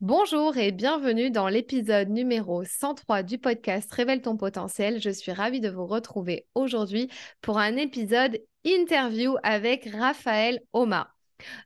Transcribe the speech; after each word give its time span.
Bonjour 0.00 0.56
et 0.56 0.70
bienvenue 0.70 1.32
dans 1.32 1.48
l'épisode 1.48 2.08
numéro 2.08 2.62
103 2.62 3.24
du 3.24 3.36
podcast 3.36 3.92
Révèle 3.92 4.22
ton 4.22 4.36
potentiel. 4.36 5.00
Je 5.00 5.10
suis 5.10 5.32
ravie 5.32 5.60
de 5.60 5.68
vous 5.68 5.86
retrouver 5.86 6.46
aujourd'hui 6.54 7.10
pour 7.40 7.58
un 7.58 7.74
épisode 7.74 8.40
interview 8.64 9.34
avec 9.42 9.88
Raphaël 9.92 10.60
Oma. 10.72 11.12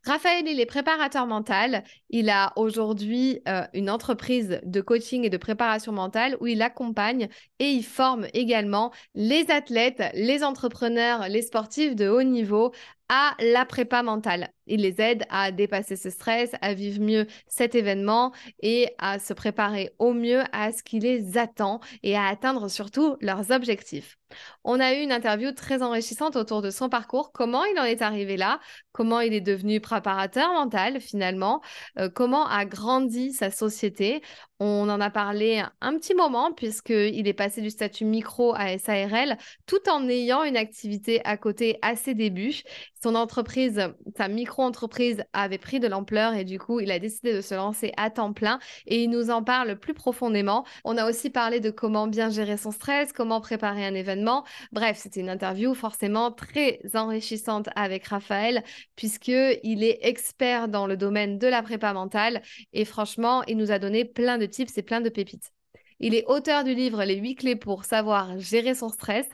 Raphaël, 0.07 0.45
il 0.47 0.61
est 0.61 0.67
préparateur 0.67 1.27
mental. 1.27 1.85
Il 2.09 2.31
a 2.31 2.55
aujourd'hui 2.57 3.41
euh, 3.49 3.65
une 3.75 3.91
entreprise 3.91 4.61
de 4.63 4.81
coaching 4.81 5.25
et 5.25 5.31
de 5.31 5.37
préparation 5.37 5.93
mentale 5.93 6.39
où 6.41 6.47
il 6.47 6.63
accompagne 6.63 7.29
et 7.59 7.71
il 7.71 7.85
forme 7.85 8.27
également 8.33 8.93
les 9.15 9.51
athlètes, 9.51 10.03
les 10.15 10.43
entrepreneurs, 10.43 11.29
les 11.29 11.43
sportifs 11.43 11.95
de 11.95 12.09
haut 12.09 12.23
niveau 12.23 12.73
à 13.15 13.35
la 13.41 13.67
prépa 13.67 14.03
mentale. 14.03 14.49
Il 14.67 14.81
les 14.81 14.99
aide 15.03 15.25
à 15.29 15.53
dépasser 15.53 15.97
ce 15.97 16.09
stress, 16.09 16.53
à 16.63 16.73
vivre 16.73 17.03
mieux 17.03 17.27
cet 17.47 17.75
événement 17.75 18.33
et 18.63 18.89
à 18.97 19.19
se 19.19 19.35
préparer 19.35 19.91
au 19.99 20.15
mieux 20.15 20.45
à 20.53 20.73
ce 20.73 20.83
qui 20.83 20.99
les 20.99 21.37
attend 21.37 21.81
et 22.03 22.17
à 22.17 22.25
atteindre 22.25 22.71
surtout 22.71 23.19
leurs 23.21 23.51
objectifs. 23.51 24.17
On 24.65 24.81
a 24.81 24.95
eu 24.95 25.03
une 25.03 25.13
interview 25.13 25.53
très 25.53 25.83
enrichissante 25.83 26.37
autour 26.37 26.63
de 26.63 26.71
son 26.71 26.89
parcours, 26.89 27.33
comment 27.33 27.67
il 27.67 27.79
en 27.79 27.85
est 27.85 28.01
arrivé 28.01 28.39
là, 28.39 28.61
comment 28.93 29.21
il 29.21 29.35
est 29.35 29.43
devenu 29.43 29.79
préparateur 29.83 30.51
mental 30.55 30.99
finalement, 30.99 31.61
euh, 31.99 32.09
comment 32.09 32.47
a 32.47 32.65
grandi 32.65 33.33
sa 33.35 33.51
société? 33.51 34.23
On 34.65 34.89
en 34.89 35.01
a 35.01 35.11
parlé 35.11 35.61
un 35.81 35.99
petit 35.99 36.15
moment 36.15 36.53
puisqu'il 36.53 37.27
est 37.27 37.33
passé 37.33 37.61
du 37.63 37.71
statut 37.71 38.05
micro 38.05 38.55
à 38.55 38.79
SARL 38.79 39.37
tout 39.67 39.89
en 39.91 40.09
ayant 40.09 40.45
une 40.45 40.57
activité 40.57 41.21
à 41.25 41.37
côté 41.37 41.81
à 41.83 41.97
ses 41.97 42.15
débuts. 42.15 42.63
Son 43.03 43.17
entreprise, 43.17 43.89
sa 44.17 44.29
micro-entreprise 44.29 45.25
avait 45.33 45.59
pris 45.59 45.81
de 45.81 45.89
l'ampleur 45.89 46.35
et 46.35 46.45
du 46.45 46.61
coup, 46.61 46.79
il 46.79 46.93
a 46.93 47.01
décidé 47.01 47.35
de 47.35 47.41
se 47.41 47.57
lancer 47.57 47.91
à 47.97 48.11
temps 48.11 48.33
plein 48.33 48.61
et 48.87 49.03
il 49.03 49.11
nous 49.11 49.31
en 49.31 49.43
parle 49.43 49.77
plus 49.81 49.95
profondément. 49.95 50.65
On 50.85 50.97
a 50.97 51.11
aussi 51.11 51.31
parlé 51.31 51.59
de 51.59 51.71
comment 51.71 52.07
bien 52.07 52.31
gérer 52.31 52.57
son 52.57 52.71
stress, 52.71 53.13
comment 53.13 53.41
préparer 53.41 53.85
un 53.85 53.95
événement. 53.95 54.45
Bref, 54.71 54.97
c'était 54.97 55.23
une 55.23 55.31
interview 55.31 55.75
forcément 55.75 56.31
très 56.31 56.79
enrichissante 56.95 57.69
avec 57.75 58.07
Raphaël 58.07 58.63
puisqu'il 58.95 59.83
est 59.83 59.99
expert 60.03 60.69
dans 60.69 60.87
le 60.87 60.97
domaine 60.97 61.39
de 61.39 61.49
la 61.49 61.63
prépa 61.63 61.93
mentale 61.93 62.43
et 62.73 62.85
franchement, 62.85 63.43
il 63.49 63.57
nous 63.57 63.73
a 63.73 63.81
donné 63.81 64.05
plein 64.05 64.39
de 64.39 64.52
et 64.61 64.83
plein 64.83 65.01
de 65.01 65.09
pépites. 65.09 65.53
Il 66.01 66.15
est 66.17 66.25
auteur 66.27 66.65
du 66.65 66.75
livre 66.75 67.05
Les 67.05 67.17
8 67.17 67.37
clés 67.37 67.57
pour 67.57 67.85
savoir 67.85 68.37
gérer 68.39 68.75
son 68.75 68.89
stress. 68.89 69.29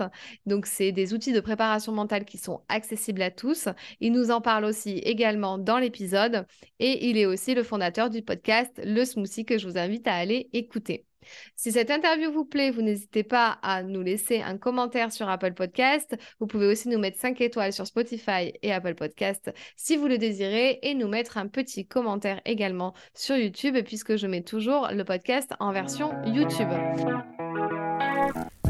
Donc, 0.44 0.66
c'est 0.66 0.92
des 0.92 1.14
outils 1.14 1.32
de 1.32 1.40
préparation 1.40 1.92
mentale 1.92 2.26
qui 2.26 2.36
sont 2.36 2.62
accessibles 2.68 3.22
à 3.22 3.30
tous. 3.30 3.68
Il 4.00 4.12
nous 4.12 4.30
en 4.30 4.42
parle 4.42 4.66
aussi 4.66 4.98
également 4.98 5.56
dans 5.56 5.78
l'épisode. 5.78 6.46
Et 6.78 7.08
il 7.08 7.16
est 7.16 7.26
aussi 7.26 7.54
le 7.54 7.62
fondateur 7.62 8.10
du 8.10 8.22
podcast 8.22 8.80
Le 8.84 9.04
Smoothie 9.06 9.46
que 9.46 9.56
je 9.56 9.66
vous 9.66 9.78
invite 9.78 10.06
à 10.06 10.14
aller 10.14 10.50
écouter. 10.52 11.07
Si 11.56 11.72
cette 11.72 11.90
interview 11.90 12.30
vous 12.32 12.44
plaît, 12.44 12.70
vous 12.70 12.82
n'hésitez 12.82 13.22
pas 13.22 13.58
à 13.62 13.82
nous 13.82 14.02
laisser 14.02 14.40
un 14.40 14.58
commentaire 14.58 15.12
sur 15.12 15.28
Apple 15.28 15.54
Podcast. 15.54 16.16
Vous 16.40 16.46
pouvez 16.46 16.66
aussi 16.66 16.88
nous 16.88 16.98
mettre 16.98 17.18
5 17.18 17.40
étoiles 17.40 17.72
sur 17.72 17.86
Spotify 17.86 18.52
et 18.62 18.72
Apple 18.72 18.94
Podcast 18.94 19.52
si 19.76 19.96
vous 19.96 20.08
le 20.08 20.18
désirez 20.18 20.78
et 20.82 20.94
nous 20.94 21.08
mettre 21.08 21.38
un 21.38 21.48
petit 21.48 21.86
commentaire 21.86 22.40
également 22.44 22.94
sur 23.14 23.36
YouTube 23.36 23.76
puisque 23.84 24.16
je 24.16 24.26
mets 24.26 24.42
toujours 24.42 24.88
le 24.92 25.04
podcast 25.04 25.52
en 25.60 25.72
version 25.72 26.12
YouTube. 26.24 26.68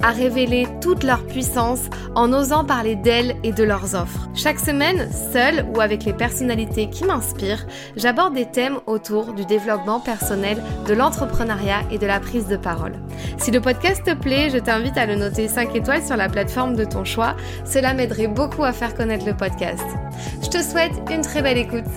à 0.00 0.10
révéler 0.10 0.66
toute 0.80 1.02
leur 1.02 1.26
puissance 1.26 1.80
en 2.14 2.32
osant 2.32 2.64
parler 2.64 2.94
d'elles 2.94 3.36
et 3.42 3.52
de 3.52 3.64
leurs 3.64 3.94
offres. 3.94 4.28
Chaque 4.34 4.60
semaine, 4.60 5.10
seule 5.32 5.66
ou 5.74 5.80
avec 5.80 6.04
les 6.04 6.12
personnalités 6.12 6.88
qui 6.88 7.04
m'inspirent, 7.04 7.66
j'aborde 7.96 8.34
des 8.34 8.46
thèmes 8.46 8.78
autour 8.86 9.32
du 9.32 9.44
développement 9.44 10.00
personnel, 10.00 10.62
de 10.86 10.94
l'entrepreneuriat 10.94 11.82
et 11.90 11.98
de 11.98 12.06
la 12.06 12.20
prise 12.20 12.46
de 12.46 12.56
parole. 12.56 12.94
Si 13.38 13.50
le 13.50 13.60
podcast 13.60 14.04
te 14.04 14.14
plaît, 14.14 14.50
je 14.50 14.58
t'invite 14.58 14.96
à 14.96 15.06
le 15.06 15.16
noter 15.16 15.48
5 15.48 15.74
étoiles 15.74 16.04
sur 16.04 16.16
la 16.16 16.28
plateforme 16.28 16.76
de 16.76 16.84
ton 16.84 17.04
choix. 17.04 17.36
Cela 17.64 17.94
m'aiderait 17.94 18.28
beaucoup 18.28 18.64
à 18.64 18.72
faire 18.72 18.94
connaître 18.94 19.26
le 19.26 19.36
podcast. 19.36 19.84
Je 20.42 20.48
te 20.48 20.62
souhaite 20.62 20.92
une 21.10 21.22
très 21.22 21.42
belle 21.42 21.58
écoute. 21.58 21.90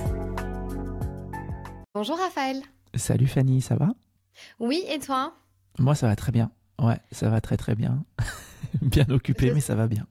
Bonjour 1.94 2.18
Raphaël. 2.18 2.58
Salut 2.96 3.28
Fanny, 3.28 3.62
ça 3.62 3.75
va? 3.75 3.90
Oui, 4.59 4.84
et 4.91 5.00
toi? 5.00 5.34
Moi, 5.80 5.96
ça 5.96 6.08
va 6.08 6.16
très 6.16 6.31
bien. 6.31 6.52
Ouais, 6.81 6.97
ça 7.11 7.29
va 7.29 7.41
très 7.41 7.57
très 7.57 7.75
bien. 7.75 8.03
bien 8.81 9.09
occupé, 9.09 9.51
mais 9.53 9.61
ça 9.61 9.75
va 9.75 9.88
bien. 9.88 10.07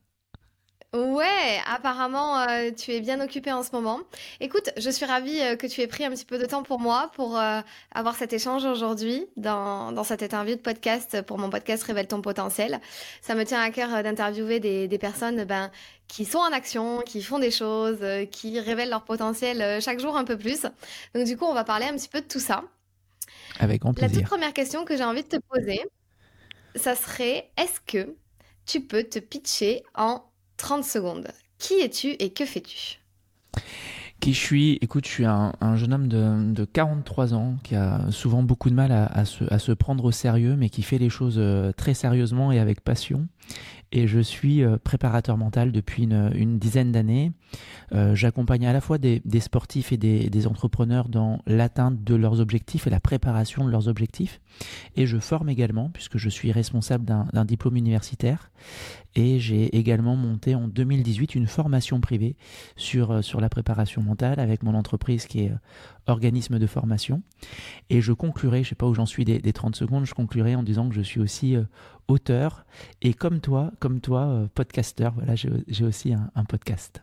Ouais, 0.95 1.59
apparemment, 1.67 2.39
euh, 2.41 2.71
tu 2.71 2.91
es 2.93 3.01
bien 3.01 3.19
occupé 3.23 3.51
en 3.51 3.63
ce 3.63 3.71
moment. 3.73 4.01
Écoute, 4.41 4.69
je 4.77 4.91
suis 4.91 5.07
ravie 5.07 5.41
euh, 5.41 5.57
que 5.57 5.67
tu 5.67 5.81
aies 5.81 5.87
pris 5.87 6.05
un 6.05 6.11
petit 6.11 6.27
peu 6.27 6.37
de 6.37 6.45
temps 6.45 6.63
pour 6.63 6.81
moi, 6.81 7.11
pour 7.15 7.39
euh, 7.39 7.63
avoir 7.93 8.15
cet 8.15 8.35
échange 8.35 8.67
aujourd'hui 8.67 9.25
dans, 9.39 9.93
dans 9.93 10.05
cette 10.05 10.23
interview 10.23 10.55
de 10.55 10.61
podcast 10.61 11.23
pour 11.23 11.39
mon 11.39 11.49
podcast 11.49 11.83
Révèle 11.85 12.09
ton 12.09 12.21
potentiel. 12.21 12.79
Ça 13.23 13.35
me 13.35 13.45
tient 13.45 13.63
à 13.63 13.71
cœur 13.71 14.03
d'interviewer 14.03 14.61
des, 14.61 14.87
des 14.87 14.99
personnes 14.99 15.45
ben, 15.45 15.71
qui 16.09 16.27
sont 16.27 16.41
en 16.41 16.53
action, 16.53 17.01
qui 17.07 17.23
font 17.23 17.39
des 17.39 17.51
choses, 17.51 18.05
qui 18.31 18.61
révèlent 18.61 18.91
leur 18.91 19.05
potentiel 19.05 19.81
chaque 19.81 19.99
jour 19.99 20.19
un 20.19 20.25
peu 20.25 20.37
plus. 20.37 20.67
Donc 21.15 21.25
du 21.25 21.39
coup, 21.39 21.47
on 21.47 21.55
va 21.55 21.65
parler 21.65 21.87
un 21.87 21.95
petit 21.95 22.11
peu 22.11 22.21
de 22.21 22.27
tout 22.27 22.41
ça. 22.41 22.65
Avec 23.61 23.81
grand 23.81 23.95
plaisir. 23.95 24.15
La 24.15 24.21
toute 24.21 24.29
première 24.29 24.53
question 24.53 24.85
que 24.85 24.95
j'ai 24.95 25.05
envie 25.05 25.23
de 25.23 25.29
te 25.29 25.39
poser, 25.49 25.81
ça 26.75 26.95
serait, 26.95 27.51
est-ce 27.57 27.81
que 27.87 28.15
tu 28.67 28.81
peux 28.81 29.05
te 29.05 29.19
pitcher 29.19 29.83
en 29.95 30.23
30 30.57 30.85
secondes? 30.85 31.29
Qui 31.59 31.75
es-tu 31.75 32.11
et 32.19 32.33
que 32.33 32.45
fais-tu? 32.45 32.99
Qui 34.21 34.33
je 34.35 34.41
suis? 34.41 34.79
Écoute, 34.81 35.07
je 35.07 35.11
suis 35.11 35.25
un, 35.25 35.53
jeune 35.77 35.93
homme 35.93 36.09
de, 36.09 36.65
43 36.65 37.35
ans 37.35 37.57
qui 37.65 37.75
a 37.75 38.11
souvent 38.11 38.43
beaucoup 38.43 38.71
de 38.71 38.75
mal 38.75 38.93
à, 38.93 39.25
se, 39.25 39.73
prendre 39.73 40.05
au 40.05 40.13
sérieux, 40.13 40.55
mais 40.57 40.69
qui 40.69 40.83
fait 40.83 40.99
les 40.99 41.09
choses 41.09 41.37
euh, 41.39 41.73
très 41.73 41.95
sérieusement 41.95 42.53
et 42.53 42.61
avec 42.61 42.81
passion 42.83 43.27
et 43.93 44.07
je 44.07 44.21
suis 44.21 44.65
euh, 44.65 44.79
préparateur 44.83 45.37
mental 45.37 45.71
depuis 45.71 46.05
une, 46.05 46.59
dizaine 46.59 46.93
d'années. 46.93 47.33
Euh, 47.93 48.15
j'accompagne 48.15 48.67
à 48.67 48.73
la 48.73 48.81
fois 48.81 48.99
des, 48.99 49.21
sportifs 49.41 49.93
et 49.93 49.97
des, 49.97 50.47
entrepreneurs 50.47 51.09
dans 51.09 51.41
l'atteinte 51.47 52.03
de 52.03 52.15
leurs 52.15 52.41
objectifs 52.41 52.87
et 52.87 52.91
la 52.91 53.01
préparation 53.01 53.65
de 53.65 53.71
leurs 53.71 53.89
objectifs. 53.89 54.41
Et 54.97 55.07
je 55.07 55.19
forme 55.19 55.49
également, 55.49 55.91
puisque 55.91 56.19
je 56.19 56.29
suis 56.29 56.53
responsable 56.53 57.05
d'un 57.05 57.45
diplôme 57.45 57.77
universitaire. 57.77 58.51
Et 59.15 59.39
j'ai 59.39 59.77
également 59.77 60.17
monté 60.17 60.55
en 60.55 60.69
2018 60.69 61.35
une 61.35 61.47
formation 61.47 62.01
privée 62.01 62.37
sur, 62.77 63.11
euh, 63.11 63.23
sur 63.23 63.43
la 63.43 63.51
préparation 63.51 64.01
mentale 64.01 64.41
avec 64.41 64.63
mon 64.63 64.75
entreprise 64.75 65.27
qui 65.27 65.41
est 65.41 65.53
organisme 66.07 66.59
de 66.59 66.67
formation. 66.67 67.23
Et 67.91 68.01
je 68.01 68.13
conclurai, 68.13 68.59
je 68.59 68.69
ne 68.69 68.69
sais 68.71 68.75
pas 68.75 68.87
où 68.87 68.95
j'en 68.95 69.05
suis 69.05 69.27
des, 69.27 69.39
des, 69.39 69.53
30 69.53 69.77
secondes, 69.77 70.07
je 70.07 70.15
conclurai 70.15 70.55
en 70.55 70.63
disant 70.63 70.89
que 70.89 70.95
je 70.95 71.03
suis 71.03 71.21
aussi 71.21 71.57
auteur 72.09 72.65
et 73.01 73.15
comme 73.15 73.41
toi, 73.41 73.73
comme 73.81 74.01
toi, 74.01 74.27
euh, 74.27 74.47
podcasteur. 74.55 75.13
Voilà, 75.15 75.35
j'ai 75.35 75.85
aussi 75.85 76.13
un, 76.13 76.45
podcast. 76.45 77.03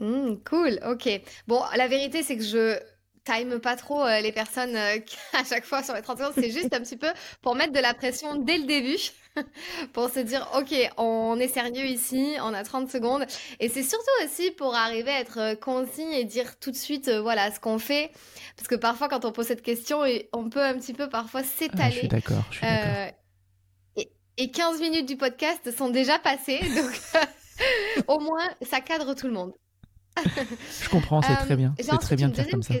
Mmh, 0.00 0.36
cool, 0.48 0.78
ok. 0.86 1.20
Bon, 1.46 1.60
la 1.76 1.88
vérité, 1.88 2.22
c'est 2.22 2.36
que 2.36 2.44
je 2.44 2.78
time 3.26 3.58
pas 3.58 3.76
trop 3.76 4.02
euh, 4.02 4.20
les 4.20 4.32
personnes 4.32 4.76
euh, 4.76 4.98
à 5.34 5.44
chaque 5.44 5.64
fois 5.64 5.82
sur 5.82 5.94
les 5.94 6.02
30 6.02 6.18
secondes. 6.18 6.32
C'est 6.34 6.50
juste 6.50 6.72
un 6.72 6.80
petit 6.80 6.96
peu 6.96 7.08
pour 7.42 7.54
mettre 7.54 7.72
de 7.72 7.80
la 7.80 7.92
pression 7.92 8.36
dès 8.36 8.58
le 8.58 8.64
début, 8.64 8.96
pour 9.92 10.08
se 10.08 10.20
dire, 10.20 10.48
OK, 10.56 10.74
on 10.96 11.38
est 11.38 11.48
sérieux 11.48 11.86
ici, 11.86 12.36
on 12.40 12.54
a 12.54 12.62
30 12.62 12.90
secondes. 12.90 13.26
Et 13.60 13.68
c'est 13.68 13.82
surtout 13.82 14.24
aussi 14.24 14.50
pour 14.52 14.74
arriver 14.74 15.10
à 15.10 15.20
être 15.20 15.60
concis 15.60 16.06
et 16.12 16.24
dire 16.24 16.58
tout 16.58 16.70
de 16.70 16.76
suite, 16.76 17.10
voilà, 17.10 17.50
ce 17.50 17.60
qu'on 17.60 17.78
fait. 17.78 18.10
Parce 18.56 18.68
que 18.68 18.76
parfois, 18.76 19.08
quand 19.08 19.24
on 19.24 19.32
pose 19.32 19.46
cette 19.46 19.62
question, 19.62 20.02
on 20.32 20.48
peut 20.48 20.62
un 20.62 20.74
petit 20.74 20.94
peu 20.94 21.08
parfois 21.08 21.42
s'étaler. 21.42 21.82
Ah, 21.82 21.90
je 21.90 21.98
suis 21.98 22.08
d'accord, 22.08 22.44
je 22.50 22.56
suis 22.58 22.66
d'accord 22.66 23.12
et 24.36 24.50
15 24.50 24.80
minutes 24.80 25.06
du 25.06 25.16
podcast 25.16 25.70
sont 25.76 25.90
déjà 25.90 26.18
passées. 26.18 26.60
Donc, 26.76 28.06
au 28.08 28.20
moins, 28.20 28.48
ça 28.62 28.80
cadre 28.80 29.14
tout 29.14 29.26
le 29.26 29.32
monde. 29.32 29.52
je 30.16 30.88
comprends, 30.88 31.22
c'est 31.22 31.36
très 31.36 31.56
bien. 31.56 31.74
C'est 31.78 31.98
très 31.98 32.16
bien 32.16 32.28
de 32.28 32.34
faire 32.34 32.48
comme 32.48 32.62
ça. 32.62 32.74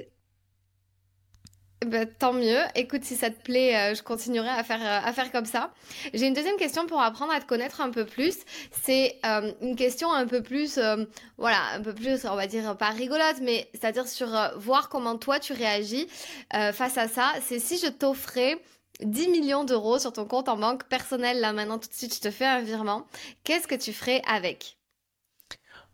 Bah, 1.84 2.06
tant 2.06 2.32
mieux. 2.32 2.60
Écoute, 2.74 3.04
si 3.04 3.16
ça 3.16 3.28
te 3.28 3.40
plaît, 3.42 3.76
euh, 3.76 3.94
je 3.94 4.02
continuerai 4.02 4.48
à 4.48 4.64
faire, 4.64 4.80
euh, 4.80 5.06
à 5.06 5.12
faire 5.12 5.30
comme 5.30 5.44
ça. 5.44 5.74
J'ai 6.14 6.26
une 6.26 6.32
deuxième 6.32 6.56
question 6.56 6.86
pour 6.86 7.02
apprendre 7.02 7.32
à 7.32 7.40
te 7.40 7.44
connaître 7.44 7.82
un 7.82 7.90
peu 7.90 8.06
plus. 8.06 8.38
C'est 8.70 9.18
euh, 9.26 9.52
une 9.60 9.76
question 9.76 10.10
un 10.10 10.26
peu 10.26 10.42
plus, 10.42 10.80
voilà, 11.36 11.58
un 11.74 11.82
peu 11.82 11.94
plus, 11.94 12.24
on 12.24 12.34
va 12.34 12.46
dire, 12.46 12.76
pas 12.78 12.90
rigolote, 12.90 13.40
mais 13.42 13.68
c'est-à-dire 13.74 14.08
sur 14.08 14.28
voir 14.56 14.88
comment 14.88 15.18
toi 15.18 15.38
tu 15.38 15.52
réagis 15.52 16.08
face 16.50 16.96
à 16.96 17.08
ça. 17.08 17.32
C'est 17.42 17.58
si 17.58 17.78
je 17.78 17.88
t'offrais 17.88 18.58
10 19.02 19.28
millions 19.28 19.64
d'euros 19.64 19.98
sur 19.98 20.12
ton 20.12 20.24
compte 20.24 20.48
en 20.48 20.56
banque 20.56 20.84
personnel, 20.84 21.40
là 21.40 21.52
maintenant 21.52 21.78
tout 21.78 21.88
de 21.88 21.94
suite, 21.94 22.14
je 22.14 22.20
te 22.20 22.30
fais 22.30 22.46
un 22.46 22.62
virement. 22.62 23.06
Qu'est-ce 23.44 23.68
que 23.68 23.74
tu 23.74 23.92
ferais 23.92 24.22
avec? 24.26 24.78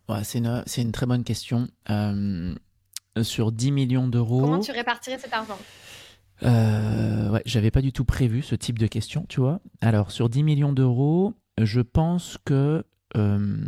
Ouais, 0.09 0.23
C'est 0.25 0.39
une, 0.39 0.93
très 0.93 1.07
bonne 1.07 1.25
question. 1.25 1.69
Euh, 3.19 3.25
sur 3.25 3.53
10 3.53 3.73
millions 3.73 4.09
d'euros. 4.09 4.41
Comment 4.41 4.61
tu 4.61 4.73
répartirais 4.73 5.19
cet 5.19 5.33
argent? 5.35 5.59
Euh, 6.45 7.31
ouais, 7.31 7.43
j'avais 7.45 7.71
pas 7.71 7.83
du 7.83 7.93
tout 7.93 8.05
prévu 8.05 8.43
ce 8.43 8.55
type 8.55 8.79
de 8.79 8.87
question, 8.87 9.27
tu 9.29 9.41
vois. 9.41 9.61
Alors, 9.83 10.11
sur 10.11 10.31
10 10.31 10.43
millions 10.43 10.73
d'euros, 10.73 11.35
je 11.61 11.81
pense 11.83 12.39
que 12.45 12.85
euh, 13.17 13.65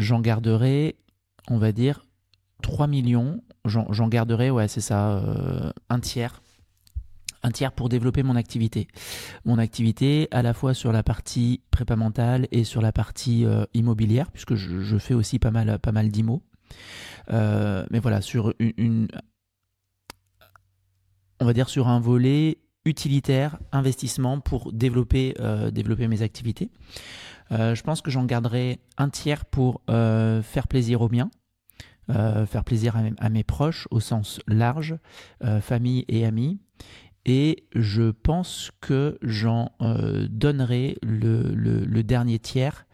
j'en 0.00 0.20
garderai, 0.20 0.96
on 1.48 1.58
va 1.58 1.70
dire, 1.70 2.04
3 2.62 2.88
millions. 2.88 3.40
J'en 3.64 4.08
garderai, 4.08 4.50
ouais, 4.50 4.68
c'est 4.68 4.80
ça, 4.80 5.22
un 5.88 6.00
tiers. 6.00 6.42
Un 7.42 7.50
tiers 7.50 7.72
pour 7.72 7.88
développer 7.88 8.22
mon 8.22 8.36
activité. 8.36 8.88
Mon 9.44 9.58
activité 9.58 10.28
à 10.32 10.42
la 10.42 10.52
fois 10.52 10.74
sur 10.74 10.92
la 10.92 11.02
partie 11.02 11.62
prépa 11.70 11.96
mentale 11.96 12.46
et 12.50 12.64
sur 12.64 12.82
la 12.82 12.92
partie 12.92 13.46
immobilière, 13.72 14.30
puisque 14.32 14.54
je, 14.54 14.82
je, 14.82 14.98
fais 14.98 15.14
aussi 15.14 15.38
pas 15.38 15.50
mal, 15.50 15.78
pas 15.78 15.92
mal 15.92 16.10
d'IMO. 16.10 16.42
Euh, 17.30 17.84
mais 17.90 18.00
voilà, 18.00 18.20
sur 18.20 18.54
une, 18.58 19.08
on 21.40 21.44
va 21.44 21.52
dire 21.52 21.68
sur 21.68 21.88
un 21.88 22.00
volet 22.00 22.58
utilitaire, 22.84 23.58
investissement 23.72 24.40
pour 24.40 24.72
développer, 24.72 25.34
euh, 25.40 25.70
mes 26.08 26.22
activités. 26.22 26.70
Euh, 27.52 27.74
je 27.74 27.82
pense 27.82 28.02
que 28.02 28.10
j'en 28.10 28.24
garderai 28.24 28.78
un 28.98 29.08
tiers 29.08 29.44
pour 29.44 29.82
faire 29.86 30.68
plaisir 30.68 31.00
aux 31.00 31.08
miens, 31.08 31.30
faire 32.08 32.64
plaisir 32.64 32.96
à 33.18 33.28
mes, 33.30 33.44
proches 33.44 33.88
au 33.90 34.00
sens 34.00 34.40
large, 34.46 34.96
famille 35.60 36.04
et 36.08 36.26
amis, 36.26 36.60
et 37.26 37.64
je 37.74 38.10
pense 38.10 38.70
que 38.80 39.18
j'en 39.22 39.72
euh, 39.80 40.26
donnerai 40.30 40.98
le, 41.02 42.02
dernier 42.02 42.38
tiers, 42.38 42.86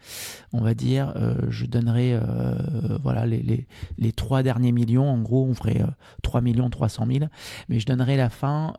on 0.53 0.61
va 0.61 0.73
dire, 0.73 1.13
euh, 1.17 1.35
je 1.49 1.65
donnerai 1.65 2.13
euh, 2.13 2.97
voilà 3.03 3.25
les, 3.25 3.67
trois 4.13 4.41
derniers 4.41 4.71
millions, 4.71 5.09
en 5.09 5.21
gros 5.21 5.45
on 5.45 5.53
ferait 5.53 5.83
3 6.23 6.41
millions 6.41 6.69
300 6.69 7.07
000, 7.11 7.25
mais 7.67 7.79
je 7.79 7.85
donnerai 7.85 8.15
la 8.15 8.29
fin 8.29 8.73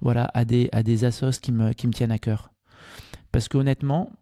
voilà, 0.00 0.30
à 0.32 0.44
des, 0.44 0.70
à 0.72 0.82
des 0.82 1.04
assos 1.04 1.40
qui 1.42 1.52
me, 1.52 1.72
qui 1.72 1.86
me 1.86 1.92
tiennent 1.92 2.12
à 2.12 2.18
cœur. 2.18 2.50
Parce 3.32 3.48
qu'honnêtement, 3.48 4.12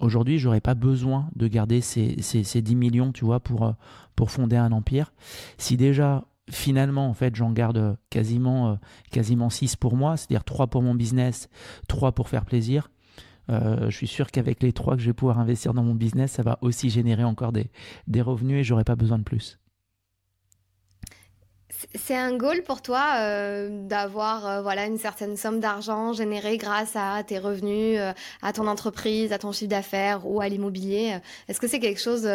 aujourd'hui 0.00 0.38
j'aurais 0.38 0.60
pas 0.60 0.74
besoin 0.74 1.30
de 1.36 1.46
garder 1.46 1.80
ces, 1.80 2.20
ces, 2.20 2.42
ces, 2.42 2.62
10 2.62 2.74
millions, 2.74 3.12
tu 3.12 3.24
vois, 3.24 3.38
pour, 3.38 3.74
pour 4.16 4.32
fonder 4.32 4.56
un 4.56 4.72
empire. 4.72 5.12
Si 5.56 5.76
déjà 5.76 6.24
finalement, 6.50 7.08
en 7.08 7.14
fait, 7.14 7.34
j'en 7.36 7.50
garde 7.52 7.96
quasiment, 8.10 8.72
euh, 8.72 8.74
quasiment 9.10 9.50
6 9.50 9.76
pour 9.76 9.96
moi, 9.96 10.16
c'est-à-dire 10.16 10.44
3 10.44 10.68
pour 10.68 10.82
mon 10.82 10.94
business, 10.94 11.48
3 11.88 12.12
pour 12.12 12.28
faire 12.28 12.44
plaisir. 12.44 12.90
Euh, 13.50 13.90
je 13.90 13.96
suis 13.96 14.06
sûr 14.06 14.30
qu'avec 14.30 14.62
les 14.62 14.72
3 14.72 14.96
que 14.96 15.02
je 15.02 15.06
vais 15.06 15.12
pouvoir 15.12 15.38
investir 15.38 15.74
dans 15.74 15.82
mon 15.82 15.94
business, 15.94 16.32
ça 16.32 16.42
va 16.42 16.58
aussi 16.60 16.90
générer 16.90 17.24
encore 17.24 17.52
des, 17.52 17.70
des 18.06 18.22
revenus 18.22 18.60
et 18.60 18.64
j'aurai 18.64 18.84
pas 18.84 18.96
besoin 18.96 19.18
de 19.18 19.24
plus. 19.24 19.58
C'est 21.94 22.16
un 22.16 22.36
goal 22.36 22.62
pour 22.62 22.82
toi 22.82 23.14
euh, 23.20 23.86
d'avoir 23.86 24.62
voilà 24.62 24.86
une 24.86 24.98
certaine 24.98 25.36
somme 25.36 25.60
d'argent 25.60 26.12
générée 26.12 26.58
grâce 26.58 26.94
à 26.94 27.22
tes 27.24 27.38
revenus, 27.38 27.98
à 28.42 28.52
ton 28.52 28.66
entreprise, 28.66 29.32
à 29.32 29.38
ton 29.38 29.50
chiffre 29.50 29.70
d'affaires 29.70 30.26
ou 30.26 30.42
à 30.42 30.48
l'immobilier? 30.48 31.18
Est-ce 31.48 31.58
que 31.58 31.68
c'est 31.68 31.80
quelque 31.80 32.00
chose 32.00 32.28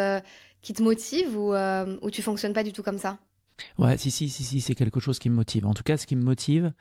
qui 0.62 0.72
te 0.72 0.82
motive 0.82 1.38
ou, 1.38 1.54
ou 1.54 2.10
tu 2.10 2.22
fonctionnes 2.22 2.54
pas 2.54 2.64
du 2.64 2.72
tout 2.72 2.82
comme 2.82 2.98
ça? 2.98 3.18
Ouais, 3.78 3.96
si, 3.96 4.10
si, 4.10 4.28
si, 4.28 4.44
si 4.44 4.60
c'est 4.60 4.74
quelque 4.74 5.00
chose 5.00 5.18
qui 5.18 5.30
me 5.30 5.34
motive. 5.34 5.66
En 5.66 5.74
tout 5.74 5.82
cas, 5.82 5.96
ce 5.96 6.06
qui 6.06 6.16
me 6.16 6.22
motive, 6.22 6.72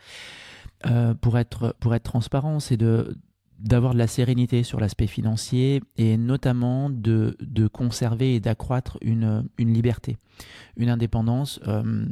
euh, 0.86 1.14
pour, 1.14 1.38
être, 1.38 1.76
pour 1.80 1.96
être 1.96 2.04
transparent, 2.04 2.60
c'est 2.60 2.78
de 2.78 3.18
d'avoir 3.58 3.94
de 3.94 3.98
la 3.98 4.08
sérénité 4.08 4.64
sur 4.64 4.82
l'aspect 4.82 5.08
financier 5.08 5.82
et 5.96 6.18
notamment 6.18 6.90
de, 6.90 7.38
de 7.40 7.68
conserver 7.68 8.36
et 8.36 8.42
d'accroître 8.42 8.98
une, 9.00 9.48
une 9.58 9.74
liberté, 9.74 10.18
une 10.76 10.90
indépendance. 10.90 11.62
Euh, 11.66 12.06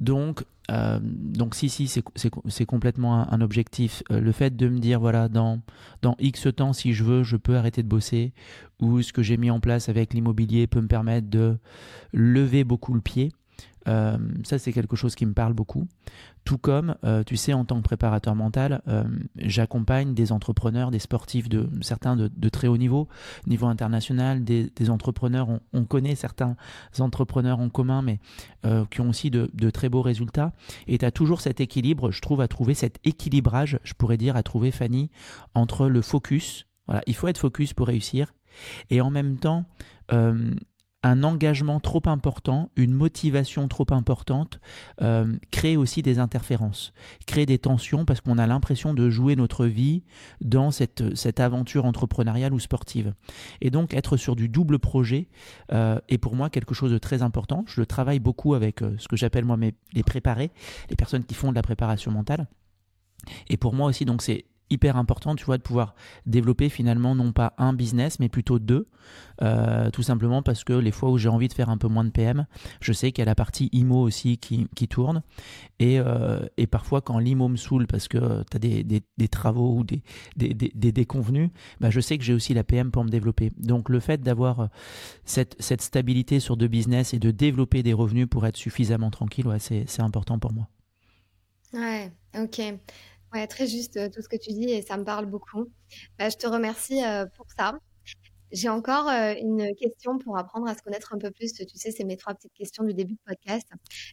donc, 0.00 0.44
euh, 0.72 0.98
donc 1.00 1.54
si, 1.54 1.68
si, 1.68 1.86
c'est 1.86 2.66
complètement 2.66 3.32
un, 3.32 3.40
objectif. 3.40 4.02
le 4.10 4.32
fait 4.32 4.56
de 4.56 4.68
me 4.68 4.80
dire, 4.80 4.98
voilà, 4.98 5.28
dans, 5.28 5.60
dans 6.02 6.16
X 6.18 6.48
temps, 6.56 6.72
si 6.72 6.92
je 6.92 7.04
veux, 7.04 7.22
je 7.22 7.36
peux 7.36 7.56
arrêter 7.56 7.84
de 7.84 7.88
bosser, 7.88 8.32
ou 8.80 9.00
ce 9.00 9.12
que 9.12 9.22
j'ai 9.22 9.36
mis 9.36 9.52
en 9.52 9.60
place 9.60 9.88
avec 9.88 10.12
l'immobilier 10.12 10.66
peut 10.66 10.80
me 10.80 10.88
permettre 10.88 11.30
de 11.30 11.56
lever 12.12 12.64
beaucoup 12.64 12.94
le 12.94 13.00
pied, 13.00 13.30
euh, 13.88 14.16
ça, 14.44 14.58
c'est 14.58 14.72
quelque 14.72 14.96
chose 14.96 15.14
qui 15.14 15.26
me 15.26 15.32
parle 15.32 15.52
beaucoup. 15.52 15.86
Tout 16.44 16.58
comme, 16.58 16.96
euh, 17.04 17.22
tu 17.24 17.36
sais, 17.36 17.52
en 17.52 17.64
tant 17.64 17.76
que 17.76 17.82
préparateur 17.82 18.34
mental, 18.34 18.82
euh, 18.88 19.04
j'accompagne 19.36 20.14
des 20.14 20.32
entrepreneurs, 20.32 20.90
des 20.90 20.98
sportifs, 20.98 21.48
de 21.48 21.68
certains 21.80 22.16
de, 22.16 22.48
très 22.48 22.68
haut 22.68 22.76
niveau, 22.76 23.08
niveau 23.46 23.66
international, 23.66 24.44
des, 24.44 24.90
entrepreneurs. 24.90 25.48
On, 25.72 25.84
connaît 25.84 26.14
certains 26.14 26.56
entrepreneurs 26.98 27.60
en 27.60 27.68
commun, 27.68 28.02
mais 28.02 28.18
qui 28.90 29.00
ont 29.00 29.08
aussi 29.08 29.30
de, 29.30 29.70
très 29.70 29.88
beaux 29.88 30.02
résultats. 30.02 30.52
Et 30.86 30.98
tu 30.98 31.04
as 31.04 31.10
toujours 31.10 31.40
cet 31.40 31.60
équilibre, 31.60 32.10
je 32.10 32.20
trouve, 32.20 32.40
à 32.40 32.48
trouver 32.48 32.74
cet 32.74 32.98
équilibrage, 33.04 33.78
je 33.82 33.94
pourrais 33.94 34.16
dire, 34.16 34.36
à 34.36 34.42
trouver, 34.42 34.70
Fanny, 34.70 35.10
entre 35.54 35.88
le 35.88 36.02
focus. 36.02 36.66
Voilà, 36.86 37.02
il 37.06 37.14
faut 37.14 37.28
être 37.28 37.38
focus 37.38 37.72
pour 37.72 37.86
réussir. 37.86 38.34
Et 38.90 39.00
en 39.00 39.10
même 39.10 39.38
temps, 39.38 39.64
un 41.04 41.22
engagement 41.22 41.80
trop 41.80 42.02
important, 42.06 42.70
une 42.76 42.92
motivation 42.92 43.68
trop 43.68 43.86
importante 43.90 44.58
euh, 45.02 45.36
crée 45.50 45.76
aussi 45.76 46.00
des 46.00 46.18
interférences, 46.18 46.94
crée 47.26 47.44
des 47.44 47.58
tensions 47.58 48.06
parce 48.06 48.22
qu'on 48.22 48.38
a 48.38 48.46
l'impression 48.46 48.94
de 48.94 49.10
jouer 49.10 49.36
notre 49.36 49.66
vie 49.66 50.02
dans 50.40 50.70
cette, 50.70 51.02
aventure 51.38 51.84
entrepreneuriale 51.84 52.54
ou 52.54 52.58
sportive. 52.58 53.12
Et 53.60 53.70
donc 53.70 53.92
être 53.92 54.16
sur 54.16 54.34
du 54.34 54.48
double 54.48 54.78
projet 54.78 55.28
euh, 55.72 56.00
est 56.08 56.18
pour 56.18 56.34
moi 56.34 56.48
quelque 56.48 56.74
chose 56.74 56.90
de 56.90 56.98
très 56.98 57.20
important. 57.20 57.64
Je 57.68 57.82
travaille 57.82 58.18
beaucoup 58.18 58.54
avec 58.54 58.82
euh, 58.82 58.94
ce 58.98 59.06
que 59.06 59.16
j'appelle 59.16 59.44
moi 59.44 59.58
les 59.92 60.02
préparés, 60.02 60.52
les 60.88 60.96
personnes 60.96 61.24
qui 61.24 61.34
font 61.34 61.50
de 61.50 61.54
la 61.54 61.62
préparation 61.62 62.10
mentale. 62.12 62.48
Et 63.50 63.58
pour 63.58 63.74
moi 63.74 63.88
aussi, 63.88 64.06
donc 64.06 64.22
c'est 64.22 64.46
hyper 64.70 64.96
important, 64.96 65.34
tu 65.34 65.44
vois, 65.44 65.58
de 65.58 65.62
pouvoir 65.62 65.94
développer 66.26 66.68
finalement 66.68 67.14
non 67.14 67.32
pas 67.32 67.54
un 67.58 67.72
business, 67.72 68.18
mais 68.18 68.28
plutôt 68.28 68.58
deux. 68.58 68.88
Euh, 69.42 69.90
tout 69.90 70.02
simplement 70.02 70.42
parce 70.42 70.64
que 70.64 70.72
les 70.72 70.90
fois 70.90 71.10
où 71.10 71.18
j'ai 71.18 71.28
envie 71.28 71.48
de 71.48 71.52
faire 71.52 71.68
un 71.68 71.76
peu 71.76 71.88
moins 71.88 72.04
de 72.04 72.10
PM, 72.10 72.46
je 72.80 72.92
sais 72.92 73.12
qu'il 73.12 73.20
y 73.20 73.26
a 73.26 73.26
la 73.26 73.34
partie 73.34 73.68
IMO 73.72 74.00
aussi 74.00 74.38
qui, 74.38 74.66
qui 74.74 74.88
tourne. 74.88 75.22
Et, 75.78 75.98
euh, 75.98 76.46
et, 76.56 76.66
parfois, 76.66 77.00
quand 77.00 77.18
l'IMO 77.18 77.48
me 77.48 77.56
saoule 77.56 77.86
parce 77.86 78.08
que 78.08 78.42
tu 78.50 78.56
as 78.56 78.58
des, 78.58 78.84
des, 78.84 79.28
travaux 79.28 79.76
ou 79.78 79.84
des, 79.84 80.02
des, 80.36 80.54
des 80.54 80.92
déconvenus, 80.92 81.50
bah, 81.80 81.90
je 81.90 82.00
sais 82.00 82.16
que 82.16 82.24
j'ai 82.24 82.34
aussi 82.34 82.54
la 82.54 82.64
PM 82.64 82.90
pour 82.90 83.04
me 83.04 83.10
développer. 83.10 83.52
Donc, 83.58 83.88
le 83.88 84.00
fait 84.00 84.22
d'avoir 84.22 84.68
cette, 85.24 85.56
cette 85.58 85.82
stabilité 85.82 86.40
sur 86.40 86.56
deux 86.56 86.68
business 86.68 87.12
et 87.14 87.18
de 87.18 87.30
développer 87.30 87.82
des 87.82 87.92
revenus 87.92 88.28
pour 88.28 88.46
être 88.46 88.56
suffisamment 88.56 89.10
tranquille, 89.10 89.46
ouais, 89.46 89.58
c'est 89.58 90.00
important 90.00 90.38
pour 90.38 90.52
moi. 90.52 90.68
Ouais, 91.74 92.12
ok. 92.38 92.60
Ouais, 93.34 93.46
très 93.48 93.66
juste 93.66 93.96
euh, 93.96 94.08
tout 94.08 94.22
ce 94.22 94.28
que 94.28 94.36
tu 94.36 94.50
dis 94.52 94.70
et 94.70 94.82
ça 94.82 94.96
me 94.96 95.04
parle 95.04 95.26
beaucoup. 95.26 95.66
Bah, 96.18 96.28
je 96.30 96.36
te 96.36 96.46
remercie 96.46 97.04
euh, 97.04 97.26
pour 97.36 97.46
ça. 97.58 97.74
J'ai 98.52 98.68
encore 98.68 99.08
euh, 99.08 99.34
une 99.40 99.74
question 99.76 100.18
pour 100.18 100.38
apprendre 100.38 100.68
à 100.68 100.74
se 100.76 100.82
connaître 100.82 101.14
un 101.14 101.18
peu 101.18 101.30
plus. 101.32 101.52
Tu 101.54 101.66
sais, 101.76 101.90
c'est 101.92 102.04
mes 102.04 102.16
trois 102.16 102.34
petites 102.34 102.54
questions 102.54 102.84
du 102.84 102.94
début 102.94 103.14
de 103.14 103.20
podcast. 103.26 103.66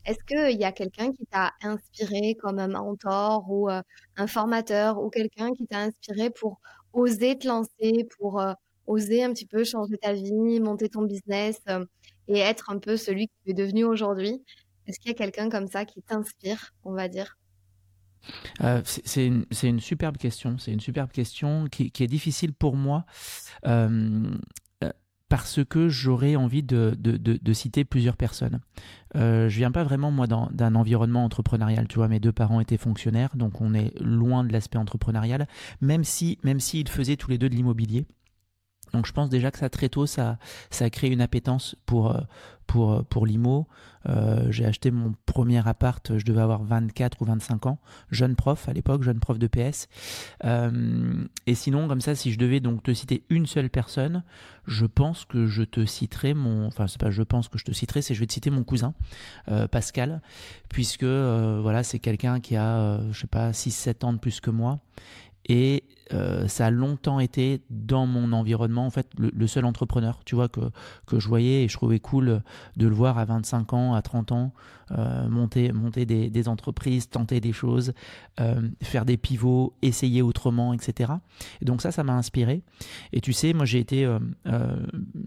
Est-ce 0.06 0.20
qu'il 0.26 0.60
y 0.60 0.66
a 0.66 0.72
quelqu'un 0.72 1.12
qui 1.14 1.26
t'a 1.28 1.54
inspiré 1.64 2.36
comme 2.36 2.60
un 2.60 2.70
mentor 2.70 3.46
ou 3.50 3.70
un 3.70 4.28
formateur 4.28 5.00
ou 5.04 5.10
quelqu'un 5.10 5.52
qui 5.54 5.68
t'a 5.68 5.80
inspiré 5.80 6.32
pour 6.32 6.60
oser 6.94 7.38
te 7.38 7.48
lancer, 7.48 8.08
pour 8.20 8.44
oser 8.88 9.24
un 9.24 9.34
petit 9.34 9.46
peu 9.48 9.64
changer 9.64 9.98
ta 9.98 10.14
vie, 10.14 10.60
monter 10.60 10.90
ton 10.90 11.04
business 11.04 11.62
et 12.28 12.40
être 12.40 12.72
un 12.72 12.80
peu 12.80 12.98
celui 12.98 13.28
que 13.28 13.34
tu 13.46 13.52
es 13.52 13.54
devenu 13.54 13.84
aujourd'hui? 13.86 14.44
Est-ce 14.88 15.00
qu'il 15.00 15.12
y 15.12 15.16
a 15.16 15.18
quelqu'un 15.18 15.50
comme 15.50 15.68
ça 15.68 15.86
qui 15.86 16.02
t'inspire, 16.04 16.74
on 16.86 16.94
va 16.94 17.08
dire? 17.10 17.38
Euh, 18.62 18.82
c'est 18.86 19.26
une, 19.26 19.80
superbe 19.80 20.18
question. 20.18 20.58
C'est 20.58 20.72
une 20.72 20.80
superbe 20.80 21.12
question 21.12 21.66
qui, 21.70 21.92
est 22.00 22.08
difficile 22.08 22.54
pour 22.54 22.76
moi 22.76 23.06
euh, 23.66 24.32
euh, 24.84 24.90
parce 25.30 25.64
que 25.64 25.90
j'aurais 25.90 26.36
envie 26.36 26.64
de, 26.64 27.54
citer 27.54 27.86
plusieurs 27.86 28.18
personnes. 28.18 28.60
Je 29.16 29.48
viens 29.48 29.72
pas 29.72 29.84
vraiment 29.84 30.12
moi 30.12 30.28
d'un 30.28 30.76
environnement 30.76 31.24
entrepreneurial. 31.24 31.88
Tu 31.88 31.96
vois, 31.96 32.08
mes 32.08 32.20
deux 32.20 32.32
parents 32.32 32.60
étaient 32.60 32.78
fonctionnaires, 32.78 33.36
donc 33.36 33.62
on 33.62 33.74
est 33.74 33.94
loin 34.00 34.44
de 34.44 34.52
l'aspect 34.52 34.78
entrepreneurial. 34.78 35.48
Même 35.82 36.04
si, 36.04 36.38
même 36.44 36.60
s'ils 36.60 36.90
faisaient 36.90 37.18
tous 37.18 37.32
les 37.32 37.38
deux 37.38 37.50
de 37.50 37.56
l'immobilier. 37.56 38.06
Donc 38.94 39.06
je 39.06 39.14
pense 39.14 39.30
déjà 39.30 39.52
que 39.52 39.58
ça 39.58 39.70
très 39.70 39.90
tôt, 39.90 40.06
ça, 40.06 40.38
ça 40.70 40.86
a 40.86 40.90
créé 40.90 41.12
une 41.12 41.22
appétence 41.22 41.76
pour, 41.86 42.16
pour, 42.68 43.04
pour 43.06 43.26
l'IMO. 43.26 43.68
Euh, 44.10 44.48
j'ai 44.50 44.66
acheté 44.66 44.92
mon 44.92 45.14
premier 45.26 45.66
appart, 45.68 46.18
je 46.18 46.26
devais 46.26 46.42
avoir 46.42 46.64
24 46.64 47.22
ou 47.22 47.26
25 47.26 47.66
ans, 47.68 47.80
jeune 48.10 48.36
prof 48.36 48.68
à 48.68 48.74
l'époque, 48.74 49.04
jeune 49.04 49.20
prof 49.20 49.38
de 49.38 49.48
PS. 49.48 49.88
Euh, 50.46 51.26
et 51.46 51.56
sinon, 51.56 51.88
comme 51.88 52.02
ça, 52.02 52.16
si 52.16 52.32
je 52.32 52.40
devais 52.40 52.60
donc 52.60 52.84
te 52.84 52.94
citer 52.94 53.24
une 53.30 53.46
seule 53.46 53.70
personne, 53.70 54.24
je 54.66 54.86
pense 54.86 55.26
que 55.26 55.48
je 55.48 55.64
te 55.64 55.86
citerai 55.86 56.34
mon, 56.34 56.68
enfin 56.68 56.88
c'est 56.88 57.00
pas 57.00 57.12
je 57.12 57.24
pense 57.24 57.48
que 57.48 57.58
je 57.58 57.66
te 57.66 57.72
citerai, 57.72 58.02
c'est 58.02 58.14
je 58.14 58.20
vais 58.20 58.28
te 58.28 58.34
citer 58.34 58.50
mon 58.50 58.64
cousin 58.64 58.94
euh, 59.50 59.68
Pascal, 59.68 60.22
puisque 60.70 61.04
voilà 61.04 61.84
c'est 61.84 62.00
quelqu'un 62.00 62.40
qui 62.40 62.56
a, 62.56 63.02
je 63.12 63.20
sais 63.20 63.28
pas, 63.28 63.52
6-7 63.52 64.06
ans 64.06 64.14
de 64.14 64.20
plus 64.20 64.40
que 64.40 64.50
moi 64.50 64.80
et 65.48 65.84
euh, 66.14 66.48
ça 66.48 66.68
a 66.68 66.72
longtemps 66.72 67.20
été 67.20 67.62
dans 67.70 68.06
mon 68.06 68.34
environnement, 68.34 68.86
en 68.86 68.90
fait, 68.90 69.08
le, 69.18 69.48
seul 69.48 69.66
entrepreneur, 69.66 70.20
tu 70.26 70.36
vois, 70.36 70.50
que, 70.50 70.62
que 71.06 71.20
je 71.20 71.28
voyais 71.28 71.64
et 71.64 71.68
je 71.68 71.74
trouvais 71.78 72.00
cool 72.00 72.42
de 72.78 72.88
le 72.88 72.94
voir 72.94 73.18
à 73.18 73.26
25 73.26 73.74
ans, 73.74 73.94
à 73.94 74.02
30 74.02 74.32
ans, 74.32 74.54
euh, 74.98 75.30
monter, 75.30 75.72
monter 75.72 76.06
des, 76.06 76.48
entreprises, 76.50 77.10
tenter 77.10 77.40
des 77.40 77.54
choses, 77.54 77.94
euh, 78.40 78.62
faire 78.82 79.06
des 79.06 79.18
pivots, 79.18 79.74
essayer 79.82 80.22
autrement, 80.22 80.74
etc. 80.74 81.14
Et 81.62 81.66
donc 81.66 81.82
ça, 81.82 81.92
ça 81.92 82.04
m'a 82.04 82.14
inspiré. 82.14 82.64
Et 83.14 83.22
tu 83.22 83.32
sais, 83.32 83.54
moi 83.54 83.66
j'ai 83.66 83.80
été 83.80 84.08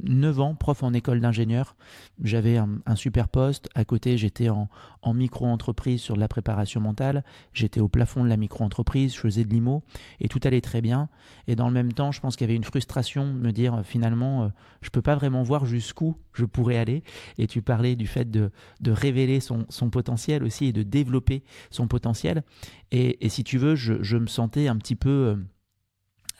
9 0.02 0.40
ans 0.40 0.54
prof 0.54 0.82
en 0.82 0.92
école 0.92 1.20
d'ingénieur. 1.20 1.76
J'avais 2.22 2.58
un, 2.58 2.96
super 2.96 3.28
poste. 3.28 3.68
À 3.74 3.84
côté, 3.84 4.18
j'étais 4.18 4.48
en, 4.48 4.68
en 5.02 5.14
micro-entreprise 5.14 6.00
sur 6.00 6.14
de 6.14 6.20
la 6.20 6.28
préparation 6.28 6.80
mentale. 6.80 7.24
J'étais 7.52 7.80
au 7.80 7.88
plafond 7.88 8.24
de 8.24 8.28
la 8.28 8.36
micro-entreprise, 8.36 9.14
je 9.14 9.20
faisais 9.20 9.44
de 9.44 9.50
l'IMO 9.50 9.82
et 10.20 10.28
tout 10.28 10.40
allait 10.44 10.60
très 10.60 10.73
bien. 10.80 11.08
Et 11.46 11.56
dans 11.56 11.68
le 11.68 11.74
même 11.74 11.92
temps, 11.92 12.12
je 12.12 12.20
pense 12.20 12.36
qu'il 12.36 12.46
y 12.46 12.50
avait 12.50 12.56
une 12.56 12.64
frustration 12.64 13.26
de 13.26 13.38
me 13.38 13.52
dire 13.52 13.82
finalement, 13.84 14.50
je 14.82 14.90
peux 14.90 15.02
pas 15.02 15.14
vraiment 15.14 15.42
voir 15.42 15.66
jusqu'où 15.66 16.16
je 16.32 16.44
pourrais 16.44 16.76
aller. 16.76 17.02
Et 17.38 17.46
tu 17.46 17.62
parlais 17.62 17.96
du 17.96 18.06
fait 18.06 18.30
de, 18.30 18.50
de 18.80 18.90
révéler 18.90 19.40
son 19.40 19.54
son, 19.68 19.90
potentiel 19.90 20.44
aussi 20.44 20.66
et 20.66 20.72
de 20.72 20.82
développer 20.82 21.44
son 21.70 21.86
potentiel. 21.86 22.42
Et, 22.90 23.28
si 23.28 23.44
tu 23.44 23.58
veux, 23.58 23.74
je, 23.74 24.16
me 24.16 24.26
sentais 24.26 24.68
un 24.68 24.76
petit 24.76 24.96
peu 24.96 25.10
euh, 25.10 25.36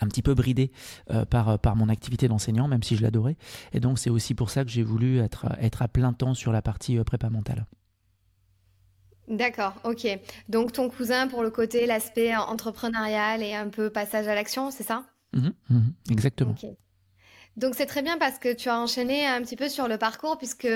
un 0.01 0.09
petit 0.09 0.23
peu 0.23 0.35
bridé 0.35 0.73
euh, 1.11 1.25
par, 1.25 1.59
par 1.59 1.77
mon 1.77 1.89
activité 1.89 2.29
d'enseignant, 2.29 2.69
même 2.69 2.83
si 2.83 2.97
je 2.97 3.03
l'adorais. 3.03 3.37
Et 3.73 3.81
donc 3.81 3.99
c'est 3.99 4.11
aussi 4.11 4.35
pour 4.35 4.51
ça 4.51 4.65
que 4.65 4.71
j'ai 4.71 4.83
voulu 4.83 5.19
être, 5.19 5.47
être 5.61 5.83
à 5.83 5.89
plein 5.89 6.13
temps 6.13 6.35
sur 6.35 6.53
la 6.53 6.63
partie 6.63 6.99
euh, 6.99 7.05
prépa 7.05 7.31
mentale. 7.31 7.67
D'accord, 9.29 9.75
ok. 9.85 10.07
Donc 10.49 10.73
ton 10.73 10.91
cousin 10.91 11.29
pour 11.29 11.43
le 11.43 11.51
côté, 11.51 11.87
l'aspect 11.87 12.35
entrepreneurial 12.37 13.43
et 13.43 13.55
un 13.55 13.69
peu 13.69 13.91
passage 13.91 14.29
à 14.29 14.35
l'action, 14.35 14.71
c'est 14.71 14.83
ça? 14.83 15.05
Mmh 15.33 15.49
mmh 15.71 15.81
Exactement. 16.11 16.55
Donc 17.57 17.75
c'est 17.77 17.87
très 17.87 18.03
bien 18.03 18.19
parce 18.19 18.39
que 18.39 18.53
tu 18.53 18.69
as 18.69 18.81
enchaîné 18.81 19.27
un 19.27 19.41
petit 19.41 19.55
peu 19.55 19.69
sur 19.69 19.87
le 19.87 19.97
parcours 19.97 20.39
puisque 20.39 20.67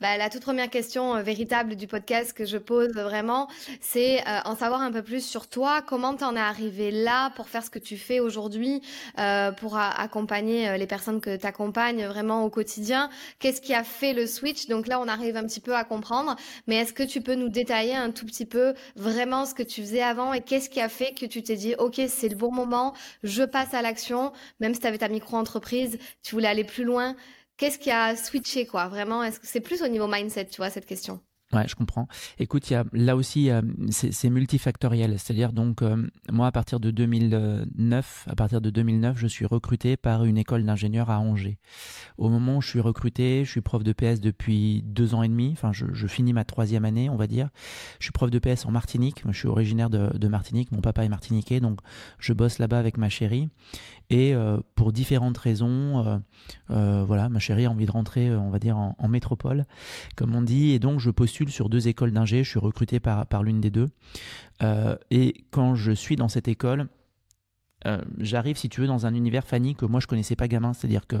bah, 0.00 0.16
la 0.16 0.30
toute 0.30 0.42
première 0.42 0.70
question 0.70 1.16
euh, 1.16 1.22
véritable 1.22 1.74
du 1.74 1.88
podcast 1.88 2.32
que 2.32 2.44
je 2.44 2.58
pose 2.58 2.90
vraiment, 2.90 3.48
c'est 3.80 4.20
euh, 4.20 4.40
en 4.44 4.54
savoir 4.54 4.80
un 4.82 4.92
peu 4.92 5.02
plus 5.02 5.26
sur 5.26 5.48
toi, 5.48 5.82
comment 5.82 6.14
tu 6.14 6.22
en 6.22 6.36
es 6.36 6.40
arrivé 6.40 6.92
là 6.92 7.30
pour 7.30 7.48
faire 7.48 7.64
ce 7.64 7.70
que 7.70 7.80
tu 7.80 7.96
fais 7.96 8.20
aujourd'hui, 8.20 8.82
euh, 9.18 9.50
pour 9.50 9.76
accompagner 9.76 10.78
les 10.78 10.86
personnes 10.86 11.20
que 11.20 11.36
tu 11.36 11.46
accompagnes 11.46 12.06
vraiment 12.06 12.44
au 12.44 12.50
quotidien? 12.50 13.10
Qu'est-ce 13.40 13.60
qui 13.60 13.74
a 13.74 13.82
fait 13.82 14.12
le 14.12 14.26
switch? 14.26 14.68
Donc 14.68 14.86
là, 14.86 15.00
on 15.00 15.08
arrive 15.08 15.36
un 15.36 15.44
petit 15.44 15.60
peu 15.60 15.74
à 15.74 15.82
comprendre, 15.82 16.36
mais 16.68 16.76
est-ce 16.76 16.92
que 16.92 17.02
tu 17.02 17.20
peux 17.20 17.34
nous 17.34 17.48
détailler 17.48 17.96
un 17.96 18.12
tout 18.12 18.26
petit 18.26 18.46
peu 18.46 18.74
vraiment 18.94 19.44
ce 19.44 19.54
que 19.54 19.64
tu 19.64 19.80
faisais 19.80 20.02
avant 20.02 20.32
et 20.32 20.40
qu'est-ce 20.40 20.70
qui 20.70 20.80
a 20.80 20.88
fait 20.88 21.14
que 21.18 21.26
tu 21.26 21.42
t'es 21.42 21.56
dit, 21.56 21.74
OK, 21.78 22.00
c'est 22.08 22.28
le 22.28 22.36
bon 22.36 22.52
moment, 22.52 22.94
je 23.24 23.42
passe 23.42 23.74
à 23.74 23.82
l'action, 23.82 24.32
même 24.60 24.74
si 24.74 24.80
tu 24.80 24.86
avais 24.86 24.98
ta 24.98 25.08
micro-entreprise 25.08 25.98
tu 26.28 26.34
voulais 26.34 26.48
aller 26.48 26.64
plus 26.64 26.84
loin. 26.84 27.16
Qu'est-ce 27.56 27.78
qui 27.78 27.90
a 27.90 28.14
switché, 28.14 28.66
quoi? 28.66 28.88
Vraiment, 28.88 29.22
est-ce 29.22 29.40
que 29.40 29.46
c'est 29.46 29.60
plus 29.60 29.82
au 29.82 29.88
niveau 29.88 30.06
mindset, 30.06 30.46
tu 30.46 30.58
vois, 30.58 30.68
cette 30.68 30.84
question? 30.84 31.20
Ouais, 31.54 31.66
je 31.66 31.74
comprends. 31.74 32.06
Écoute, 32.38 32.68
y 32.68 32.74
a, 32.74 32.84
là 32.92 33.16
aussi, 33.16 33.48
c'est 33.90 34.28
multifactoriel. 34.28 35.18
C'est-à-dire, 35.18 35.54
donc, 35.54 35.80
euh, 35.80 36.06
moi, 36.30 36.46
à 36.46 36.52
partir 36.52 36.78
de 36.78 36.90
2009, 36.90 38.26
à 38.28 38.34
partir 38.34 38.60
de 38.60 38.68
2009, 38.68 39.16
je 39.16 39.26
suis 39.26 39.46
recruté 39.46 39.96
par 39.96 40.26
une 40.26 40.36
école 40.36 40.66
d'ingénieurs 40.66 41.08
à 41.08 41.18
Angers. 41.18 41.58
Au 42.18 42.28
moment 42.28 42.58
où 42.58 42.60
je 42.60 42.68
suis 42.68 42.80
recruté, 42.80 43.46
je 43.46 43.50
suis 43.50 43.62
prof 43.62 43.82
de 43.82 43.94
PS 43.94 44.20
depuis 44.20 44.82
deux 44.84 45.14
ans 45.14 45.22
et 45.22 45.28
demi. 45.28 45.52
Enfin, 45.54 45.72
je, 45.72 46.06
finis 46.06 46.34
ma 46.34 46.44
troisième 46.44 46.84
année, 46.84 47.08
on 47.08 47.16
va 47.16 47.26
dire. 47.26 47.48
Je 47.98 48.04
suis 48.04 48.12
prof 48.12 48.30
de 48.30 48.38
PS 48.38 48.66
en 48.66 48.70
Martinique. 48.70 49.22
Je 49.26 49.38
suis 49.38 49.48
originaire 49.48 49.88
de 49.88 50.28
Martinique. 50.28 50.70
Mon 50.70 50.82
papa 50.82 51.06
est 51.06 51.08
martiniquais, 51.08 51.60
donc 51.60 51.80
je 52.18 52.34
bosse 52.34 52.58
là-bas 52.58 52.78
avec 52.78 52.98
ma 52.98 53.08
chérie. 53.08 53.48
Et 54.10 54.34
euh, 54.34 54.58
pour 54.74 54.92
différentes 54.92 55.36
raisons, 55.36 56.06
euh, 56.06 56.18
euh, 56.70 57.04
voilà, 57.06 57.28
ma 57.28 57.38
chérie 57.40 57.66
a 57.66 57.70
envie 57.70 57.84
de 57.84 57.90
rentrer, 57.90 58.34
on 58.34 58.48
va 58.48 58.58
dire, 58.58 58.78
en, 58.78 58.96
en, 58.98 59.08
métropole, 59.08 59.66
comme 60.16 60.34
on 60.34 60.40
dit. 60.40 60.70
Et 60.70 60.78
donc, 60.78 60.98
je 60.98 61.10
postule 61.10 61.50
sur 61.50 61.68
deux 61.68 61.88
écoles 61.88 62.12
d'ingé. 62.12 62.42
Je 62.42 62.48
suis 62.48 62.58
recruté 62.58 63.00
par, 63.00 63.26
par 63.26 63.42
l'une 63.42 63.60
des 63.60 63.70
deux. 63.70 63.88
et 65.10 65.44
quand 65.50 65.74
je 65.74 65.92
suis 65.92 66.16
dans 66.16 66.28
cette 66.28 66.48
école, 66.48 66.88
euh, 67.86 68.00
j'arrive, 68.18 68.56
si 68.56 68.68
tu 68.68 68.80
veux, 68.80 68.86
dans 68.86 69.06
un 69.06 69.14
univers 69.14 69.46
Fanny 69.46 69.74
que 69.74 69.86
moi 69.86 70.00
je 70.00 70.06
connaissais 70.06 70.36
pas 70.36 70.48
gamin. 70.48 70.72
C'est-à-dire 70.72 71.06
que 71.06 71.16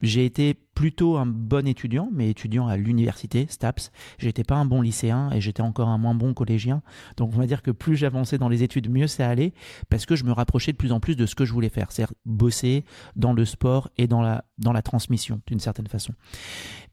j'ai 0.00 0.24
été 0.24 0.54
plutôt 0.74 1.16
un 1.16 1.26
bon 1.26 1.66
étudiant, 1.66 2.08
mais 2.12 2.30
étudiant 2.30 2.68
à 2.68 2.76
l'université, 2.76 3.46
STAPS. 3.48 3.90
J'étais 4.18 4.44
pas 4.44 4.54
un 4.54 4.64
bon 4.64 4.80
lycéen 4.80 5.30
et 5.32 5.40
j'étais 5.40 5.62
encore 5.62 5.88
un 5.88 5.98
moins 5.98 6.14
bon 6.14 6.34
collégien. 6.34 6.82
Donc 7.16 7.32
on 7.34 7.38
va 7.38 7.46
dire 7.46 7.62
que 7.62 7.72
plus 7.72 7.96
j'avançais 7.96 8.38
dans 8.38 8.48
les 8.48 8.62
études, 8.62 8.88
mieux 8.88 9.08
ça 9.08 9.28
allait, 9.28 9.54
parce 9.88 10.06
que 10.06 10.14
je 10.14 10.24
me 10.24 10.32
rapprochais 10.32 10.72
de 10.72 10.76
plus 10.76 10.92
en 10.92 11.00
plus 11.00 11.16
de 11.16 11.26
ce 11.26 11.34
que 11.34 11.44
je 11.44 11.52
voulais 11.52 11.68
faire, 11.68 11.90
c'est-à-dire 11.90 12.14
bosser 12.24 12.84
dans 13.16 13.32
le 13.32 13.44
sport 13.44 13.90
et 13.96 14.06
dans 14.06 14.22
la, 14.22 14.44
dans 14.58 14.72
la 14.72 14.82
transmission, 14.82 15.40
d'une 15.46 15.60
certaine 15.60 15.88
façon. 15.88 16.14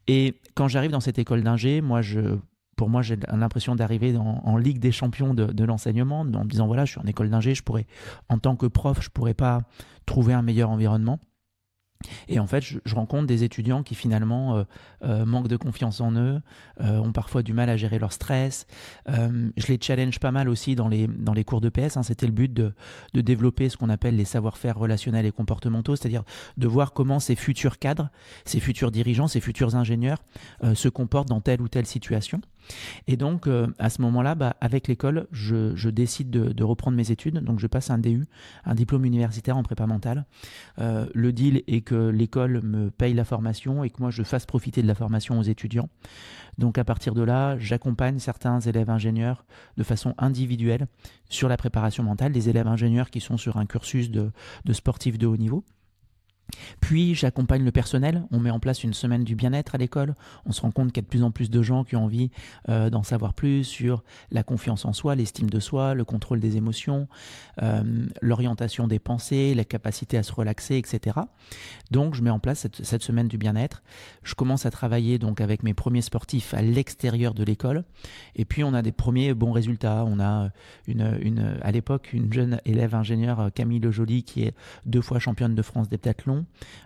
Et 0.08 0.40
quand 0.54 0.68
j'arrive 0.68 0.90
dans 0.90 1.00
cette 1.00 1.18
école 1.18 1.42
d'ingé, 1.42 1.80
moi 1.80 2.02
je 2.02 2.38
pour 2.76 2.90
moi, 2.90 3.02
j'ai 3.02 3.16
l'impression 3.32 3.74
d'arriver 3.74 4.14
en 4.16 4.56
Ligue 4.56 4.78
des 4.78 4.92
champions 4.92 5.34
de, 5.34 5.64
l'enseignement, 5.64 6.20
en 6.20 6.24
me 6.24 6.48
disant, 6.48 6.66
voilà, 6.66 6.84
je 6.84 6.92
suis 6.92 7.00
en 7.00 7.06
école 7.06 7.30
d'ingé, 7.30 7.54
je 7.54 7.62
pourrais, 7.62 7.86
en 8.28 8.38
tant 8.38 8.54
que 8.54 8.66
prof, 8.66 9.02
je 9.02 9.08
pourrais 9.08 9.34
pas 9.34 9.62
trouver 10.04 10.34
un 10.34 10.42
meilleur 10.42 10.70
environnement. 10.70 11.18
Et 12.28 12.38
en 12.38 12.46
fait, 12.46 12.62
je, 12.62 12.94
rencontre 12.94 13.26
des 13.26 13.44
étudiants 13.44 13.82
qui 13.82 13.94
finalement 13.94 14.56
euh, 14.56 14.64
euh, 15.04 15.24
manquent 15.24 15.48
de 15.48 15.56
confiance 15.56 16.00
en 16.00 16.12
eux, 16.12 16.40
euh, 16.80 16.98
ont 16.98 17.12
parfois 17.12 17.42
du 17.42 17.52
mal 17.52 17.70
à 17.70 17.76
gérer 17.76 17.98
leur 17.98 18.12
stress. 18.12 18.66
je 19.06 19.66
les 19.68 19.78
challenge 19.80 20.18
pas 20.18 20.30
mal 20.30 20.48
aussi 20.48 20.74
dans 20.74 20.88
les, 20.88 21.44
cours 21.44 21.60
de 21.60 21.68
PS. 21.68 21.96
Hein. 21.96 22.02
C'était 22.02 22.26
le 22.26 22.32
but 22.32 22.52
de 22.52 22.72
développer 23.14 23.68
ce 23.68 23.76
qu'on 23.76 23.88
appelle 23.88 24.16
les 24.16 24.24
savoir-faire 24.24 24.76
relationnels 24.76 25.26
et 25.26 25.32
comportementaux, 25.32 25.96
c'est-à-dire 25.96 26.24
de 26.56 26.66
voir 26.66 26.92
comment 26.92 27.20
ces 27.20 27.36
futurs 27.36 27.78
cadres, 27.78 28.10
ces 28.44 28.60
futurs 28.60 28.90
dirigeants, 28.90 29.28
ces 29.28 29.40
futurs 29.40 29.74
ingénieurs 29.74 30.18
se 30.74 30.88
comportent 30.88 31.28
dans 31.28 31.40
telle 31.40 31.60
ou 31.60 31.68
telle 31.68 31.86
situation. 31.86 32.40
Et 33.06 33.16
donc, 33.16 33.48
à 33.78 33.90
ce 33.90 34.02
moment-là, 34.02 34.34
bah, 34.34 34.56
avec 34.60 34.88
l'école, 34.88 35.26
je, 35.32 35.88
décide 35.88 36.30
de, 36.30 36.64
reprendre 36.64 36.96
mes 36.96 37.10
études. 37.10 37.38
Donc, 37.38 37.60
je 37.60 37.66
passe 37.66 37.90
un 37.90 37.98
DU, 37.98 38.26
un 38.64 38.74
diplôme 38.74 39.04
universitaire 39.04 39.56
en 39.56 39.62
prépa 39.62 39.86
mentale. 39.86 40.24
le 40.78 41.32
deal 41.32 41.62
est 41.66 41.82
que 41.82 42.08
l'école 42.08 42.62
me 42.62 42.90
paye 42.90 43.14
la 43.14 43.24
formation 43.24 43.84
et 43.84 43.90
que 43.90 44.00
moi 44.00 44.10
je 44.10 44.22
fasse 44.22 44.46
profiter 44.46 44.82
de 44.82 44.86
la 44.86 44.94
formation 44.94 45.38
aux 45.38 45.42
étudiants. 45.42 45.88
Donc 46.58 46.78
à 46.78 46.84
partir 46.84 47.14
de 47.14 47.22
là, 47.22 47.58
j'accompagne 47.58 48.18
certains 48.18 48.60
élèves 48.60 48.90
ingénieurs 48.90 49.44
de 49.76 49.82
façon 49.82 50.14
individuelle 50.18 50.86
sur 51.28 51.48
la 51.48 51.56
préparation 51.56 52.02
mentale, 52.02 52.32
des 52.32 52.48
élèves 52.48 52.66
ingénieurs 52.66 53.10
qui 53.10 53.20
sont 53.20 53.36
sur 53.36 53.56
un 53.56 53.66
cursus 53.66 54.10
de, 54.10 54.30
de 54.64 54.72
sportifs 54.72 55.18
de 55.18 55.26
haut 55.26 55.36
niveau. 55.36 55.64
Puis 56.80 57.14
j'accompagne 57.14 57.64
le 57.64 57.72
personnel, 57.72 58.24
on 58.30 58.38
met 58.38 58.50
en 58.50 58.60
place 58.60 58.84
une 58.84 58.94
semaine 58.94 59.24
du 59.24 59.34
bien-être 59.34 59.74
à 59.74 59.78
l'école, 59.78 60.14
on 60.44 60.52
se 60.52 60.60
rend 60.60 60.70
compte 60.70 60.92
qu'il 60.92 61.02
y 61.02 61.04
a 61.04 61.06
de 61.06 61.08
plus 61.08 61.22
en 61.22 61.30
plus 61.30 61.50
de 61.50 61.62
gens 61.62 61.84
qui 61.84 61.96
ont 61.96 62.04
envie 62.04 62.30
euh, 62.68 62.90
d'en 62.90 63.02
savoir 63.02 63.34
plus 63.34 63.64
sur 63.64 64.04
la 64.30 64.42
confiance 64.42 64.84
en 64.84 64.92
soi, 64.92 65.14
l'estime 65.14 65.50
de 65.50 65.60
soi, 65.60 65.94
le 65.94 66.04
contrôle 66.04 66.40
des 66.40 66.56
émotions, 66.56 67.08
euh, 67.62 67.82
l'orientation 68.20 68.86
des 68.86 68.98
pensées, 68.98 69.54
la 69.54 69.64
capacité 69.64 70.16
à 70.16 70.22
se 70.22 70.32
relaxer, 70.32 70.76
etc. 70.76 71.18
Donc 71.90 72.14
je 72.14 72.22
mets 72.22 72.30
en 72.30 72.38
place 72.38 72.66
cette, 72.82 73.02
semaine 73.02 73.28
du 73.28 73.38
bien-être, 73.38 73.82
je 74.22 74.34
commence 74.34 74.66
à 74.66 74.70
travailler 74.70 75.18
donc 75.18 75.40
avec 75.40 75.62
mes 75.62 75.74
premiers 75.74 76.02
sportifs 76.02 76.54
à 76.54 76.62
l'extérieur 76.62 77.34
de 77.34 77.44
l'école, 77.44 77.84
et 78.34 78.44
puis 78.44 78.64
on 78.64 78.72
a 78.74 78.82
des 78.82 78.92
premiers 78.92 79.34
bons 79.34 79.52
résultats, 79.52 80.04
on 80.06 80.18
a 80.18 80.50
une, 80.86 81.58
à 81.62 81.72
l'époque 81.72 82.12
une 82.12 82.32
jeune 82.32 82.60
élève 82.64 82.94
ingénieure 82.94 83.50
Camille 83.54 83.80
Le 83.80 83.90
Joly 83.90 84.22
qui 84.22 84.42
est 84.42 84.54
deux 84.86 85.02
fois 85.02 85.18
championne 85.18 85.54
de 85.54 85.62
France 85.62 85.88
des 85.88 85.98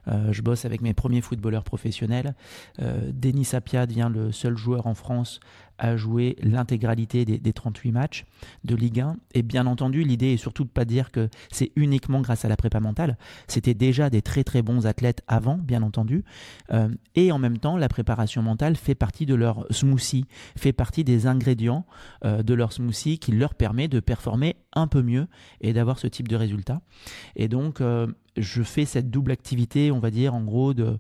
euh, 0.09 0.33
je 0.33 0.43
bosse 0.43 0.65
avec 0.65 0.81
mes 0.81 0.95
premiers 0.95 1.21
footballeurs 1.21 1.65
professionnels. 1.65 2.35
Euh, 2.81 3.11
Denis 3.13 3.45
Sapia 3.45 3.87
devient 3.87 4.11
le 4.13 4.33
seul 4.33 4.57
joueur 4.57 4.87
en 4.87 4.95
France 4.95 5.41
à 5.79 5.97
jouer 5.97 6.37
l'intégralité 6.43 7.25
des, 7.25 7.53
38 7.55 7.91
matchs 7.91 8.27
de 8.65 8.75
Ligue 8.75 9.01
1. 9.01 9.17
Et 9.33 9.43
bien 9.43 9.67
entendu, 9.67 10.03
l'idée 10.03 10.35
est 10.35 10.37
surtout 10.37 10.65
de 10.65 10.69
pas 10.69 10.85
dire 10.85 11.11
que 11.11 11.31
c'est 11.51 11.73
uniquement 11.75 12.21
grâce 12.21 12.45
à 12.45 12.49
la 12.49 12.57
prépa 12.59 12.81
mentale. 12.81 13.17
C'était 13.49 13.73
déjà 13.73 14.11
des 14.11 14.21
très 14.21 14.45
très 14.45 14.61
bons 14.61 14.87
athlètes 14.87 15.23
avant, 15.27 15.57
bien 15.57 15.83
entendu. 15.83 16.23
Euh, 16.71 16.91
et 17.15 17.33
en 17.33 17.39
même 17.39 17.57
temps, 17.57 17.79
la 17.79 17.89
préparation 17.89 18.43
mentale 18.43 18.77
fait 18.77 18.95
partie 18.95 19.25
de 19.25 19.35
leur 19.35 19.67
smoothie, 19.71 20.27
fait 20.55 20.75
partie 20.75 21.03
des 21.03 21.27
ingrédients 21.27 21.87
de 22.23 22.55
leur 22.55 22.75
smoothie 22.75 23.19
qui 23.19 23.33
leur 23.33 23.55
permet 23.55 23.89
de 23.89 24.01
performer 24.01 24.57
un 24.75 24.87
peu 24.87 25.01
mieux 25.01 25.29
et 25.63 25.73
d'avoir 25.73 25.99
ce 25.99 26.07
type 26.07 26.29
de 26.29 26.37
résultat. 26.37 26.83
Et 27.37 27.49
donc, 27.49 27.81
je 28.37 28.63
fais 28.63 28.85
cette 28.85 29.11
double 29.11 29.33
activité, 29.33 29.91
on 29.91 29.99
va 29.99 30.11
dire, 30.11 30.35
en 30.35 30.43
gros, 30.43 30.75
de 30.75 30.99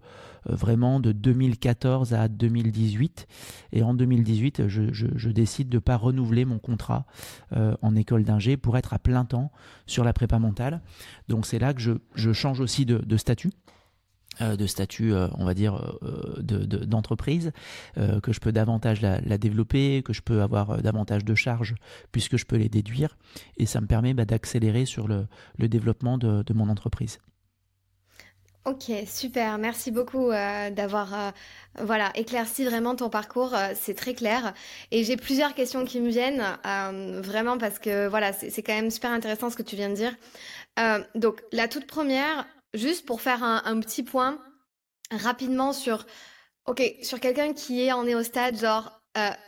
euh, 0.48 0.54
vraiment 0.54 1.00
de 1.00 1.12
2014 1.12 2.14
à 2.14 2.28
2018. 2.28 3.26
Et 3.72 3.82
en 3.82 3.94
2018, 3.94 4.68
je, 4.68 5.28
décide 5.28 5.68
de 5.68 5.76
ne 5.76 5.80
pas 5.80 5.96
renouveler 5.96 6.44
mon 6.44 6.58
contrat 6.58 7.06
euh, 7.52 7.74
en 7.82 7.94
école 7.96 8.24
d'ingé 8.24 8.56
pour 8.56 8.76
être 8.78 8.94
à 8.94 8.98
plein 8.98 9.24
temps 9.24 9.50
sur 9.86 10.04
la 10.04 10.12
prépa 10.12 10.38
mentale. 10.38 10.80
Donc 11.28 11.46
c'est 11.46 11.58
là 11.58 11.74
que 11.74 11.80
je, 11.80 12.32
change 12.32 12.60
aussi 12.60 12.86
de, 12.86 13.16
statut 13.16 13.50
de 14.40 14.66
statut, 14.66 15.12
on 15.14 15.44
va 15.44 15.54
dire, 15.54 15.98
d'entreprise, 16.40 17.52
que 17.96 18.32
je 18.32 18.40
peux 18.40 18.52
davantage 18.52 19.00
la, 19.00 19.38
développer, 19.38 20.02
que 20.02 20.12
je 20.12 20.22
peux 20.22 20.42
avoir 20.42 20.82
davantage 20.82 21.24
de 21.24 21.34
charges 21.34 21.74
puisque 22.12 22.36
je 22.36 22.44
peux 22.44 22.56
les 22.56 22.68
déduire, 22.68 23.16
et 23.56 23.66
ça 23.66 23.80
me 23.80 23.86
permet 23.86 24.14
bah, 24.14 24.24
d'accélérer 24.24 24.86
sur 24.86 25.08
le, 25.08 25.26
développement 25.58 26.18
de, 26.18 26.52
mon 26.52 26.68
entreprise. 26.68 27.18
Ok, 28.66 28.92
super. 29.06 29.56
Merci 29.56 29.90
beaucoup 29.90 30.30
euh, 30.30 30.68
d'avoir 30.68 31.14
euh, 31.14 31.30
voilà 31.80 32.12
éclairci 32.14 32.66
vraiment 32.66 32.94
ton 32.94 33.08
parcours. 33.08 33.54
Euh, 33.54 33.72
c'est 33.74 33.94
très 33.94 34.12
clair. 34.12 34.52
Et 34.90 35.02
j'ai 35.02 35.16
plusieurs 35.16 35.54
questions 35.54 35.86
qui 35.86 35.98
me 35.98 36.10
viennent 36.10 36.44
vraiment 37.22 37.56
parce 37.56 37.78
que 37.78 38.06
voilà, 38.06 38.34
c'est 38.34 38.62
quand 38.62 38.74
même 38.74 38.90
super 38.90 39.12
intéressant 39.12 39.48
ce 39.48 39.56
que 39.56 39.62
tu 39.62 39.76
viens 39.76 39.88
de 39.88 39.94
dire. 39.94 40.14
donc 41.14 41.42
la 41.52 41.68
toute 41.68 41.86
première, 41.86 42.46
juste 42.74 43.06
pour 43.06 43.20
faire 43.20 43.42
un, 43.42 43.80
petit 43.80 44.02
point 44.02 44.38
rapidement 45.10 45.72
sur 45.72 46.06
quelqu'un 47.20 47.52
qui 47.52 47.82
est 47.82 47.92
en 47.92 48.04
néostade, 48.04 48.58
genre 48.58 49.02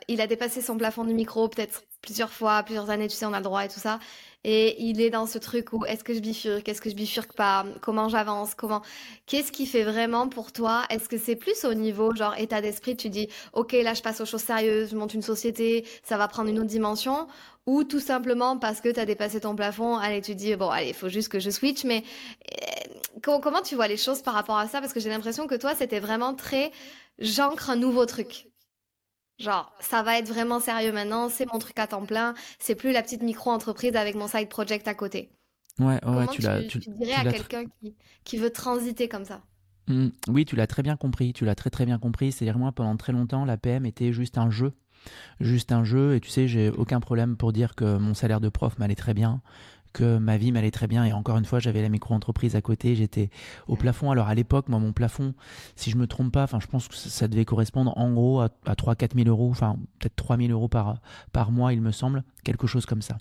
il 0.09 0.21
a 0.21 0.27
dépassé 0.27 0.61
son 0.61 0.77
plafond 0.77 1.05
du 1.05 1.15
micro 1.15 1.49
peut-être 1.49 1.85
plusieurs 2.03 2.33
fois, 2.33 2.63
plusieurs 2.65 2.91
années, 2.91 3.09
tu 3.09 3.17
sais, 3.17 3.27
on 3.27 3.33
a 3.33 3.39
le 3.39 3.45
droit 3.45 3.65
et 3.65 3.69
tout 3.69 3.81
ça. 3.81 4.01
Et 4.45 4.83
il 4.83 5.01
est 5.01 5.11
dans 5.11 5.27
ce 5.27 5.39
truc 5.39 5.73
où 5.73 5.85
est-ce 5.85 6.03
que 6.03 6.15
je 6.15 6.19
bifurque, 6.19 6.69
est-ce 6.69 6.81
que 6.81 6.91
je 6.91 6.97
bifurque 6.97 7.33
pas, 7.35 7.65
comment 7.81 8.09
j'avance, 8.09 8.55
comment, 8.57 8.83
qu'est-ce 9.27 9.53
qui 9.53 9.67
fait 9.67 9.85
vraiment 9.85 10.29
pour 10.29 10.51
toi 10.51 10.83
Est-ce 10.91 11.09
que 11.09 11.17
c'est 11.17 11.37
plus 11.37 11.65
au 11.65 11.75
niveau 11.75 12.13
genre 12.15 12.35
état 12.37 12.61
d'esprit, 12.61 12.97
tu 12.97 13.09
dis 13.09 13.29
ok 13.53 13.73
là 13.73 13.95
je 13.95 14.03
passe 14.03 14.21
aux 14.21 14.25
choses 14.25 14.43
sérieuses, 14.43 14.91
je 14.91 14.97
monte 14.97 15.15
une 15.15 15.23
société, 15.23 15.87
ça 16.03 16.17
va 16.17 16.27
prendre 16.27 16.49
une 16.51 16.59
autre 16.59 16.69
dimension, 16.69 17.29
ou 17.67 17.85
tout 17.85 18.01
simplement 18.01 18.59
parce 18.59 18.81
que 18.81 18.89
tu 18.89 18.99
as 18.99 19.07
dépassé 19.07 19.41
ton 19.41 19.55
plafond, 19.55 19.97
allez 19.97 20.21
tu 20.21 20.35
dis 20.35 20.57
bon 20.57 20.71
allez 20.71 20.89
il 20.89 20.95
faut 20.95 21.09
juste 21.09 21.29
que 21.29 21.39
je 21.39 21.51
switch, 21.51 21.85
mais 21.85 22.03
eh, 22.51 23.21
comment 23.23 23.63
tu 23.63 23.77
vois 23.77 23.87
les 23.87 23.97
choses 23.97 24.23
par 24.23 24.35
rapport 24.35 24.59
à 24.59 24.67
ça? 24.67 24.81
Parce 24.81 24.93
que 24.93 24.99
j'ai 25.01 25.11
l'impression 25.11 25.47
que 25.47 25.55
toi 25.55 25.75
c'était 25.77 26.01
vraiment 26.01 26.35
très 26.35 26.73
j'ancre 27.21 27.71
un 27.71 27.77
nouveau 27.77 28.07
truc. 28.07 28.52
Genre, 29.43 29.73
ça 29.81 30.05
va 30.05 30.19
être 30.19 30.29
vraiment 30.29 30.61
sérieux 30.61 30.93
maintenant, 30.93 31.29
c'est 31.29 31.53
mon 31.53 31.59
truc 31.59 31.77
à 31.81 31.89
temps 31.89 32.07
plein, 32.07 32.35
c'est 32.61 32.77
plus 32.77 32.93
la 32.93 33.03
petite 33.03 33.23
micro-entreprise 33.23 33.97
avec 33.97 34.15
mon 34.15 34.29
side 34.29 34.49
project 34.49 34.87
à 34.87 34.95
côté. 34.95 35.33
Ouais, 35.81 35.99
ouais, 36.05 36.27
tu, 36.29 36.43
l'as. 36.43 36.63
Tu, 36.63 36.79
dirais 36.79 37.15
à 37.15 37.33
quelqu'un 37.33 37.65
qui, 38.25 38.37
veut 38.37 38.51
transiter 38.51 39.09
comme 39.09 39.25
ça? 39.25 39.41
Mmh, 39.89 40.09
Oui, 40.29 40.45
tu 40.45 40.55
l'as 40.55 40.69
très 40.69 40.85
bien 40.85 40.97
compris, 40.97 41.33
tu 41.33 41.45
l'as 41.45 41.57
très 41.57 41.71
très 41.71 41.87
bien 41.87 41.99
compris. 41.99 42.31
C'est-à-dire, 42.31 42.57
moi, 42.57 42.71
pendant 42.71 42.97
très 42.97 43.13
longtemps, 43.13 43.45
la 43.45 43.57
PM 43.57 43.85
était 43.85 44.13
juste 44.13 44.39
un 44.39 44.49
jeu. 44.49 44.75
Juste 45.41 45.73
un 45.73 45.83
jeu, 45.83 46.15
et 46.15 46.21
tu 46.21 46.31
sais, 46.31 46.47
j'ai 46.47 46.71
aucun 46.71 47.01
problème 47.01 47.37
pour 47.37 47.53
dire 47.53 47.75
que 47.75 47.97
mon 47.97 48.15
salaire 48.15 48.41
de 48.41 48.49
prof 48.49 48.79
m'allait 48.79 48.95
très 48.95 49.15
bien, 49.15 49.43
que 49.93 50.19
ma 50.19 50.37
vie 50.37 50.53
m'allait 50.53 50.71
très 50.71 50.87
bien. 50.87 51.05
Et 51.05 51.13
encore 51.13 51.37
une 51.37 51.45
fois, 51.45 51.59
j'avais 51.59 51.83
la 51.83 51.89
micro-entreprise 51.89 52.57
à 52.57 52.63
côté, 52.63 52.95
j'étais 52.95 53.31
au 53.69 53.77
plafond. 53.77 54.11
Alors 54.11 54.29
à 54.29 54.35
l'époque, 54.35 54.69
moi, 54.69 54.79
mon 54.79 54.93
plafond, 54.93 55.35
si 55.77 55.91
je 55.91 55.97
me 55.97 56.07
trompe 56.07 56.33
pas, 56.33 56.45
enfin, 56.45 56.61
je 56.61 56.67
pense 56.67 56.89
que 56.89 56.95
ça 56.95 57.29
devait 57.29 57.45
correspondre 57.45 57.97
en 57.97 58.13
gros 58.13 58.41
à, 58.41 58.49
3-4 58.67 59.15
000 59.17 59.29
euros, 59.29 59.51
enfin, 59.51 59.77
peut-être 59.99 60.17
3 60.17 60.37
000 60.37 60.51
euros 60.51 60.69
par, 60.69 60.97
par 61.33 61.53
mois, 61.53 61.73
il 61.73 61.81
me 61.81 61.93
semble, 61.93 62.25
quelque 62.45 62.67
chose 62.67 62.87
comme 62.87 63.03
ça. 63.03 63.19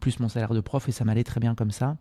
Plus 0.00 0.20
mon 0.20 0.28
salaire 0.28 0.54
de 0.54 0.60
prof, 0.60 0.88
et 0.88 0.92
ça 0.92 1.04
m'allait 1.04 1.24
très 1.24 1.40
bien 1.40 1.54
comme 1.54 1.70
ça. 1.70 1.96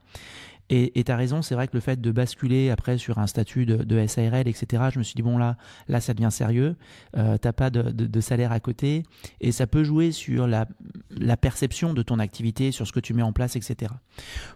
Et 0.74 1.04
tu 1.04 1.12
as 1.12 1.18
raison, 1.18 1.42
c'est 1.42 1.54
vrai 1.54 1.68
que 1.68 1.74
le 1.74 1.82
fait 1.82 2.00
de 2.00 2.12
basculer 2.12 2.70
après 2.70 2.98
sur 2.98 3.20
un 3.20 3.28
statut 3.28 3.66
de, 3.66 4.08
SARL, 4.08 4.48
etc., 4.48 4.84
je 4.94 5.00
me 5.00 5.04
suis 5.04 5.16
dit, 5.16 5.22
bon, 5.22 5.38
là, 5.38 5.58
là 5.90 6.00
ça 6.00 6.14
devient 6.14 6.32
sérieux, 6.32 6.78
euh, 7.18 7.38
t'as 7.38 7.52
pas 7.52 7.70
de, 7.70 8.22
salaire 8.22 8.54
à 8.54 8.62
côté, 8.62 9.04
et 9.42 9.52
ça 9.52 9.68
peut 9.68 9.84
jouer 9.84 10.14
sur 10.14 10.48
la, 10.48 10.68
la, 11.10 11.36
perception 11.36 11.94
de 11.94 12.02
ton 12.04 12.20
activité, 12.20 12.72
sur 12.72 12.88
ce 12.88 12.94
que 12.94 13.02
tu 13.02 13.14
mets 13.14 13.22
en 13.22 13.34
place, 13.34 13.58
etc. 13.58 13.92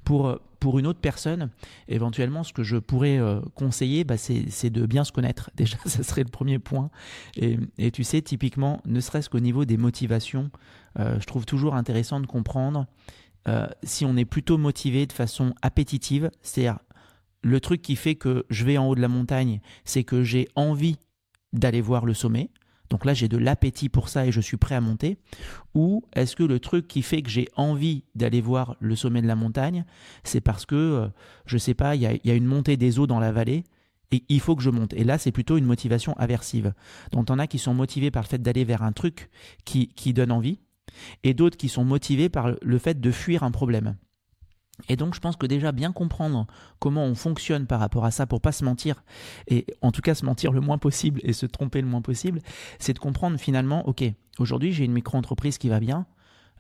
Pour, 0.06 0.40
pour 0.62 0.80
une 0.80 0.88
autre 0.88 1.02
personne, 1.02 1.50
éventuellement, 1.90 2.44
ce 2.44 2.54
que 2.54 2.64
je 2.64 2.78
pourrais 2.78 3.18
euh, 3.18 3.42
conseiller, 3.54 4.06
bah, 4.06 4.16
c'est 4.18 4.70
de 4.70 4.86
bien 4.86 5.04
se 5.04 5.12
connaître. 5.12 5.52
Déjà, 5.58 5.78
ça 5.86 6.02
serait 6.02 6.24
le 6.24 6.32
premier 6.32 6.60
point. 6.60 6.92
Et, 7.36 7.60
et 7.78 7.92
tu 7.92 8.06
sais, 8.06 8.22
typiquement, 8.22 8.82
ne 8.86 9.02
serait-ce 9.02 9.30
qu'au 9.30 9.42
niveau 9.42 9.66
des 9.66 9.78
motivations, 9.78 10.50
euh, 11.00 11.20
je 11.20 11.26
trouve 11.26 11.46
toujours 11.46 11.76
intéressant 11.76 12.20
de 12.20 12.26
comprendre 12.26 12.88
euh, 13.48 13.68
si 13.84 14.06
on 14.06 14.18
est 14.18 14.26
plutôt 14.26 14.58
motivé 14.58 15.06
de 15.06 15.14
façon 15.14 15.54
appétitive, 15.62 16.32
c'est-à-dire 16.42 16.80
le 17.42 17.60
truc 17.60 17.82
qui 17.82 17.96
fait 17.96 18.16
que 18.16 18.46
je 18.50 18.66
vais 18.66 18.78
en 18.78 18.88
haut 18.88 18.96
de 18.96 19.02
la 19.02 19.08
montagne, 19.08 19.62
c'est 19.84 20.04
que 20.04 20.24
j'ai 20.24 20.48
envie 20.56 20.98
d'aller 21.54 21.82
voir 21.82 22.06
le 22.06 22.14
sommet. 22.14 22.50
Donc 22.90 23.06
là, 23.06 23.14
j'ai 23.14 23.28
de 23.28 23.38
l'appétit 23.38 23.90
pour 23.90 24.10
ça 24.10 24.26
et 24.26 24.32
je 24.32 24.42
suis 24.42 24.58
prêt 24.58 24.76
à 24.76 24.82
monter. 24.82 25.18
Ou 25.74 26.04
est-ce 26.14 26.36
que 26.36 26.44
le 26.44 26.60
truc 26.60 26.88
qui 26.88 27.02
fait 27.02 27.22
que 27.22 27.30
j'ai 27.30 27.48
envie 27.56 28.04
d'aller 28.16 28.42
voir 28.42 28.76
le 28.80 28.96
sommet 28.96 29.22
de 29.22 29.28
la 29.28 29.36
montagne, 29.36 29.86
c'est 30.24 30.42
parce 30.42 30.66
que, 30.66 30.76
euh, 30.76 31.08
je 31.46 31.58
sais 31.58 31.74
pas, 31.74 31.96
il 31.96 32.02
y, 32.02 32.32
a, 32.32 32.34
une 32.34 32.46
montée 32.46 32.78
des 32.78 33.00
eaux 33.00 33.08
dans 33.08 33.20
la 33.20 33.32
vallée 33.32 33.64
et 34.12 34.24
il 34.30 34.40
faut 34.40 34.56
que 34.56 34.62
je 34.64 34.70
monte. 34.70 34.94
Et 34.94 35.04
là, 35.04 35.18
c'est 35.18 35.32
plutôt 35.32 35.58
une 35.58 35.66
motivation 35.66 36.14
aversive. 36.14 36.74
Donc, 37.12 37.30
en 37.30 37.40
a 37.40 37.48
qui 37.48 37.58
sont 37.58 37.74
motivés 37.74 38.12
par 38.12 38.24
le 38.24 38.28
fait 38.28 38.42
d'aller 38.42 38.64
vers 38.64 38.84
un 38.84 38.92
truc 38.92 39.30
qui, 39.66 39.88
qui 39.90 40.14
donne 40.14 40.32
envie 40.32 40.60
et 41.24 41.34
d'autres 41.34 41.58
qui 41.58 41.70
sont 41.70 41.86
motivés 41.86 42.30
par 42.30 42.52
le 42.62 42.78
fait 42.78 43.00
de 43.00 43.12
fuir 43.12 43.44
un 43.44 43.52
problème. 43.52 43.96
Et 44.90 44.96
donc 44.96 45.16
je 45.16 45.20
pense 45.20 45.38
que 45.38 45.46
déjà 45.46 45.72
bien 45.72 45.92
comprendre 45.92 46.48
comment 46.80 47.06
on 47.06 47.16
fonctionne 47.16 47.66
par 47.66 47.80
rapport 47.80 48.06
à 48.06 48.12
ça 48.12 48.28
pour 48.28 48.42
pas 48.42 48.52
se 48.52 48.66
mentir 48.66 49.04
et 49.48 49.66
en 49.82 49.92
tout 49.92 50.02
cas 50.02 50.16
se 50.16 50.26
mentir 50.26 50.52
le 50.52 50.60
moins 50.60 50.78
possible 50.78 51.22
et 51.24 51.34
se 51.34 51.46
tromper 51.46 51.82
le 51.82 51.88
moins 51.88 52.02
possible, 52.02 52.42
c'est 52.78 52.94
de 52.94 53.00
comprendre 53.00 53.40
finalement 53.40 53.88
ok 53.88 54.04
aujourd'hui 54.38 54.74
j'ai 54.74 54.84
une 54.84 54.92
micro-entreprise 54.92 55.58
qui 55.58 55.70
va 55.70 55.80
bien, 55.80 56.06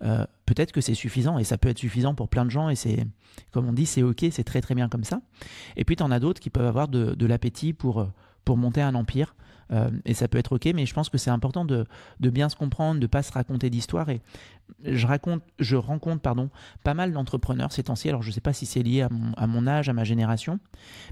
euh, 0.01 0.25
peut-être 0.45 0.71
que 0.71 0.79
c'est 0.79 0.93
suffisant 0.93 1.37
et 1.39 1.43
ça 1.43 1.57
peut 1.57 1.67
être 1.67 1.79
suffisant 1.79 2.15
pour 2.15 2.29
plein 2.29 2.45
de 2.45 2.51
gens 2.51 2.69
et 2.69 2.75
c'est 2.75 3.05
comme 3.51 3.67
on 3.67 3.73
dit 3.73 3.85
c'est 3.85 4.03
ok 4.03 4.25
c'est 4.31 4.45
très 4.45 4.61
très 4.61 4.75
bien 4.75 4.87
comme 4.87 5.03
ça. 5.03 5.21
Et 5.75 5.83
puis 5.83 5.97
tu 5.97 6.03
en 6.03 6.11
as 6.11 6.19
d'autres 6.19 6.39
qui 6.39 6.49
peuvent 6.49 6.67
avoir 6.67 6.87
de, 6.87 7.15
de 7.15 7.25
l'appétit 7.25 7.73
pour 7.73 8.07
pour 8.45 8.55
monter 8.55 8.81
un 8.81 8.95
empire 8.95 9.35
euh, 9.71 9.89
et 10.05 10.13
ça 10.13 10.27
peut 10.27 10.37
être 10.37 10.55
ok, 10.55 10.65
mais 10.75 10.85
je 10.85 10.93
pense 10.93 11.09
que 11.09 11.17
c'est 11.17 11.29
important 11.29 11.65
de, 11.65 11.85
bien 12.19 12.49
se 12.49 12.55
comprendre, 12.55 12.99
de 12.99 13.07
pas 13.07 13.23
se 13.23 13.31
raconter 13.31 13.69
d'histoire. 13.69 14.09
Et 14.09 14.21
je 14.83 15.07
raconte, 15.07 15.43
je 15.59 15.75
rencontre 15.75 16.21
pardon, 16.21 16.49
pas 16.83 16.93
mal 16.93 17.11
d'entrepreneurs 17.11 17.71
ces 17.71 17.83
temps-ci. 17.83 18.09
Alors 18.09 18.21
je 18.21 18.31
sais 18.31 18.41
pas 18.41 18.53
si 18.53 18.65
c'est 18.65 18.83
lié 18.83 19.01
à 19.01 19.47
mon, 19.47 19.67
âge, 19.67 19.89
à 19.89 19.93
ma 19.93 20.03
génération, 20.03 20.59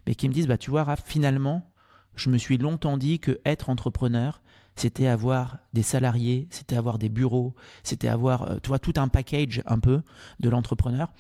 mais 0.08 0.16
qui 0.16 0.28
me 0.28 0.34
disent 0.34 0.48
bah 0.48 0.58
tu 0.58 0.70
vois, 0.70 0.86
finalement, 0.96 1.70
je 2.16 2.30
me 2.30 2.38
suis 2.38 2.58
longtemps 2.58 2.98
dit 2.98 3.20
que 3.20 3.40
être 3.46 3.70
entrepreneur, 3.70 4.42
c'était 4.76 5.08
avoir 5.08 5.60
des 5.74 5.82
salariés, 5.84 6.48
c'était 6.52 6.76
avoir 6.76 7.00
des 7.00 7.10
bureaux, 7.10 7.54
c'était 7.84 8.08
avoir, 8.08 8.44
euh, 8.44 8.58
toi, 8.60 8.80
tout 8.80 8.94
un 8.98 9.08
package 9.08 9.62
un 9.66 9.80
peu 9.80 10.02
de 10.40 10.50
l'entrepreneur. 10.50 11.12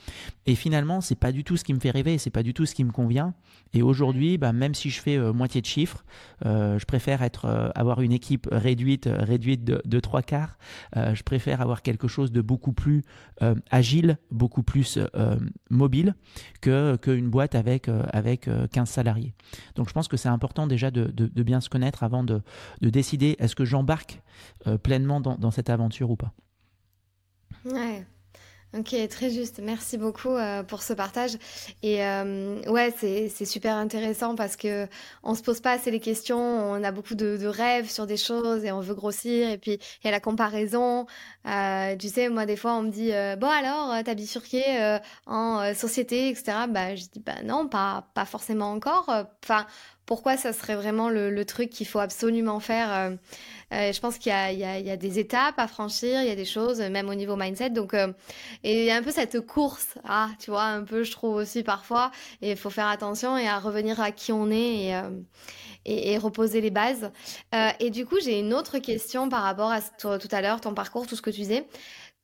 Et 0.45 0.55
finalement, 0.55 1.01
c'est 1.01 1.15
pas 1.15 1.31
du 1.31 1.43
tout 1.43 1.57
ce 1.57 1.63
qui 1.63 1.73
me 1.73 1.79
fait 1.79 1.89
rêver, 1.89 2.17
c'est 2.17 2.29
pas 2.29 2.43
du 2.43 2.53
tout 2.53 2.65
ce 2.65 2.75
qui 2.75 2.83
me 2.83 2.91
convient. 2.91 3.33
Et 3.73 3.81
aujourd'hui, 3.81 4.37
bah, 4.37 4.53
même 4.53 4.75
si 4.75 4.89
je 4.89 5.01
fais 5.01 5.17
euh, 5.17 5.33
moitié 5.33 5.61
de 5.61 5.65
chiffres, 5.65 6.05
euh, 6.45 6.77
je 6.77 6.85
préfère 6.85 7.23
être, 7.23 7.71
avoir 7.75 8.01
une 8.01 8.11
équipe 8.11 8.47
réduite, 8.51 9.09
réduite 9.11 9.63
de, 9.63 9.99
trois 9.99 10.21
quarts. 10.21 10.57
je 10.95 11.23
préfère 11.23 11.61
avoir 11.61 11.81
quelque 11.81 12.07
chose 12.07 12.31
de 12.31 12.41
beaucoup 12.41 12.73
plus 12.73 13.03
agile, 13.71 14.17
beaucoup 14.31 14.63
plus 14.63 14.99
mobile 15.69 16.15
que 16.61 16.97
qu'une 16.97 17.29
boîte 17.29 17.55
avec 17.55 17.89
avec 18.11 18.49
15 18.71 18.89
salariés. 18.89 19.33
Donc, 19.75 19.87
je 19.87 19.93
pense 19.93 20.07
que 20.07 20.17
c'est 20.17 20.29
important 20.29 20.67
déjà 20.67 20.91
de, 20.91 21.05
de, 21.05 21.43
bien 21.43 21.61
se 21.61 21.69
connaître 21.69 22.03
avant 22.03 22.23
de, 22.23 22.41
de 22.81 22.89
décider 22.89 23.35
est-ce 23.39 23.55
que 23.55 23.65
j'embarque 23.65 24.13
euh, 24.13 24.19
pleinement 24.81 25.21
dans, 25.21 25.51
cette 25.51 25.69
aventure 25.69 26.09
ou 26.11 26.15
pas 26.15 26.33
Ouais. 27.65 28.05
Ok, 28.75 28.95
très 29.07 29.29
juste. 29.29 29.59
Merci 29.61 29.99
beaucoup 29.99 30.31
euh, 30.31 30.63
pour 30.63 30.81
ce 30.81 30.93
partage. 30.93 31.37
Et 31.83 32.03
euh, 32.03 32.59
ouais, 32.63 32.91
c'est 32.97 33.45
super 33.45 33.75
intéressant 33.75 34.33
parce 34.33 34.55
que 34.55 34.87
on 35.21 35.35
se 35.35 35.43
pose 35.43 35.59
pas 35.59 35.73
assez 35.73 35.91
les 35.91 35.99
questions. 35.99 36.39
On 36.39 36.83
a 36.83 36.91
beaucoup 36.91 37.13
de, 37.13 37.45
rêves 37.45 37.91
sur 37.91 38.07
des 38.07 38.17
choses 38.17 38.65
et 38.65 38.71
on 38.71 38.79
veut 38.79 38.95
grossir. 38.95 39.47
Et 39.47 39.59
puis 39.59 39.73
il 39.73 40.05
y 40.05 40.07
a 40.07 40.11
la 40.11 40.19
comparaison. 40.19 41.05
tu 41.45 42.09
sais, 42.09 42.29
moi 42.29 42.47
des 42.47 42.55
fois 42.55 42.73
on 42.73 42.81
me 42.81 42.89
dit 42.89 43.11
bon 43.39 43.47
alors 43.47 43.93
t'as 44.03 44.15
bifurqué 44.15 44.97
en 45.27 45.73
société, 45.75 46.29
etc. 46.29 46.65
Bah 46.67 46.95
je 46.95 47.03
dis 47.03 47.19
bah 47.19 47.43
non, 47.45 47.67
pas 47.67 48.07
pas 48.15 48.25
forcément 48.25 48.71
encore. 48.71 49.05
Enfin 49.43 49.67
pourquoi 50.07 50.35
ça 50.35 50.51
serait 50.51 50.75
vraiment 50.75 51.09
le, 51.09 51.45
truc 51.45 51.69
qu'il 51.69 51.87
faut 51.87 51.99
absolument 51.99 52.59
faire 52.59 53.17
je 53.73 53.99
pense 53.99 54.17
qu'il 54.17 54.31
y, 54.31 54.89
a, 54.91 54.97
des 54.97 55.19
étapes 55.19 55.55
à 55.57 55.67
franchir, 55.67 56.21
il 56.21 56.27
y 56.27 56.31
a 56.31 56.35
des 56.35 56.45
choses, 56.45 56.79
même 56.79 57.09
au 57.09 57.15
niveau 57.15 57.35
mindset. 57.35 57.71
Donc, 57.71 57.93
et 58.63 58.81
il 58.81 58.85
y 58.85 58.91
a 58.91 58.95
un 58.95 59.03
peu 59.03 59.11
cette 59.11 59.39
course, 59.41 59.95
ah, 60.07 60.29
tu 60.39 60.51
vois, 60.51 60.63
un 60.63 60.83
peu, 60.83 61.03
je 61.03 61.11
trouve 61.11 61.35
aussi 61.35 61.63
parfois. 61.63 62.11
Et 62.41 62.51
il 62.51 62.57
faut 62.57 62.69
faire 62.69 62.87
attention 62.87 63.37
et 63.37 63.47
à 63.47 63.59
revenir 63.59 63.99
à 63.99 64.11
qui 64.11 64.31
on 64.31 64.51
est 64.51 64.93
et, 65.85 66.13
et 66.13 66.17
reposer 66.17 66.61
les 66.61 66.71
bases. 66.71 67.11
et 67.79 67.89
du 67.89 68.05
coup, 68.05 68.17
j'ai 68.23 68.39
une 68.39 68.53
autre 68.53 68.79
question 68.79 69.29
par 69.29 69.43
rapport 69.43 69.71
à 69.71 69.81
tout 69.81 70.29
à 70.31 70.41
l'heure, 70.41 70.61
ton 70.61 70.73
parcours, 70.73 71.07
tout 71.07 71.15
ce 71.15 71.21
que 71.21 71.31
tu 71.31 71.41
disais 71.41 71.65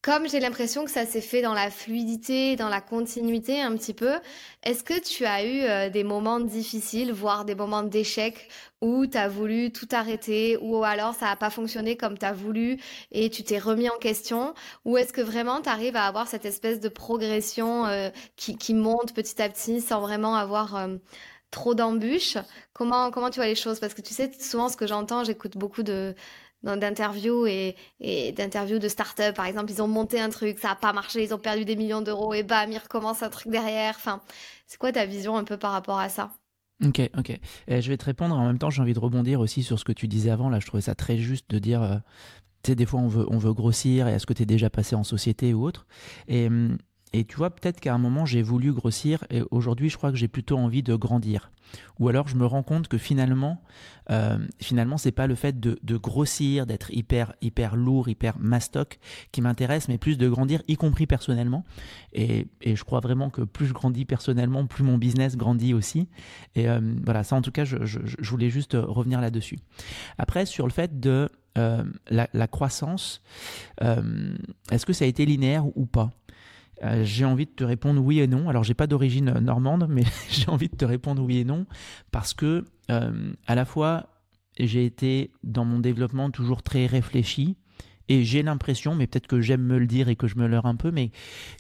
comme 0.02 0.30
j'ai 0.30 0.40
l'impression 0.40 0.86
que 0.86 0.92
ça 0.92 1.06
s'est 1.06 1.20
fait 1.22 1.42
dans 1.42 1.54
la 1.54 1.70
fluidité, 1.70 2.56
dans 2.56 2.70
la 2.70 2.80
continuité 2.80 3.62
un 3.62 3.76
petit 3.76 3.94
peu, 3.94 4.14
est-ce 4.64 4.84
que 4.84 4.98
tu 4.98 5.26
as 5.26 5.44
eu 5.44 5.62
euh, 5.64 5.90
des 5.90 6.06
moments 6.06 6.40
difficiles, 6.40 7.12
voire 7.12 7.44
des 7.44 7.56
moments 7.56 7.84
d'échec 7.84 8.50
où 8.82 9.06
tu 9.08 9.18
as 9.18 9.28
voulu 9.28 9.74
tout 9.74 9.90
arrêter, 9.92 10.58
ou 10.62 10.86
alors 10.86 11.16
ça 11.16 11.26
n'a 11.26 11.36
pas 11.36 11.50
fonctionné 11.50 11.98
comme 11.98 12.18
tu 12.18 12.26
as 12.26 12.32
voulu 12.32 12.80
et 13.12 13.30
tu 13.30 13.44
t'es 13.44 13.60
remis 13.60 13.90
en 13.90 13.98
question, 13.98 14.54
ou 14.86 14.98
est-ce 14.98 15.12
que 15.12 15.22
vraiment 15.22 15.62
tu 15.62 15.68
arrives 15.68 15.98
à 15.98 16.06
avoir 16.06 16.30
cette 16.30 16.46
espèce 16.46 16.80
de 16.80 16.88
progression 16.90 17.86
euh, 17.86 18.10
qui, 18.38 18.58
qui, 18.58 18.74
monte 18.74 19.14
petit 19.14 19.42
à 19.42 19.50
petit 19.50 19.82
sans 19.82 20.00
vraiment 20.02 20.36
avoir... 20.36 20.76
Euh, 20.76 20.96
trop 21.52 21.74
d'embûches? 21.74 22.38
Comment, 22.74 23.10
comment 23.10 23.32
tu 23.32 23.38
vois 23.40 23.48
les 23.48 23.56
choses? 23.56 23.80
Parce 23.80 23.96
que 23.96 24.04
tu 24.04 24.14
sais, 24.14 24.32
souvent 24.40 24.70
ce 24.70 24.78
que 24.78 24.86
j'entends, 24.86 25.24
j'écoute 25.24 25.58
beaucoup 25.58 25.82
de, 25.82 26.14
d'interviews 26.64 27.46
et, 27.48 27.76
et 28.00 28.32
d'interviews 28.32 28.80
de 28.80 28.88
start-up. 28.88 29.36
Par 29.36 29.46
exemple, 29.46 29.72
ils 29.72 29.82
ont 29.82 29.88
monté 29.88 30.20
un 30.20 30.30
truc, 30.30 30.60
ça 30.60 30.70
n'a 30.70 30.76
pas 30.76 30.94
marché, 30.94 31.24
ils 31.24 31.34
ont 31.34 31.40
perdu 31.40 31.66
des 31.66 31.76
millions 31.76 32.02
d'euros 32.02 32.34
et 32.34 32.44
bam, 32.44 32.72
ils 32.72 32.78
recommencent 32.78 33.24
un 33.24 33.30
truc 33.30 33.52
derrière. 33.52 33.96
Enfin, 33.98 34.22
c'est 34.68 34.78
quoi 34.78 34.92
ta 34.92 35.06
vision 35.06 35.38
un 35.38 35.44
peu 35.44 35.58
par 35.58 35.72
rapport 35.72 36.00
à 36.00 36.10
ça? 36.10 36.32
Ok, 36.86 37.02
ok. 37.18 37.38
Et 37.68 37.82
je 37.82 37.90
vais 37.90 37.98
te 37.98 38.06
répondre. 38.06 38.36
En 38.36 38.46
même 38.48 38.58
temps, 38.58 38.70
j'ai 38.70 38.82
envie 38.82 38.94
de 38.94 39.00
rebondir 39.00 39.42
aussi 39.42 39.64
sur 39.64 39.78
ce 39.78 39.84
que 39.84 39.92
tu 39.92 40.08
disais 40.08 40.30
avant. 40.30 40.50
Là, 40.50 40.60
je 40.60 40.66
trouvais 40.68 40.82
ça 40.82 40.96
très 40.96 41.18
juste 41.18 41.50
de 41.50 41.60
dire, 41.60 41.82
euh, 41.84 41.98
tu 42.64 42.72
sais, 42.72 42.76
des 42.76 42.86
fois, 42.86 43.02
on 43.02 43.08
veut, 43.08 43.26
on 43.30 43.38
veut 43.38 43.54
grossir 43.54 44.08
et 44.08 44.14
est-ce 44.14 44.26
que 44.26 44.34
tu 44.34 44.44
es 44.44 44.46
déjà 44.46 44.70
passé 44.70 44.96
en 44.96 45.04
société 45.04 45.54
ou 45.54 45.66
autre 45.66 45.88
Et 46.28 46.48
hum, 46.48 46.78
et 47.14 47.26
tu 47.26 47.38
vois, 47.38 47.50
peut-être 47.50 47.80
qu'à 47.80 47.94
un 47.94 47.98
moment, 47.98 48.26
j'ai 48.26 48.42
voulu 48.42 48.72
grossir 48.72 49.24
et 49.30 49.42
aujourd'hui, 49.52 49.90
je 49.90 49.98
crois 49.98 50.12
que 50.12 50.18
j'ai 50.18 50.28
plutôt 50.28 50.58
envie 50.58 50.84
de 50.84 50.96
grandir. 50.96 51.52
Ou 52.00 52.10
alors, 52.10 52.28
je 52.28 52.36
me 52.36 52.46
rends 52.46 52.64
compte 52.64 52.88
que 52.88 52.98
finalement, 52.98 53.62
euh, 54.10 54.38
finalement, 54.60 54.98
c'est 54.98 55.12
pas 55.12 55.28
le 55.28 55.36
fait 55.36 55.60
de, 55.60 55.98
grossir, 55.98 56.66
d'être 56.66 56.92
hyper, 56.92 57.34
hyper 57.42 57.76
lourd, 57.76 58.10
hyper 58.10 58.40
mastoc 58.40 59.00
qui 59.32 59.42
m'intéresse, 59.42 59.88
mais 59.88 59.98
plus 59.98 60.18
de 60.18 60.28
grandir, 60.30 60.62
y 60.68 60.76
compris 60.76 61.06
personnellement. 61.06 61.66
Et, 62.14 62.48
et, 62.62 62.76
je 62.76 62.84
crois 62.84 63.00
vraiment 63.02 63.30
que 63.30 63.42
plus 63.42 63.68
je 63.68 63.74
grandis 63.74 64.06
personnellement, 64.06 64.66
plus 64.66 64.84
mon 64.84 64.98
business 64.98 65.38
grandit 65.38 65.74
aussi. 65.74 66.10
Et 66.56 66.68
euh, 66.70 66.80
voilà, 67.04 67.24
ça, 67.24 67.36
en 67.36 67.42
tout 67.42 67.52
cas, 67.52 67.66
je, 67.66 67.86
je, 67.86 68.00
je 68.04 68.30
voulais 68.30 68.50
juste 68.50 68.76
revenir 68.80 69.22
là-dessus. 69.22 69.60
Après, 70.18 70.46
sur 70.46 70.66
le 70.66 70.72
fait 70.72 71.00
de 71.00 71.30
euh, 71.58 71.84
la, 72.10 72.30
la, 72.34 72.48
croissance, 72.48 73.22
euh, 73.82 74.36
est-ce 74.72 74.86
que 74.86 74.94
ça 74.94 75.06
a 75.06 75.08
été 75.08 75.26
linéaire 75.26 75.66
ou 75.76 75.86
pas? 75.86 76.12
Euh, 76.84 77.04
j'ai 77.04 77.26
envie 77.26 77.46
de 77.46 77.52
te 77.52 77.64
répondre 77.64 78.02
oui 78.02 78.20
et 78.20 78.28
non. 78.28 78.50
Alors 78.50 78.64
j'ai 78.64 78.74
pas 78.74 78.88
d'origine 78.88 79.32
normande, 79.40 79.88
mais 79.90 80.04
j'ai 80.30 80.50
envie 80.50 80.70
de 80.70 80.76
te 80.76 80.86
répondre 80.86 81.24
oui 81.24 81.40
et 81.40 81.46
non 81.46 81.66
parce 82.12 82.34
que 82.34 82.66
euh, 82.90 83.34
à 83.48 83.56
la 83.56 83.66
fois 83.66 84.08
j'ai 84.60 84.86
été 84.86 85.32
dans 85.44 85.66
mon 85.66 85.80
développement 85.80 86.32
toujours 86.32 86.64
très 86.64 86.86
réfléchi 86.86 87.58
et 88.10 88.24
j'ai 88.24 88.42
l'impression, 88.42 88.96
mais 88.96 89.06
peut-être 89.06 89.28
que 89.28 89.40
j'aime 89.40 89.62
me 89.62 89.78
le 89.78 89.86
dire 89.86 90.10
et 90.10 90.16
que 90.16 90.28
je 90.28 90.36
me 90.36 90.48
leurre 90.48 90.66
un 90.66 90.76
peu, 90.76 90.90
mais 90.90 91.12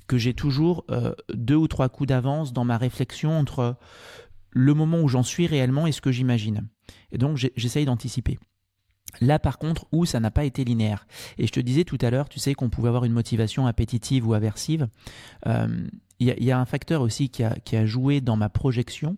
que 0.07 0.17
j'ai 0.17 0.33
toujours 0.33 0.83
euh, 0.89 1.13
deux 1.31 1.55
ou 1.55 1.67
trois 1.67 1.89
coups 1.89 2.07
d'avance 2.07 2.53
dans 2.53 2.65
ma 2.65 2.77
réflexion 2.77 3.37
entre 3.37 3.77
le 4.49 4.73
moment 4.73 4.99
où 4.99 5.07
j'en 5.07 5.21
suis 5.21 5.45
réellement 5.45 5.85
et 5.85 5.91
ce 5.91 6.01
que 6.01 6.11
j'imagine. 6.11 6.67
Et 7.11 7.19
donc 7.19 7.37
j'essaye 7.55 7.85
d'anticiper. 7.85 8.39
Là, 9.21 9.39
par 9.39 9.57
contre, 9.57 9.85
où 9.91 10.05
ça 10.05 10.19
n'a 10.19 10.31
pas 10.31 10.45
été 10.45 10.63
linéaire. 10.63 11.07
Et 11.37 11.47
je 11.47 11.51
te 11.51 11.59
disais 11.59 11.83
tout 11.83 11.97
à 12.01 12.09
l'heure, 12.09 12.29
tu 12.29 12.39
sais 12.39 12.53
qu'on 12.53 12.69
pouvait 12.69 12.89
avoir 12.89 13.05
une 13.05 13.13
motivation 13.13 13.67
appétitive 13.67 14.27
ou 14.27 14.33
aversive. 14.33 14.87
Euh, 15.47 15.67
il 16.21 16.27
y, 16.43 16.51
a 16.51 16.59
un 16.59 16.65
facteur 16.65 17.01
aussi 17.01 17.29
qui 17.29 17.45
a, 17.45 17.85
joué 17.85 18.19
dans 18.19 18.35
ma 18.35 18.49
projection, 18.49 19.15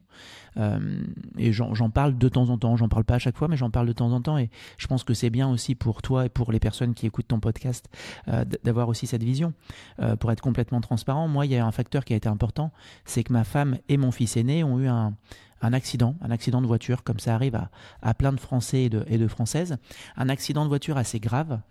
euh, 0.57 1.01
et 1.35 1.51
j'en 1.51 1.89
parle 1.89 2.15
de 2.15 2.29
temps 2.29 2.49
en 2.49 2.59
temps, 2.59 2.75
j'en 2.75 2.89
parle 2.89 3.05
pas 3.05 3.15
à 3.15 3.19
chaque 3.19 3.35
fois, 3.35 3.47
mais 3.47 3.57
j'en 3.57 3.71
parle 3.71 3.87
de 3.87 3.93
temps 3.93 4.11
en 4.11 4.21
temps, 4.21 4.37
et 4.37 4.51
je 4.77 4.85
pense 4.85 5.03
que 5.03 5.15
c'est 5.15 5.31
bien 5.31 5.49
aussi 5.49 5.73
pour 5.73 6.03
toi 6.03 6.27
et 6.27 6.29
pour 6.29 6.51
les 6.51 6.59
personnes 6.59 6.93
qui 6.93 7.07
écoutent 7.07 7.29
ton 7.29 7.39
podcast 7.39 7.89
euh, 8.27 8.45
d'avoir 8.63 8.87
aussi 8.87 9.07
cette 9.07 9.23
vision. 9.23 9.53
pour 10.19 10.31
être 10.31 10.41
complètement 10.41 10.79
transparent, 10.79 11.27
moi, 11.27 11.47
il 11.47 11.53
y 11.53 11.55
a 11.55 11.65
un 11.65 11.71
facteur 11.71 12.05
qui 12.05 12.13
a 12.13 12.17
été 12.17 12.29
important, 12.29 12.71
c'est 13.03 13.23
que 13.23 13.33
ma 13.33 13.45
femme 13.45 13.79
et 13.89 13.97
mon 13.97 14.11
fils 14.11 14.37
aîné 14.37 14.63
ont 14.63 14.79
eu 14.79 14.87
un, 14.87 15.15
un 15.61 15.73
accident, 15.73 16.15
un 16.21 16.31
accident 16.31 16.61
de 16.61 16.67
voiture, 16.67 17.03
comme 17.03 17.19
ça 17.19 17.35
arrive 17.35 17.59
à, 18.01 18.13
plein 18.13 18.33
de 18.33 18.39
Français 18.39 18.83
et 18.83 18.89
de, 18.89 19.03
et 19.07 19.17
de, 19.17 19.27
Françaises, 19.27 19.77
un 20.15 20.29
accident 20.29 20.63
de 20.63 20.69
voiture 20.69 20.97
assez 20.97 21.19
grave. 21.19 21.61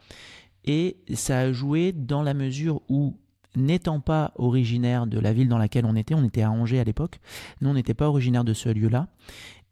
Et 0.64 0.98
ça 1.14 1.40
a 1.40 1.53
joué 1.53 1.92
dans 1.92 2.22
la 2.22 2.35
mesure 2.35 2.83
où, 2.88 3.16
n'étant 3.57 4.00
pas 4.00 4.33
originaire 4.37 5.07
de 5.07 5.18
la 5.18 5.33
ville 5.33 5.48
dans 5.48 5.59
laquelle 5.59 5.85
on 5.85 5.96
était, 5.96 6.14
on 6.14 6.24
était 6.24 6.42
à 6.42 6.50
Angers 6.50 6.79
à 6.79 6.85
l'époque, 6.85 7.20
nous 7.61 7.70
on 7.70 7.74
n'était 7.74 7.94
pas 7.94 8.09
originaire 8.09 8.44
de 8.44 8.55
ce 8.55 8.68
lieu-là, 8.68 9.09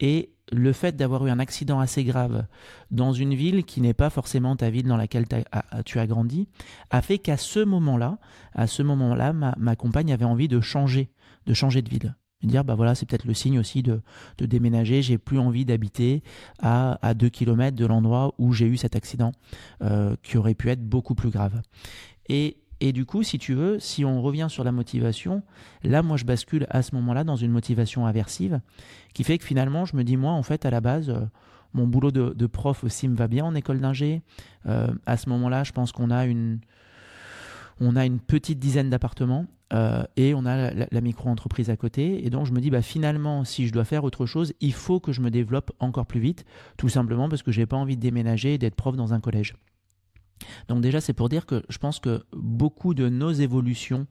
et 0.00 0.32
le 0.50 0.72
fait 0.72 0.96
d'avoir 0.96 1.26
eu 1.26 1.30
un 1.30 1.38
accident 1.38 1.78
assez 1.78 2.04
grave 2.04 2.46
dans 2.90 3.12
une 3.12 3.34
ville 3.34 3.64
qui 3.64 3.80
n'est 3.80 3.94
pas 3.94 4.10
forcément 4.10 4.56
ta 4.56 4.70
ville 4.70 4.86
dans 4.86 4.96
laquelle 4.96 5.26
tu 5.84 5.98
as 5.98 6.06
grandi, 6.06 6.48
a 6.90 7.02
fait 7.02 7.18
qu'à 7.18 7.36
ce 7.36 7.60
moment-là, 7.60 8.18
à 8.54 8.66
ce 8.66 8.82
moment-là, 8.82 9.32
ma, 9.34 9.54
ma 9.58 9.76
compagne 9.76 10.12
avait 10.12 10.24
envie 10.24 10.48
de 10.48 10.60
changer, 10.60 11.10
de 11.46 11.52
changer 11.52 11.82
de 11.82 11.90
ville 11.90 12.16
dire 12.46 12.64
bah 12.64 12.74
voilà 12.74 12.94
c'est 12.94 13.06
peut-être 13.06 13.24
le 13.24 13.34
signe 13.34 13.58
aussi 13.58 13.82
de, 13.82 14.00
déménager. 14.38 15.02
J'ai 15.02 15.18
plus 15.18 15.38
envie 15.38 15.64
d'habiter 15.64 16.22
à, 16.60 16.98
à 17.06 17.14
2 17.14 17.28
km 17.28 17.76
de 17.76 17.86
l'endroit 17.86 18.34
où 18.38 18.52
j'ai 18.52 18.66
eu 18.66 18.76
cet 18.76 18.96
accident 18.96 19.32
euh, 19.82 20.14
qui 20.22 20.38
aurait 20.38 20.54
pu 20.54 20.70
être 20.70 20.82
beaucoup 20.82 21.14
plus 21.14 21.30
grave. 21.30 21.60
Et, 22.28 22.58
et 22.80 22.92
du 22.92 23.04
coup 23.04 23.22
si 23.22 23.38
tu 23.38 23.54
veux 23.54 23.80
si 23.80 24.04
on 24.04 24.22
revient 24.22 24.46
sur 24.48 24.62
la 24.62 24.70
motivation 24.70 25.42
là 25.82 26.02
moi 26.02 26.16
je 26.16 26.24
bascule 26.24 26.66
à 26.70 26.82
ce 26.82 26.94
moment 26.94 27.12
là 27.12 27.24
dans 27.24 27.36
une 27.36 27.50
motivation 27.50 28.06
aversive 28.06 28.60
qui 29.14 29.24
fait 29.24 29.38
que 29.38 29.44
finalement 29.44 29.84
je 29.84 29.96
me 29.96 30.04
dis 30.04 30.16
moi 30.16 30.32
en 30.32 30.42
fait 30.42 30.64
à 30.64 30.70
la 30.70 30.80
base 30.80 31.10
euh, 31.10 31.20
mon 31.74 31.86
boulot 31.86 32.10
de, 32.10 32.32
de, 32.34 32.46
prof 32.46 32.84
aussi 32.84 33.08
me 33.08 33.16
va 33.16 33.28
bien 33.28 33.44
en 33.44 33.54
école 33.54 33.78
d'ingé. 33.78 34.22
Euh, 34.66 34.88
à 35.04 35.16
ce 35.16 35.28
moment 35.28 35.48
là 35.48 35.64
je 35.64 35.72
pense 35.72 35.92
qu'on 35.92 36.10
a 36.10 36.24
une 36.24 36.60
on 37.80 37.94
a 37.94 38.06
une 38.06 38.20
petite 38.20 38.58
dizaine 38.58 38.90
d'appartements 38.90 39.46
euh, 39.72 40.02
et 40.16 40.34
on 40.34 40.46
a 40.46 40.70
la, 40.72 41.00
micro-entreprise 41.00 41.70
à 41.70 41.76
côté. 41.76 42.24
Et 42.24 42.30
donc 42.30 42.46
je 42.46 42.52
me 42.52 42.60
dis, 42.60 42.70
bah, 42.70 42.82
finalement, 42.82 43.44
si 43.44 43.66
je 43.66 43.72
dois 43.72 43.84
faire 43.84 44.04
autre 44.04 44.26
chose, 44.26 44.52
il 44.60 44.72
faut 44.72 45.00
que 45.00 45.12
je 45.12 45.20
me 45.20 45.30
développe 45.30 45.72
encore 45.78 46.06
plus 46.06 46.20
vite, 46.20 46.44
tout 46.76 46.88
simplement 46.88 47.28
parce 47.28 47.42
que 47.42 47.52
j'ai 47.52 47.66
pas 47.66 47.76
envie 47.76 47.96
de 47.96 48.00
déménager 48.00 48.54
et 48.54 48.58
d'être 48.58 48.76
prof 48.76 48.96
dans 48.96 49.12
un 49.12 49.20
collège. 49.20 49.54
Donc 50.68 50.80
déjà, 50.80 51.00
c'est 51.00 51.12
pour 51.12 51.28
dire 51.28 51.46
que 51.46 51.62
je 51.68 51.78
pense 51.78 51.98
que 52.00 52.24
beaucoup 52.32 52.94
de 52.94 53.08
nos 53.08 53.32
évolutions 53.32 54.06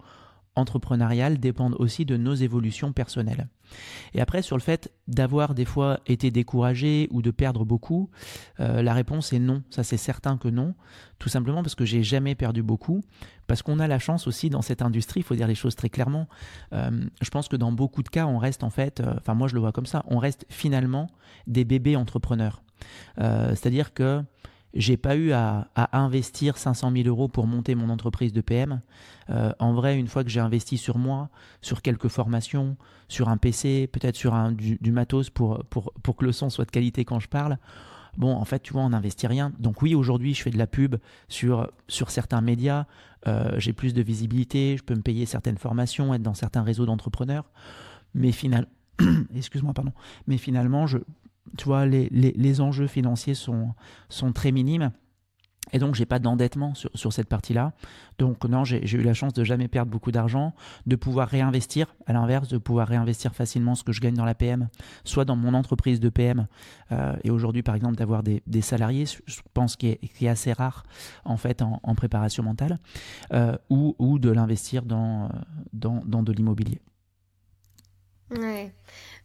entrepreneuriales 0.58 1.40
dépendent 1.40 1.76
aussi 1.80 2.06
de 2.06 2.18
nos 2.18 2.34
évolutions 2.34 2.92
personnelles. 2.92 3.48
Et 4.14 4.22
après, 4.22 4.42
sur 4.42 4.58
le 4.58 4.62
fait 4.62 4.92
d'avoir 5.08 5.54
des 5.54 5.66
fois 5.66 6.00
été 6.08 6.32
découragé 6.32 7.08
ou 7.12 7.22
de 7.22 7.32
perdre 7.32 7.66
beaucoup, 7.66 8.10
euh, 8.60 8.82
la 8.82 8.94
réponse 8.94 9.34
est 9.34 9.40
non. 9.40 9.64
Ça, 9.70 9.84
c'est 9.84 9.98
certain 9.98 10.38
que 10.38 10.48
non. 10.48 10.74
Tout 11.20 11.30
simplement 11.30 11.62
parce 11.62 11.76
que 11.76 11.86
j'ai 11.86 12.04
jamais 12.04 12.36
perdu 12.36 12.64
beaucoup. 12.64 13.04
Parce 13.48 13.62
qu'on 13.62 13.80
a 13.80 13.88
la 13.88 14.00
chance 14.00 14.28
aussi 14.28 14.50
dans 14.50 14.62
cette 14.62 14.82
industrie, 14.82 15.22
il 15.22 15.24
faut 15.24 15.36
dire 15.36 15.48
les 15.48 15.56
choses 15.56 15.76
très 15.76 15.90
clairement. 15.90 16.28
Euh, 16.74 17.06
je 17.22 17.30
pense 17.30 17.48
que 17.48 17.56
dans 17.56 17.72
beaucoup 17.72 18.04
de 18.04 18.10
cas, 18.10 18.26
on 18.26 18.38
reste 18.38 18.64
en 18.64 18.70
fait, 18.70 19.00
euh, 19.00 19.14
enfin, 19.18 19.34
moi 19.34 19.48
je 19.48 19.56
le 19.56 19.62
vois 19.62 19.72
comme 19.72 19.86
ça, 19.86 20.04
on 20.08 20.18
reste 20.18 20.46
finalement 20.50 21.10
des 21.46 21.64
bébés 21.66 21.96
entrepreneurs. 21.96 22.62
C'est-à-dire 23.18 23.94
que 23.94 24.24
j'ai 24.78 24.96
pas 24.96 25.16
eu 25.16 25.32
à, 25.32 25.68
investir 25.92 26.58
500 26.58 26.92
000 26.92 27.08
euros 27.08 27.28
pour 27.28 27.48
monter 27.48 27.76
mon 27.76 27.90
entreprise 27.90 28.32
de 28.32 28.42
PM. 28.42 28.82
Euh, 29.30 29.52
en 29.60 29.74
vrai, 29.74 29.98
une 29.98 30.08
fois 30.08 30.24
que 30.24 30.30
j'ai 30.30 30.40
investi 30.40 30.78
sur 30.78 30.98
moi, 30.98 31.30
sur 31.62 31.82
quelques 31.82 32.08
formations, 32.08 32.78
sur 33.08 33.30
un 33.30 33.38
PC, 33.38 33.90
peut-être 33.92 34.16
sur 34.16 34.34
du, 34.52 34.92
matos 34.92 35.30
pour, 35.30 35.66
que 35.70 36.26
le 36.26 36.32
son 36.32 36.50
soit 36.50 36.66
de 36.66 36.72
qualité 36.72 37.06
quand 37.06 37.20
je 37.20 37.28
parle, 37.28 37.58
bon, 38.18 38.34
en 38.34 38.46
fait, 38.46 38.60
tu 38.60 38.74
vois, 38.74 38.84
on 38.84 38.90
n'investit 38.90 39.28
rien. 39.28 39.52
Donc 39.60 39.82
oui, 39.82 39.96
aujourd'hui, 39.96 40.34
je 40.34 40.44
fais 40.44 40.52
de 40.52 40.58
la 40.58 40.68
pub 40.68 40.96
sur, 41.28 41.70
certains 41.88 42.42
médias, 42.42 42.86
euh, 43.28 43.60
j'ai 43.60 43.74
plus 43.74 43.94
de 43.94 44.02
visibilité, 44.02 44.78
je 44.78 44.84
peux 44.84 44.96
me 44.96 45.02
payer 45.02 45.26
certaines 45.26 45.58
formations, 45.58 46.14
être 46.14 46.22
dans 46.22 46.36
certains 46.36 46.62
réseaux 46.62 46.86
d'entrepreneurs. 46.86 47.46
Mais 48.14 48.32
excuse-moi, 49.36 49.74
pardon. 49.74 49.92
Mais 50.28 50.38
finalement, 50.38 50.88
je, 50.88 51.00
tu 51.58 51.66
vois, 51.66 51.86
les, 51.86 52.10
les, 52.12 52.32
les, 52.32 52.62
enjeux 52.62 52.88
financiers 52.88 53.36
sont, 53.36 53.74
sont 54.10 54.34
très 54.34 54.52
minimes. 54.52 54.92
Et 55.74 55.80
donc, 55.80 55.96
j'ai 55.96 56.06
pas 56.06 56.20
d'endettement 56.20 56.74
sur, 56.76 56.90
sur, 56.94 57.12
cette 57.12 57.28
partie-là. 57.28 57.74
Donc, 58.20 58.46
non, 58.46 58.64
j'ai 58.64 58.96
eu 58.96 59.02
la 59.02 59.14
chance 59.14 59.34
de 59.34 59.44
jamais 59.44 59.68
perdre 59.68 59.92
beaucoup 59.92 60.12
d'argent, 60.12 60.54
de 60.86 60.96
pouvoir 60.96 61.28
réinvestir, 61.28 61.94
à 62.06 62.14
l'inverse, 62.14 62.48
de 62.48 62.58
pouvoir 62.58 62.88
réinvestir 62.88 63.36
facilement 63.36 63.76
ce 63.76 63.84
que 63.84 63.92
je 63.92 64.00
gagne 64.00 64.16
dans 64.16 64.26
la 64.26 64.36
PM, 64.36 64.70
soit 65.04 65.26
dans 65.26 65.36
mon 65.36 65.54
entreprise 65.54 66.00
de 66.00 66.10
PM. 66.10 66.48
Euh, 66.92 67.16
et 67.24 67.32
aujourd'hui, 67.32 67.64
par 67.64 67.76
exemple, 67.76 67.96
d'avoir 67.96 68.24
des, 68.24 68.42
des, 68.48 68.62
salariés, 68.62 69.06
je 69.06 69.42
pense 69.54 69.76
qu'il 69.76 69.90
est, 69.90 70.00
est, 70.22 70.28
assez 70.28 70.54
rare, 70.54 70.84
en 71.26 71.38
fait, 71.38 71.62
en, 71.62 71.96
préparation 71.96 72.44
mentale, 72.44 72.80
euh, 73.34 73.58
ou, 73.70 73.96
ou 74.00 74.20
de 74.20 74.30
l'investir 74.30 74.84
dans, 74.84 75.30
dans, 75.74 76.02
dans 76.06 76.24
de 76.24 76.32
l'immobilier. 76.32 76.80
Ouais. 78.32 78.74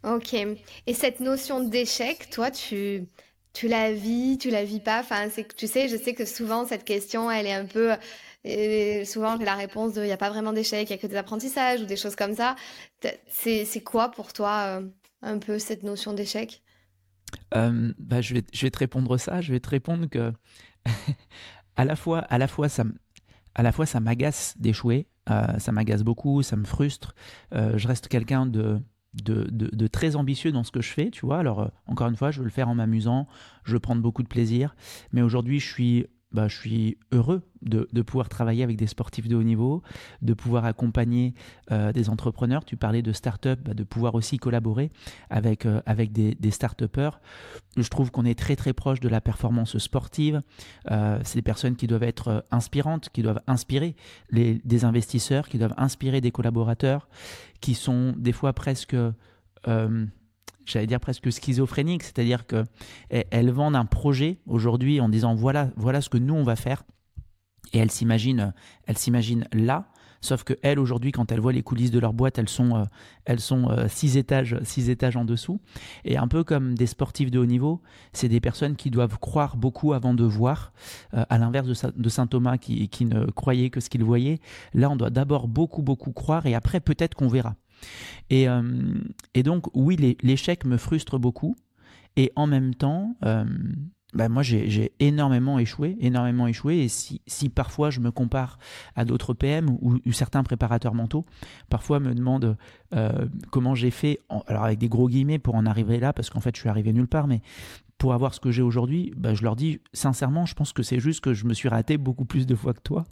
Ok. 0.04 0.34
Et 0.34 0.94
cette 0.94 1.20
notion 1.20 1.60
d'échec, 1.60 2.30
toi, 2.30 2.50
tu 2.50 3.06
tu 3.52 3.68
la 3.68 3.92
vis, 3.92 4.38
tu 4.38 4.50
la 4.50 4.64
vis 4.64 4.80
pas? 4.80 5.00
Enfin, 5.00 5.28
c'est 5.30 5.54
tu 5.54 5.66
sais, 5.66 5.88
je 5.88 5.96
sais 5.96 6.14
que 6.14 6.24
souvent 6.24 6.66
cette 6.66 6.84
question, 6.84 7.30
elle 7.30 7.46
est 7.46 7.52
un 7.52 7.66
peu 7.66 7.92
et 8.44 9.04
souvent 9.04 9.38
j'ai 9.38 9.44
la 9.44 9.54
réponse 9.54 9.92
de 9.94 10.02
il 10.02 10.06
n'y 10.06 10.12
a 10.12 10.16
pas 10.16 10.30
vraiment 10.30 10.52
d'échec, 10.52 10.88
il 10.88 10.92
y 10.92 10.94
a 10.94 10.98
que 10.98 11.06
des 11.06 11.16
apprentissages 11.16 11.82
ou 11.82 11.84
des 11.84 11.96
choses 11.96 12.16
comme 12.16 12.34
ça. 12.34 12.56
C'est 13.28 13.82
quoi 13.84 14.10
pour 14.10 14.32
toi 14.32 14.80
euh, 14.80 14.88
un 15.22 15.38
peu 15.38 15.58
cette 15.58 15.82
notion 15.82 16.12
d'échec? 16.14 16.62
Euh, 17.54 17.92
bah, 17.98 18.20
je 18.20 18.34
vais 18.34 18.42
je 18.52 18.66
vais 18.66 18.70
te 18.70 18.78
répondre 18.78 19.16
ça. 19.18 19.40
Je 19.40 19.52
vais 19.52 19.60
te 19.60 19.68
répondre 19.68 20.08
que 20.08 20.32
à 21.76 21.84
la 21.84 21.96
fois 21.96 22.20
à 22.20 22.38
la 22.38 22.48
fois 22.48 22.68
ça 22.68 22.84
à 23.54 23.62
la 23.62 23.72
fois 23.72 23.84
ça 23.84 24.00
m'agace 24.00 24.54
d'échouer, 24.58 25.08
euh, 25.30 25.58
ça 25.58 25.72
m'agace 25.72 26.02
beaucoup, 26.02 26.42
ça 26.42 26.56
me 26.56 26.64
frustre. 26.64 27.14
je 27.52 27.86
reste 27.86 28.08
quelqu'un 28.08 28.46
de 28.46 28.80
de, 29.14 29.86
très 29.86 30.16
ambitieux 30.16 30.52
dans 30.52 30.64
ce 30.64 30.70
que 30.70 30.80
je 30.80 30.90
fais, 30.90 31.10
tu 31.10 31.26
vois. 31.26 31.38
Alors, 31.38 31.60
euh, 31.60 31.68
encore 31.86 32.08
une 32.08 32.16
fois, 32.16 32.30
je 32.30 32.38
veux 32.38 32.44
le 32.44 32.50
faire 32.50 32.68
en 32.68 32.74
m'amusant, 32.74 33.26
je 33.64 33.74
veux 33.74 33.80
prendre 33.80 34.02
beaucoup 34.02 34.22
de 34.22 34.28
plaisir. 34.28 34.74
Mais 35.12 35.22
aujourd'hui, 35.22 35.60
je 35.60 35.70
suis 35.70 36.06
bah, 36.32 36.48
je 36.48 36.56
suis 36.56 36.98
heureux 37.12 37.42
de, 37.62 37.86
pouvoir 38.02 38.28
travailler 38.28 38.62
avec 38.62 38.76
des 38.76 38.86
sportifs 38.86 39.28
de 39.28 39.36
haut 39.36 39.42
niveau, 39.42 39.82
de 40.20 40.34
pouvoir 40.34 40.64
accompagner 40.64 41.34
euh, 41.70 41.92
des 41.92 42.10
entrepreneurs. 42.10 42.64
Tu 42.64 42.76
parlais 42.76 43.02
de 43.02 43.12
start-up, 43.12 43.60
bah, 43.62 43.74
de 43.74 43.84
pouvoir 43.84 44.14
aussi 44.14 44.38
collaborer 44.38 44.90
avec, 45.30 45.66
euh, 45.66 45.80
avec 45.86 46.12
des, 46.12 46.34
des 46.34 46.50
start-upers. 46.50 47.20
Je 47.76 47.88
trouve 47.88 48.10
qu'on 48.10 48.24
est 48.24 48.38
très 48.38 48.56
très 48.56 48.72
proche 48.72 49.00
de 49.00 49.08
la 49.08 49.20
performance 49.20 49.78
sportive. 49.78 50.42
Euh, 50.90 51.20
c'est 51.24 51.36
des 51.36 51.42
personnes 51.42 51.76
qui 51.76 51.86
doivent 51.86 52.02
être 52.02 52.44
inspirantes, 52.50 53.08
qui 53.10 53.22
doivent 53.22 53.42
inspirer 53.46 53.94
les, 54.30 54.60
des 54.64 54.84
investisseurs, 54.84 55.48
qui 55.48 55.58
doivent 55.58 55.74
inspirer 55.76 56.20
des 56.20 56.30
collaborateurs, 56.30 57.08
qui 57.60 57.74
sont 57.74 58.14
des 58.16 58.32
fois 58.32 58.52
presque 58.52 58.96
j'allais 60.64 60.86
dire 60.86 61.00
presque 61.00 61.30
schizophrénique, 61.32 62.02
c'est-à-dire 62.02 62.46
que 62.46 62.64
elles 63.10 63.50
vendent 63.50 63.76
un 63.76 63.84
projet 63.84 64.38
aujourd'hui 64.46 65.00
en 65.00 65.08
disant 65.08 65.34
voilà 65.34 65.70
voilà 65.76 66.00
ce 66.00 66.08
que 66.08 66.18
nous 66.18 66.34
on 66.34 66.44
va 66.44 66.56
faire. 66.56 66.84
Et 67.72 67.78
elles 67.78 67.90
s'imaginent 67.90 68.52
elles 68.86 68.98
s'imaginent 68.98 69.46
là. 69.52 69.88
Sauf 70.24 70.44
que 70.44 70.54
elles 70.62 70.78
aujourd'hui 70.78 71.10
quand 71.10 71.32
elles 71.32 71.40
voient 71.40 71.52
les 71.52 71.64
coulisses 71.64 71.90
de 71.90 71.98
leur 71.98 72.12
boîte 72.12 72.38
elles 72.38 72.48
sont 72.48 72.76
euh, 72.76 72.84
elles 73.24 73.40
sont 73.40 73.70
euh, 73.70 73.88
six 73.88 74.16
étages 74.16 74.56
six 74.62 74.88
étages 74.88 75.16
en 75.16 75.24
dessous. 75.24 75.60
Et 76.04 76.16
un 76.16 76.28
peu 76.28 76.44
comme 76.44 76.76
des 76.76 76.86
sportifs 76.86 77.30
de 77.30 77.40
haut 77.40 77.46
niveau 77.46 77.82
c'est 78.12 78.28
des 78.28 78.40
personnes 78.40 78.76
qui 78.76 78.90
doivent 78.90 79.18
croire 79.18 79.56
beaucoup 79.56 79.92
avant 79.94 80.14
de 80.14 80.24
voir 80.24 80.72
euh, 81.14 81.24
à 81.28 81.38
l'inverse 81.38 81.66
de, 81.66 82.00
de, 82.00 82.08
saint 82.08 82.28
Thomas 82.28 82.56
qui, 82.56 82.88
qui 82.88 83.04
ne 83.04 83.26
croyait 83.26 83.70
que 83.70 83.80
ce 83.80 83.90
qu'il 83.90 84.04
voyait 84.04 84.38
là 84.74 84.90
on 84.90 84.96
doit 84.96 85.10
d'abord 85.10 85.48
beaucoup 85.48 85.82
beaucoup 85.82 86.12
croire 86.12 86.46
et 86.46 86.54
après 86.54 86.78
peut-être 86.78 87.16
qu'on 87.16 87.28
verra 87.28 87.56
et, 88.30 88.48
euh, 88.48 88.62
et 89.34 89.42
donc, 89.42 89.66
oui, 89.74 90.16
l'échec 90.22 90.64
me 90.64 90.76
frustre 90.76 91.18
beaucoup. 91.18 91.56
Et 92.16 92.30
en 92.36 92.46
même 92.46 92.74
temps, 92.74 93.16
euh, 93.24 93.44
bah, 94.12 94.28
moi 94.28 94.42
j'ai 94.42 94.92
énormément 95.00 95.58
échoué, 95.58 95.96
énormément 96.00 96.46
échoué. 96.46 96.78
Et 96.78 96.88
si, 96.88 97.22
si 97.26 97.48
parfois 97.48 97.90
je 97.90 98.00
me 98.00 98.10
compare 98.10 98.58
à 98.94 99.04
d'autres 99.04 99.32
PM 99.32 99.70
ou, 99.80 100.00
certains 100.12 100.42
préparateurs 100.42 100.94
mentaux, 100.94 101.24
parfois 101.70 102.00
me 102.00 102.14
demandent 102.14 102.56
euh, 102.94 103.26
comment 103.50 103.74
j'ai 103.74 103.90
fait, 103.90 104.18
alors 104.46 104.64
avec 104.64 104.78
des 104.78 104.88
gros 104.88 105.08
guillemets 105.08 105.38
pour 105.38 105.54
en 105.54 105.64
arriver 105.64 105.98
là, 105.98 106.12
parce 106.12 106.28
qu'en 106.28 106.40
fait 106.40 106.54
je 106.54 106.60
suis 106.60 106.68
arrivé 106.68 106.92
nulle 106.92 107.08
part, 107.08 107.26
mais 107.26 107.40
pour 107.98 108.14
avoir 108.14 108.34
ce 108.34 108.40
que 108.40 108.50
j'ai 108.50 108.62
aujourd'hui, 108.62 109.12
bah, 109.16 109.34
je 109.34 109.42
leur 109.42 109.54
dis 109.54 109.80
sincèrement, 109.92 110.44
je 110.44 110.54
pense 110.54 110.72
que 110.72 110.82
c'est 110.82 110.98
juste 110.98 111.20
que 111.20 111.34
je 111.34 111.46
me 111.46 111.54
suis 111.54 111.68
raté 111.68 111.98
beaucoup 111.98 112.24
plus 112.24 112.46
de 112.46 112.54
fois 112.56 112.74
que 112.74 112.80
toi 112.80 113.04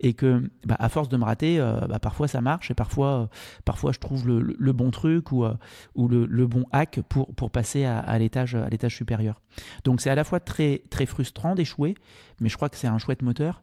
et 0.00 0.14
que 0.14 0.50
bah, 0.66 0.76
à 0.80 0.88
force 0.88 1.08
de 1.08 1.16
me 1.16 1.24
rater, 1.24 1.60
euh, 1.60 1.78
bah, 1.88 2.00
parfois 2.00 2.26
ça 2.26 2.40
marche 2.40 2.70
et 2.70 2.74
parfois, 2.74 3.08
euh, 3.12 3.26
parfois 3.64 3.92
je 3.92 4.00
trouve 4.00 4.26
le, 4.26 4.72
bon 4.72 4.90
truc 4.90 5.30
ou, 5.30 5.44
euh, 5.44 5.54
ou 5.94 6.08
le, 6.08 6.46
bon 6.46 6.64
hack 6.72 7.00
pour, 7.08 7.32
pour 7.34 7.52
passer 7.52 7.84
à, 7.84 8.00
à 8.00 8.18
l'étage 8.18 8.56
supérieur. 8.88 9.40
Donc 9.84 10.00
c'est 10.00 10.10
à 10.10 10.16
la 10.16 10.24
fois 10.24 10.40
très, 10.40 10.82
très 10.90 11.06
frustrant 11.06 11.54
d'échouer, 11.54 11.94
mais 12.40 12.48
je 12.48 12.56
crois 12.56 12.68
que 12.68 12.76
c'est 12.76 12.88
un 12.88 12.98
chouette 12.98 13.22
moteur. 13.22 13.62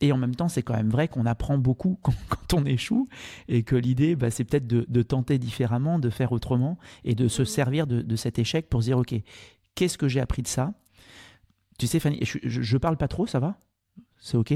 Et 0.00 0.12
en 0.12 0.18
même 0.18 0.34
temps, 0.34 0.48
c'est 0.48 0.62
quand 0.62 0.74
même 0.74 0.90
vrai 0.90 1.08
qu'on 1.08 1.24
apprend 1.24 1.56
beaucoup 1.56 1.98
quand, 2.02 2.12
on 2.54 2.64
échoue 2.66 3.08
et 3.48 3.62
que 3.62 3.76
l'idée, 3.76 4.16
c'est 4.30 4.44
peut-être 4.44 4.66
de, 4.66 5.02
tenter 5.02 5.38
différemment, 5.38 5.98
de 5.98 6.10
faire 6.10 6.32
autrement 6.32 6.78
et 7.04 7.14
de 7.14 7.28
se 7.28 7.42
mmh. 7.42 7.46
servir 7.46 7.86
de, 7.86 8.02
de, 8.02 8.16
cet 8.16 8.38
échec 8.38 8.68
pour 8.68 8.82
se 8.82 8.88
dire, 8.88 8.98
OK, 8.98 9.14
Qu'est-ce 9.76 9.98
que 9.98 10.08
j'ai 10.08 10.20
appris 10.20 10.42
de 10.42 10.48
ça 10.48 10.72
Tu 11.78 11.86
sais, 11.86 12.00
Fanny, 12.00 12.18
je, 12.22 12.38
je, 12.42 12.76
parle 12.78 12.96
pas 12.96 13.06
trop, 13.06 13.26
ça 13.26 13.38
va? 13.38 13.56
C'est 14.18 14.36
OK? 14.36 14.54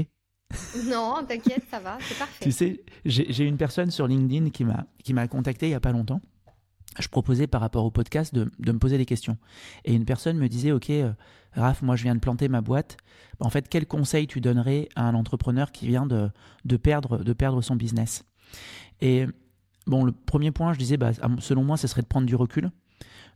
Non, 0.87 1.23
t'inquiète, 1.25 1.63
ça 1.69 1.79
va, 1.79 1.97
c'est 2.01 2.17
parfait. 2.17 2.39
Tu 2.43 2.51
sais, 2.51 2.83
j'ai 3.05 3.45
une 3.45 3.55
personne 3.55 3.91
sur 3.91 4.07
LinkedIn 4.07 4.49
qui 4.49 5.13
m'a 5.13 5.27
contacté 5.29 5.67
il 5.67 5.71
y 5.71 5.75
a 5.75 5.79
pas 5.79 5.93
longtemps. 5.93 6.19
Je 6.99 7.07
proposais 7.07 7.47
par 7.47 7.61
rapport 7.61 7.85
au 7.85 7.91
podcast 7.91 8.35
de, 8.35 8.51
de, 8.59 8.71
me 8.73 8.79
poser 8.79 8.97
des 8.97 9.05
questions. 9.05 9.37
Et 9.85 9.93
une 9.93 10.03
personne 10.03 10.37
me 10.37 10.49
disait, 10.49 10.73
OK, 10.73 10.89
euh, 10.89 11.13
Raph, 11.53 11.81
moi 11.83 11.95
je 11.95 12.03
viens 12.03 12.15
de 12.15 12.19
planter 12.19 12.49
ma 12.49 12.59
boîte. 12.59 12.97
En 13.39 13.49
fait, 13.49 13.69
quel 13.69 13.85
conseil 13.85 14.27
tu 14.27 14.41
donnerais 14.41 14.89
à 14.95 15.07
un 15.07 15.15
entrepreneur 15.15 15.71
qui 15.71 15.87
vient 15.87 16.05
de, 16.05 16.29
de, 16.65 16.77
perdre, 16.77 17.23
de 17.23 17.31
perdre 17.31 17.61
son 17.61 17.77
business? 17.77 18.25
Et 18.99 19.25
bon, 19.87 20.03
le 20.03 20.11
premier 20.11 20.51
point, 20.51 20.73
je 20.73 20.79
disais, 20.79 20.97
bah, 20.97 21.11
selon 21.39 21.63
moi, 21.63 21.77
ce 21.77 21.87
serait 21.87 22.01
de 22.01 22.07
prendre 22.07 22.27
du 22.27 22.35
recul 22.35 22.71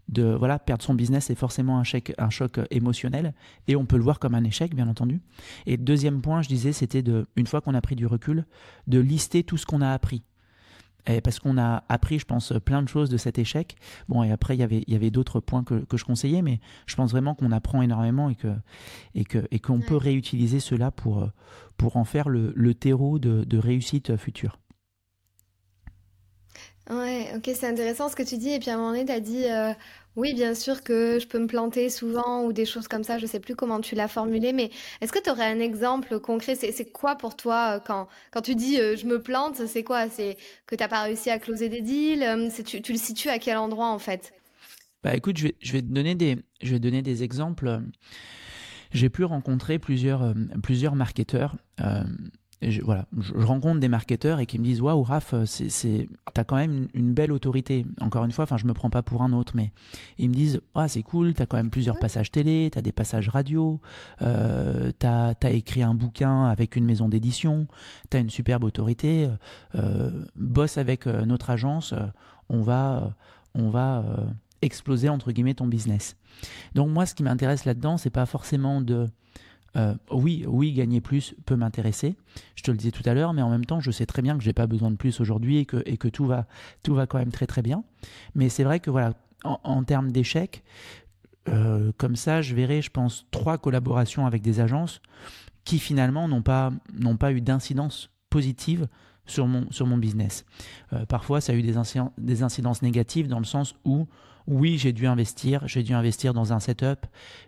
de 0.09 0.23
voilà 0.23 0.59
perdre 0.59 0.83
son 0.83 0.93
business 0.93 1.25
c'est 1.25 1.35
forcément 1.35 1.79
un, 1.79 1.83
choc, 1.83 2.13
un 2.17 2.29
choc 2.29 2.59
émotionnel 2.71 3.33
et 3.67 3.75
on 3.75 3.85
peut 3.85 3.97
le 3.97 4.03
voir 4.03 4.19
comme 4.19 4.35
un 4.35 4.43
échec 4.43 4.75
bien 4.75 4.87
entendu. 4.87 5.21
Et 5.65 5.77
deuxième 5.77 6.21
point 6.21 6.41
je 6.41 6.47
disais 6.47 6.73
c'était 6.73 7.01
de 7.01 7.25
une 7.35 7.47
fois 7.47 7.61
qu'on 7.61 7.73
a 7.73 7.81
pris 7.81 7.95
du 7.95 8.05
recul 8.05 8.45
de 8.87 8.99
lister 8.99 9.43
tout 9.43 9.57
ce 9.57 9.65
qu'on 9.65 9.81
a 9.81 9.91
appris. 9.91 10.23
Et 11.07 11.21
parce 11.21 11.39
qu'on 11.39 11.57
a 11.57 11.83
appris 11.87 12.19
je 12.19 12.25
pense 12.25 12.53
plein 12.63 12.81
de 12.81 12.87
choses 12.87 13.09
de 13.09 13.17
cet 13.17 13.37
échec. 13.37 13.75
Bon 14.07 14.23
et 14.23 14.31
après 14.31 14.55
il 14.55 14.59
y 14.59 14.63
avait 14.63 14.83
il 14.87 14.93
y 14.93 14.95
avait 14.95 15.11
d'autres 15.11 15.39
points 15.39 15.63
que, 15.63 15.85
que, 15.85 15.97
je 15.97 16.05
conseillais 16.05 16.41
mais 16.41 16.59
je 16.85 16.95
pense 16.95 17.11
vraiment 17.11 17.35
qu'on 17.35 17.51
apprend 17.51 17.81
énormément 17.81 18.29
et 18.29 18.35
que 18.35 18.53
et 19.15 19.23
que 19.23 19.47
et 19.51 19.59
qu'on 19.59 19.81
peut 19.81 19.97
réutiliser 19.97 20.59
cela 20.59 20.91
pour 20.91 21.29
pour 21.77 21.97
en 21.97 22.05
faire 22.05 22.29
le, 22.29 22.53
le 22.55 22.73
terreau 22.73 23.19
de, 23.19 23.43
de 23.43 23.57
réussite 23.57 24.17
future 24.17 24.59
Ouais, 26.89 27.31
ok, 27.35 27.49
c'est 27.55 27.67
intéressant 27.67 28.09
ce 28.09 28.15
que 28.15 28.23
tu 28.23 28.37
dis. 28.37 28.51
Et 28.51 28.59
puis 28.59 28.69
à 28.69 28.75
un 28.75 28.77
moment 28.77 28.91
donné, 28.91 29.05
tu 29.05 29.11
as 29.11 29.19
dit, 29.19 29.45
euh, 29.45 29.73
oui, 30.15 30.35
bien 30.35 30.53
sûr 30.53 30.83
que 30.83 31.17
je 31.19 31.27
peux 31.27 31.39
me 31.39 31.47
planter 31.47 31.89
souvent 31.89 32.43
ou 32.43 32.53
des 32.53 32.65
choses 32.65 32.87
comme 32.87 33.03
ça. 33.03 33.17
Je 33.17 33.25
sais 33.25 33.39
plus 33.39 33.55
comment 33.55 33.81
tu 33.81 33.95
l'as 33.95 34.07
formulé, 34.07 34.53
mais 34.53 34.69
est-ce 35.01 35.11
que 35.11 35.21
tu 35.21 35.31
aurais 35.31 35.47
un 35.47 35.59
exemple 35.59 36.19
concret? 36.19 36.53
C'est, 36.55 36.91
quoi 36.91 37.15
pour 37.15 37.35
toi 37.35 37.77
euh, 37.77 37.79
quand, 37.79 38.07
quand 38.31 38.41
tu 38.41 38.53
dis 38.53 38.79
euh, 38.79 38.95
je 38.95 39.07
me 39.07 39.19
plante? 39.19 39.65
C'est 39.65 39.83
quoi? 39.83 40.09
C'est 40.09 40.37
que 40.67 40.75
t'as 40.75 40.87
pas 40.87 41.01
réussi 41.01 41.31
à 41.31 41.39
closer 41.39 41.69
des 41.69 41.81
deals? 41.81 42.51
Tu, 42.63 42.81
tu 42.83 42.91
le 42.91 42.99
situes 42.99 43.29
à 43.29 43.39
quel 43.39 43.57
endroit 43.57 43.87
en 43.87 43.99
fait? 43.99 44.33
Bah 45.03 45.15
écoute, 45.15 45.37
je 45.37 45.47
vais, 45.47 45.55
je 45.59 45.71
vais 45.71 45.81
te 45.81 45.87
donner 45.87 46.13
des, 46.13 46.37
je 46.61 46.71
vais 46.71 46.79
donner 46.79 47.01
des 47.01 47.23
exemples. 47.23 47.81
J'ai 48.91 49.09
pu 49.09 49.23
rencontrer 49.23 49.79
plusieurs, 49.79 50.33
plusieurs 50.61 50.95
marketeurs 50.95 51.55
je, 52.71 52.81
voilà, 52.81 53.05
je, 53.19 53.45
rencontre 53.45 53.79
des 53.79 53.87
marketeurs 53.87 54.39
et 54.39 54.45
qui 54.45 54.59
me 54.59 54.63
disent 54.63 54.81
waouh 54.81 55.03
Raph, 55.03 55.33
euh, 55.33 55.45
c'est, 55.45 56.07
t'as 56.33 56.43
quand 56.43 56.55
même 56.55 56.87
une, 56.93 57.13
belle 57.13 57.31
autorité. 57.31 57.85
Encore 58.01 58.25
une 58.25 58.31
fois, 58.31 58.43
enfin 58.43 58.57
je 58.57 58.65
me 58.65 58.73
prends 58.73 58.89
pas 58.89 59.03
pour 59.03 59.21
un 59.21 59.33
autre, 59.33 59.53
mais 59.55 59.71
ils 60.17 60.29
me 60.29 60.33
disent 60.33 60.61
ah 60.73 60.87
c'est 60.87 61.03
cool, 61.03 61.33
t'as 61.33 61.45
quand 61.45 61.57
même 61.57 61.69
plusieurs 61.69 61.97
passages 61.99 62.31
télé, 62.31 62.69
t'as 62.71 62.81
des 62.81 62.91
passages 62.91 63.29
radio, 63.29 63.79
euh, 64.21 64.91
t'as 64.97 65.33
as 65.41 65.49
écrit 65.51 65.83
un 65.83 65.93
bouquin 65.93 66.45
avec 66.45 66.75
une 66.75 66.85
maison 66.85 67.09
d'édition, 67.09 67.67
t'as 68.09 68.19
une 68.19 68.29
superbe 68.29 68.63
autorité, 68.63 69.29
euh, 69.75 70.25
bosse 70.35 70.77
avec 70.77 71.07
euh, 71.07 71.25
notre 71.25 71.49
agence, 71.49 71.93
on 72.49 72.61
va 72.61 73.15
on 73.53 73.69
va 73.69 74.03
exploser 74.61 75.09
entre 75.09 75.31
guillemets 75.31 75.53
ton 75.53 75.67
business. 75.67 76.17
Donc 76.73 76.89
moi 76.89 77.05
ce 77.05 77.15
qui 77.15 77.23
m'intéresse 77.23 77.65
là-dedans, 77.65 77.97
c'est 77.97 78.09
pas 78.09 78.25
forcément 78.25 78.81
de 78.81 79.09
euh, 79.75 79.93
oui, 80.11 80.45
oui, 80.47 80.71
gagner 80.71 81.01
plus 81.01 81.35
peut 81.45 81.55
m'intéresser. 81.55 82.15
Je 82.55 82.63
te 82.63 82.71
le 82.71 82.77
disais 82.77 82.91
tout 82.91 83.03
à 83.05 83.13
l'heure, 83.13 83.33
mais 83.33 83.41
en 83.41 83.49
même 83.49 83.65
temps, 83.65 83.79
je 83.79 83.91
sais 83.91 84.05
très 84.05 84.21
bien 84.21 84.37
que 84.37 84.43
j'ai 84.43 84.53
pas 84.53 84.67
besoin 84.67 84.91
de 84.91 84.95
plus 84.95 85.19
aujourd'hui 85.19 85.57
et 85.57 85.65
que, 85.65 86.07
tout, 86.07 86.25
va, 86.25 86.47
tout 86.83 86.95
va 86.95 87.07
quand 87.07 87.17
même 87.17 87.31
très 87.31 87.47
très 87.47 87.61
bien. 87.61 87.83
Mais 88.35 88.49
c'est 88.49 88.63
vrai 88.63 88.79
que 88.79 88.89
voilà, 88.89 89.13
en, 89.43 89.83
termes 89.83 90.11
d'échecs, 90.11 90.63
euh, 91.49 91.91
comme 91.97 92.15
ça, 92.15 92.41
je 92.41 92.55
verrai, 92.55 92.81
je 92.81 92.89
pense, 92.89 93.27
trois 93.31 93.57
collaborations 93.57 94.25
avec 94.25 94.41
des 94.41 94.59
agences 94.59 95.01
qui 95.63 95.79
finalement 95.79 96.27
n'ont 96.27 96.41
pas, 96.41 96.71
n'ont 96.93 97.17
pas 97.17 97.31
eu 97.33 97.41
d'incidence 97.41 98.11
positive 98.29 98.87
sur 99.25 99.47
mon, 99.47 99.69
sur 99.71 99.87
mon 99.87 99.97
business. 99.97 100.45
Euh, 100.93 101.05
parfois, 101.05 101.41
ça 101.41 101.53
a 101.53 101.55
eu 101.55 101.63
des, 101.63 101.75
des 102.17 102.43
incidences 102.43 102.81
négatives 102.81 103.27
dans 103.27 103.39
le 103.39 103.45
sens 103.45 103.75
où 103.83 104.07
oui, 104.47 104.77
j'ai 104.77 104.93
dû 104.93 105.07
investir, 105.07 105.67
j'ai 105.67 105.83
dû 105.83 105.93
investir 105.93 106.33
dans 106.33 106.53
un 106.53 106.59
setup, 106.59 107.05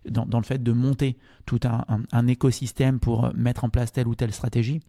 dans, 0.10 0.26
le 0.38 0.44
fait 0.44 0.62
de 0.62 0.72
monter 0.72 1.18
tout 1.46 1.60
un, 1.64 2.28
écosystème 2.28 3.00
pour 3.00 3.34
mettre 3.36 3.64
en 3.64 3.70
place 3.70 3.92
telle 3.92 4.08
ou 4.08 4.16
telle 4.16 4.34
stratégie, 4.34 4.82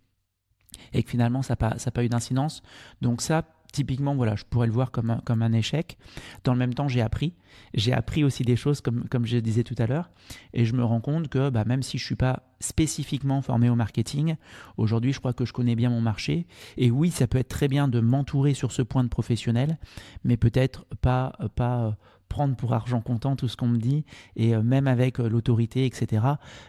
et 0.93 1.03
que 1.03 1.11
finalement 1.11 1.43
ça 1.43 1.57
n'a 1.61 1.91
pas 1.91 2.05
eu 2.05 2.09
d'incidence. 2.09 2.63
Donc 3.03 3.21
ça, 3.21 3.45
typiquement, 3.73 4.15
voilà, 4.15 4.37
je 4.37 4.45
pourrais 4.45 4.67
le 4.67 4.73
voir 4.73 4.91
comme 4.91 5.11
un, 5.11 5.21
comme 5.25 5.43
un 5.43 5.53
échec. 5.53 5.99
Dans 6.45 6.53
le 6.53 6.59
même 6.59 6.75
temps, 6.75 6.89
j'ai 6.89 7.01
appris. 7.01 7.35
J'ai 7.75 7.93
appris 7.93 8.25
aussi 8.25 8.45
des 8.45 8.57
choses, 8.57 8.81
comme, 8.81 9.09
comme 9.09 9.27
je 9.27 9.39
disais 9.39 9.63
tout 9.63 9.75
à 9.79 9.87
l'heure. 9.87 10.11
Et 10.55 10.65
je 10.65 10.75
me 10.75 10.85
rends 10.85 11.01
compte 11.01 11.29
que 11.29 11.51
bah, 11.51 11.65
même 11.65 11.83
si 11.83 11.99
je 11.99 12.05
ne 12.05 12.07
suis 12.07 12.17
pas 12.17 12.43
spécifiququement 12.61 13.43
formé 13.43 13.71
au 13.71 13.75
marketing, 13.75 14.37
aujourd'hui, 14.77 15.13
je 15.13 15.19
crois 15.19 15.33
que 15.33 15.45
je 15.45 15.53
connais 15.53 15.77
bien 15.77 15.91
mon 15.91 16.01
marché. 16.01 16.47
Et 16.77 16.91
oui, 16.91 17.11
ça 17.11 17.27
peut 17.27 17.39
être 17.39 17.49
très 17.49 17.69
bien 17.69 17.89
de 17.89 18.01
m'entourer 18.01 18.55
sur 18.55 18.73
ce 18.73 18.83
point 18.83 19.05
de 19.05 19.09
professionnel, 19.09 19.79
mais 20.25 20.37
peut-être 20.37 20.87
pas, 21.01 21.33
pas, 21.55 21.97
prendre 22.29 22.57
pour 22.57 22.75
argent 22.75 23.01
comptant 23.01 23.37
tout 23.37 23.49
ce 23.49 23.57
qu'on 23.57 23.69
me 23.69 23.79
dit 23.79 24.05
et 24.37 24.55
même 24.57 24.87
avec 24.87 25.19
l'autorité, 25.19 25.87
etc. 25.87 26.23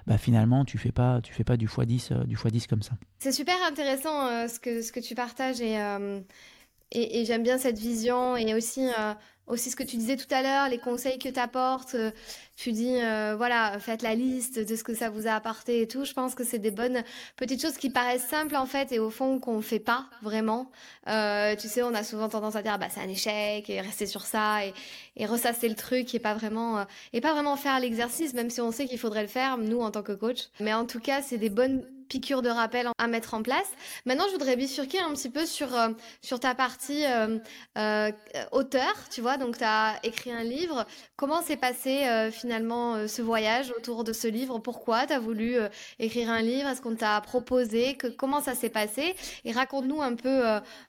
Bah 0.08 0.18
finalement, 0.18 0.64
tu 0.64 0.78
fais 0.78 0.92
pas, 0.92 1.20
fais 1.30 1.44
pas 1.44 1.58
du 1.58 1.68
x10, 1.68 2.26
du 2.26 2.38
x10 2.38 2.68
comme 2.68 2.82
ça. 2.82 2.94
C'est 3.20 3.34
super 3.34 3.56
intéressant 3.68 4.48
ce 4.48 4.60
que 4.60 4.82
ce 4.82 4.94
que 4.94 5.02
tu 5.02 5.16
partages 5.16 5.60
et 5.60 5.78
et, 6.92 7.26
j'aime 7.26 7.44
bien 7.44 7.58
cette 7.58 7.78
vision 7.78 8.36
et 8.36 8.54
aussi 8.54 8.90
aussi 9.50 9.72
ce 9.72 9.76
que 9.76 9.84
tu 9.84 9.98
disais 9.98 10.16
tout 10.16 10.32
à 10.34 10.42
l'heure, 10.42 10.70
les 10.70 10.78
conseils 10.78 11.18
que 11.18 11.28
tu 11.28 11.40
apportes. 11.40 11.96
Euh, 11.96 12.12
tu 12.56 12.72
dis, 12.72 13.02
euh, 13.02 13.36
voilà, 13.36 13.80
faites 13.80 14.02
la 14.02 14.14
liste 14.14 14.60
de 14.60 14.76
ce 14.76 14.84
que 14.84 14.94
ça 14.94 15.10
vous 15.10 15.28
a 15.28 15.32
apporté 15.32 15.82
et 15.82 15.88
tout. 15.88 16.06
Je 16.06 16.14
pense 16.14 16.36
que 16.36 16.44
c'est 16.44 16.60
des 16.60 16.72
bonnes 16.72 17.04
petites 17.36 17.62
choses 17.62 17.78
qui 17.78 17.90
paraissent 17.90 18.28
simples 18.28 18.56
en 18.56 18.66
fait 18.66 18.92
et 18.92 19.00
au 19.00 19.10
fond 19.10 19.40
qu'on 19.40 19.62
fait 19.62 19.80
pas 19.80 20.06
vraiment. 20.22 20.70
Euh, 21.08 21.56
tu 21.56 21.68
sais, 21.68 21.82
on 21.82 21.94
a 21.94 22.04
souvent 22.04 22.30
tendance 22.30 22.56
à 22.56 22.62
dire, 22.62 22.78
bah 22.78 22.88
c'est 22.90 23.02
un 23.02 23.10
échec 23.10 23.70
et 23.70 23.82
rester 23.82 24.06
sur 24.06 24.22
ça 24.22 24.66
et, 24.66 24.74
et 25.16 25.26
ressasser 25.26 25.68
le 25.68 25.76
truc 25.76 26.14
et 26.14 26.20
pas 26.20 26.34
vraiment 26.34 26.86
et 27.14 27.22
pas 27.22 27.34
vraiment 27.34 27.56
faire 27.56 27.80
l'exercice, 27.80 28.34
même 28.34 28.50
si 28.50 28.62
on 28.62 28.72
sait 28.72 28.86
qu'il 28.86 29.00
faudrait 29.00 29.24
le 29.24 29.28
faire 29.28 29.58
nous 29.58 29.82
en 29.82 29.90
tant 29.90 30.04
que 30.04 30.14
coach. 30.14 30.50
Mais 30.60 30.74
en 30.74 30.86
tout 30.86 31.00
cas, 31.00 31.22
c'est 31.22 31.38
des 31.38 31.50
bonnes 31.50 31.84
piqûre 32.10 32.42
de 32.42 32.50
rappel 32.50 32.88
à 32.98 33.08
mettre 33.08 33.34
en 33.36 33.42
place. 33.42 33.70
Maintenant, 34.06 34.26
je 34.28 34.34
voudrais 34.34 34.56
bifurquer 34.56 35.00
un 35.00 35.14
petit 35.14 35.30
peu 35.30 35.46
sur, 35.46 35.74
euh, 35.74 35.90
sur 36.22 36.40
ta 36.40 36.56
partie 36.56 37.06
euh, 37.06 37.38
euh, 37.78 38.12
auteur, 38.52 38.94
tu 39.10 39.22
vois. 39.22 39.38
Donc, 39.38 39.58
tu 39.58 39.64
as 39.64 40.00
écrit 40.04 40.32
un 40.32 40.44
livre. 40.44 40.86
Comment 41.16 41.42
s'est 41.42 41.58
passé 41.58 42.30
finalement 42.32 43.08
ce 43.08 43.22
voyage 43.22 43.72
autour 43.78 44.04
de 44.04 44.12
ce 44.12 44.28
livre? 44.28 44.60
Pourquoi 44.60 45.06
tu 45.06 45.14
as 45.14 45.20
voulu 45.20 45.58
écrire 46.00 46.30
un 46.30 46.42
livre? 46.42 46.68
Est-ce 46.68 46.82
qu'on 46.82 46.96
t'a 46.96 47.22
proposé? 47.22 47.98
Comment 48.18 48.42
ça 48.42 48.56
s'est 48.56 48.70
passé? 48.70 49.16
Et 49.46 49.52
raconte-nous 49.52 50.02
un 50.02 50.16
peu 50.16 50.42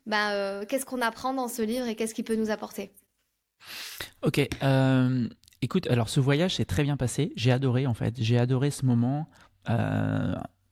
ben, 0.06 0.64
qu'est-ce 0.66 0.86
qu'on 0.86 1.02
apprend 1.02 1.34
dans 1.34 1.48
ce 1.48 1.62
livre 1.62 1.86
et 1.86 1.96
qu'est-ce 1.96 2.14
qu'il 2.14 2.24
peut 2.24 2.36
nous 2.36 2.50
apporter? 2.50 2.92
Ok. 4.22 4.38
Écoute, 5.62 5.86
alors 5.88 6.08
ce 6.08 6.20
voyage 6.20 6.56
s'est 6.56 6.64
très 6.64 6.84
bien 6.84 6.96
passé. 6.96 7.32
J'ai 7.36 7.52
adoré 7.52 7.86
en 7.86 7.94
fait. 7.94 8.14
J'ai 8.18 8.38
adoré 8.38 8.70
ce 8.70 8.86
moment 8.86 9.28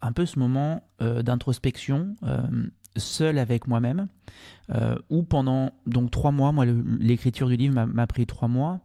un 0.03 0.13
peu 0.13 0.27
ce 0.27 0.39
moment 0.39 0.83
euh, 1.03 1.23
d'introspection 1.23 2.15
euh, 2.23 2.41
seul 2.97 3.39
avec 3.39 3.67
moi-même, 3.67 4.09
euh, 4.75 4.97
où 5.11 5.23
pendant 5.23 5.73
donc 5.87 6.11
trois 6.11 6.33
mois, 6.33 6.53
moi 6.53 6.65
l'écriture 6.99 7.49
du 7.49 7.57
livre 7.57 7.85
m'a 7.85 8.07
pris 8.07 8.27
trois 8.27 8.49
mois, 8.49 8.81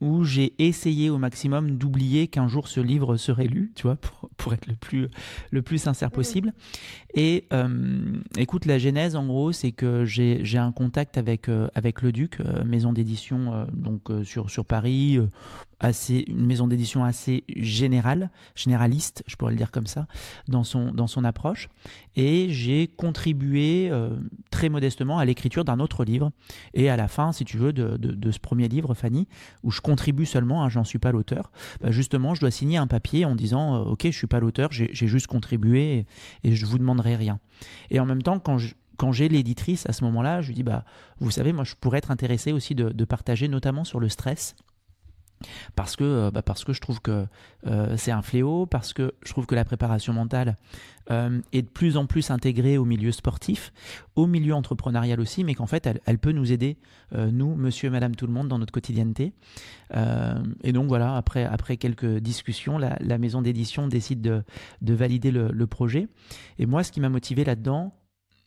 où 0.00 0.24
j'ai 0.24 0.54
essayé 0.58 1.10
au 1.10 1.18
maximum 1.18 1.76
d'oublier 1.76 2.26
qu'un 2.26 2.48
jour 2.48 2.68
ce 2.68 2.80
livre 2.80 3.18
serait 3.18 3.46
lu, 3.46 3.70
tu 3.74 3.82
vois, 3.82 3.96
pour, 3.96 4.30
pour, 4.38 4.54
être 4.54 4.66
le 4.66 4.74
plus, 4.74 5.08
le 5.50 5.60
plus 5.60 5.76
sincère 5.76 6.10
possible. 6.10 6.54
Et 7.12 7.46
écoute, 8.38 8.64
la 8.64 8.78
genèse, 8.78 9.14
en 9.14 9.26
gros, 9.26 9.52
c'est 9.52 9.72
que 9.72 10.06
j'ai 10.06 10.58
un 10.58 10.72
contact 10.72 11.18
avec, 11.18 11.50
avec 11.74 12.00
Le 12.00 12.12
Duc, 12.12 12.38
maison 12.64 12.94
d'édition 12.94 13.66
donc 13.74 14.08
sur, 14.24 14.50
sur 14.50 14.64
Paris, 14.64 15.18
assez, 15.80 16.24
une 16.28 16.46
maison 16.46 16.68
d'édition 16.68 17.04
assez 17.04 17.42
générale, 17.56 18.30
généraliste, 18.54 19.24
je 19.26 19.36
pourrais 19.36 19.52
le 19.52 19.56
dire 19.56 19.70
comme 19.70 19.86
ça, 19.86 20.06
dans 20.46 20.62
son, 20.62 20.92
dans 20.92 21.06
son 21.06 21.24
approche. 21.24 21.68
Et 22.16 22.48
j'ai 22.50 22.86
contribué 22.86 23.88
euh, 23.90 24.10
très 24.50 24.68
modestement 24.68 25.18
à 25.18 25.24
l'écriture 25.24 25.64
d'un 25.64 25.80
autre 25.80 26.04
livre. 26.04 26.30
Et 26.74 26.90
à 26.90 26.96
la 26.96 27.08
fin, 27.08 27.32
si 27.32 27.44
tu 27.44 27.56
veux, 27.56 27.72
de, 27.72 27.96
de, 27.96 28.30
ce 28.30 28.38
premier 28.38 28.68
livre, 28.68 28.94
Fanny, 28.94 29.26
où 29.62 29.70
je 29.70 29.80
contribue 29.80 30.26
seulement, 30.26 30.62
hein, 30.62 30.68
j'en 30.68 30.84
suis 30.84 30.98
pas 30.98 31.12
l'auteur, 31.12 31.50
bah, 31.80 31.90
justement, 31.90 32.34
je 32.34 32.40
dois 32.40 32.50
signer 32.50 32.76
un 32.76 32.86
papier 32.86 33.24
en 33.24 33.34
disant, 33.34 33.76
euh, 33.76 33.90
OK, 33.90 34.02
je 34.04 34.10
suis 34.10 34.26
pas 34.26 34.40
l'auteur, 34.40 34.70
j'ai 34.70 34.92
juste 34.92 35.26
contribué 35.26 36.06
et, 36.44 36.50
et 36.50 36.54
je 36.54 36.66
vous 36.66 36.78
demanderai 36.78 37.16
rien. 37.16 37.40
Et 37.90 37.98
en 37.98 38.06
même 38.06 38.22
temps, 38.22 38.38
quand 38.38 38.58
quand 38.96 39.12
j'ai 39.12 39.30
l'éditrice 39.30 39.86
à 39.88 39.94
ce 39.94 40.04
moment-là, 40.04 40.42
je 40.42 40.48
lui 40.48 40.54
dis 40.54 40.62
bah 40.62 40.84
vous 41.20 41.30
savez 41.30 41.54
moi 41.54 41.64
je 41.64 41.74
pourrais 41.74 41.96
être 41.96 42.10
intéressé 42.10 42.52
aussi 42.52 42.74
de 42.74 43.04
partager 43.06 43.48
notamment 43.48 43.82
sur 43.82 43.98
le 43.98 44.10
stress 44.10 44.54
parce 45.74 45.96
que, 45.96 46.04
euh, 46.04 46.30
bah 46.30 46.42
parce 46.42 46.64
que 46.64 46.72
je 46.72 46.80
trouve 46.80 47.00
que 47.00 47.26
euh, 47.66 47.96
c'est 47.96 48.10
un 48.10 48.22
fléau, 48.22 48.66
parce 48.66 48.92
que 48.92 49.14
je 49.22 49.30
trouve 49.30 49.46
que 49.46 49.54
la 49.54 49.64
préparation 49.64 50.12
mentale 50.12 50.56
euh, 51.10 51.40
est 51.52 51.62
de 51.62 51.68
plus 51.68 51.96
en 51.96 52.06
plus 52.06 52.30
intégrée 52.30 52.78
au 52.78 52.84
milieu 52.84 53.12
sportif, 53.12 53.72
au 54.16 54.26
milieu 54.26 54.54
entrepreneurial 54.54 55.20
aussi, 55.20 55.44
mais 55.44 55.54
qu'en 55.54 55.66
fait, 55.66 55.88
elle, 56.04 56.18
peut 56.18 56.32
nous 56.32 56.52
aider, 56.52 56.76
nous, 57.12 57.54
monsieur 57.54 57.90
madame 57.90 58.14
tout 58.14 58.26
le 58.26 58.32
monde, 58.32 58.48
dans 58.48 58.58
notre 58.58 58.72
quotidienneté. 58.72 59.32
et 60.62 60.72
donc 60.72 60.88
voilà, 60.88 61.16
après, 61.16 61.44
après 61.44 61.76
quelques 61.76 62.18
discussions, 62.18 62.78
la, 62.78 63.18
maison 63.18 63.42
d'édition 63.42 63.88
décide 63.88 64.20
de, 64.20 64.42
de 64.82 64.94
valider 64.94 65.30
le, 65.30 65.48
le, 65.48 65.66
projet. 65.66 66.08
Et 66.58 66.66
moi, 66.66 66.84
ce 66.84 66.92
qui 66.92 67.00
m'a 67.00 67.08
motivé 67.08 67.44
là-dedans, 67.44 67.94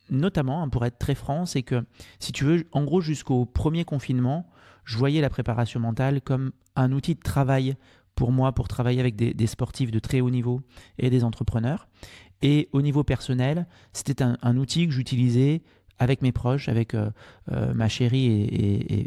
notamment, 0.10 0.64
hein, 0.64 0.70
pour 0.70 0.86
être 0.86 0.98
très 0.98 1.16
franc, 1.16 1.46
c'est 1.46 1.64
que, 1.64 1.84
si 2.20 2.32
tu 2.32 2.44
veux, 2.44 2.66
en 2.72 2.84
gros, 2.84 3.02
jusqu'au 3.02 3.46
premier 3.46 3.86
confinement, 3.86 4.46
je 4.86 4.98
voyais 4.98 5.22
la 5.22 5.30
préparation 5.30 5.80
mentale 5.80 6.22
comme 6.22 6.52
un 6.76 6.92
outil 6.92 7.16
de 7.16 7.22
travail 7.22 7.76
pour 8.16 8.32
moi, 8.32 8.52
pour 8.52 8.68
travailler 8.68 9.00
avec 9.00 9.16
des, 9.16 9.48
sportifs 9.48 9.92
de 9.92 10.00
très 10.00 10.22
haut 10.22 10.30
niveau 10.30 10.62
et 11.00 11.10
des 11.10 11.24
entrepreneurs. 11.24 11.88
Et 12.42 12.70
au 12.74 12.82
niveau 12.82 13.04
personnel, 13.04 13.68
c'était 13.94 14.24
un, 14.24 14.58
outil 14.58 14.86
que 14.88 14.94
j'utilisais 14.94 15.62
avec 16.00 16.22
mes 16.22 16.32
proches, 16.32 16.70
avec 16.70 16.94
euh, 16.94 17.10
euh, 17.52 17.74
ma 17.74 17.88
chérie 17.88 18.28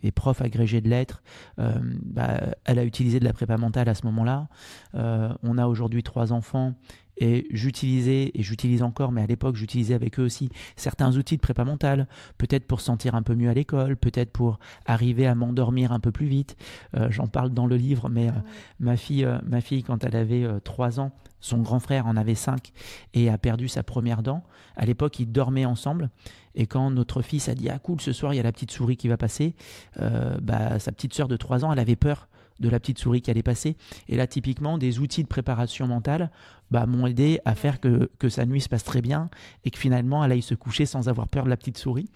et, 0.03 0.13
prof 0.13 0.41
agrégée 0.41 0.81
de 0.81 0.89
lettres. 0.89 1.23
Euh, 1.59 1.75
bah, 2.03 2.41
elle 2.65 2.79
a 2.79 2.85
utilisé 2.85 3.21
de 3.21 3.25
la 3.25 3.33
prépa 3.33 3.57
mentale 3.59 3.89
à 3.89 3.95
ce 3.95 4.07
moment-là. 4.07 4.49
on 4.95 5.59
a 5.59 5.67
aujourd'hui 5.67 6.03
trois 6.03 6.33
enfants 6.33 6.75
et 7.19 7.47
j'utilisais, 7.51 8.31
et 8.35 8.43
j'utilise 8.43 8.83
encore, 8.83 9.13
mais 9.13 9.23
à 9.23 9.27
l'époque 9.27 9.57
j'utilisais 9.57 9.95
avec 9.95 10.19
eux 10.19 10.23
aussi 10.23 10.51
certains 10.77 11.17
outils 11.17 11.37
de 11.37 11.41
prépa 11.41 11.65
mentale, 11.65 12.07
peut-être 12.39 12.67
pour 12.67 12.81
sentir 12.81 13.15
un 13.15 13.23
peu 13.23 13.35
mieux 13.35 13.49
à 13.49 13.55
l'école, 13.55 13.97
peut-être 13.97 14.31
pour 14.31 14.59
arriver 14.85 15.27
à 15.27 15.35
m'endormir 15.35 15.93
un 15.93 16.01
peu 16.01 16.13
plus 16.13 16.27
vite. 16.27 16.57
Euh, 16.97 17.09
j'en 17.11 17.27
parle 17.27 17.51
dans 17.51 17.67
le 17.67 17.77
livre, 17.77 18.09
mais 18.09 18.29
euh, 18.29 18.33
ah 18.37 18.43
ma, 18.81 18.97
fille, 18.97 19.25
euh, 19.25 19.39
ma 19.45 19.61
fille, 19.61 19.83
quand 19.83 20.05
elle 20.05 20.17
avait 20.17 20.47
3 20.65 21.01
ans, 21.01 21.13
son 21.41 21.59
grand 21.59 21.81
frère 21.81 22.07
en 22.07 22.17
avait 22.17 22.35
5 22.35 22.73
et 23.15 23.31
a 23.31 23.39
perdu 23.39 23.69
sa 23.69 23.83
première 23.83 24.23
dent. 24.23 24.43
À 24.77 24.85
l'époque, 24.85 25.19
ils 25.21 25.31
dormaient 25.31 25.65
ensemble. 25.67 26.11
Et 26.55 26.67
quand 26.67 26.91
notre 26.91 27.23
fils 27.23 27.49
a 27.49 27.55
dit 27.55 27.69
Ah, 27.69 27.79
cool, 27.79 28.01
ce 28.01 28.13
soir, 28.13 28.33
il 28.35 28.39
y 28.39 28.41
a 28.41 28.43
la 28.43 28.53
petite 28.53 28.71
souris 28.71 28.97
qui 28.97 29.09
va 29.09 29.17
passer, 29.17 29.55
bah, 29.97 30.79
sa 30.79 30.93
petite 30.93 31.13
sœur 31.13 31.29
de 31.29 31.37
3 31.37 31.65
ans, 31.65 31.73
elle 31.73 31.79
avait 31.79 31.97
peur 31.97 32.29
de 32.61 32.69
la 32.69 32.81
petite 32.81 32.99
souris 32.99 33.23
qui 33.23 33.31
allait 33.31 33.43
passer. 33.43 33.77
Et 34.09 34.17
là, 34.17 34.27
typiquement, 34.27 34.79
des 34.79 34.99
outils 34.99 35.23
de 35.23 35.29
préparation 35.29 35.87
mentale 35.87 36.31
bah, 36.71 36.87
m'ont 36.87 37.07
aidé 37.07 37.41
à 37.45 37.55
faire 37.55 37.81
que, 37.81 38.11
que, 38.19 38.29
sa 38.29 38.47
nuit 38.47 38.61
se 38.61 38.69
passe 38.69 38.85
très 38.85 39.03
bien 39.03 39.31
et 39.65 39.71
que 39.71 39.79
finalement, 39.79 40.25
elle 40.25 40.33
aille 40.33 40.43
se 40.43 40.55
coucher 40.55 40.87
sans 40.87 41.09
avoir 41.09 41.29
peur 41.29 41.45
de 41.45 41.51
la 41.51 41.57
petite 41.57 41.79
souris. 41.79 42.09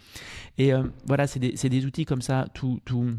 Et 0.59 0.72
euh, 0.72 0.85
voilà, 1.07 1.26
c'est 1.26 1.40
des, 1.40 1.53
des, 1.53 1.87
outils 1.87 2.05
comme 2.05 2.22
ça, 2.22 2.46
tout, 2.55 2.81
tout, 2.85 3.11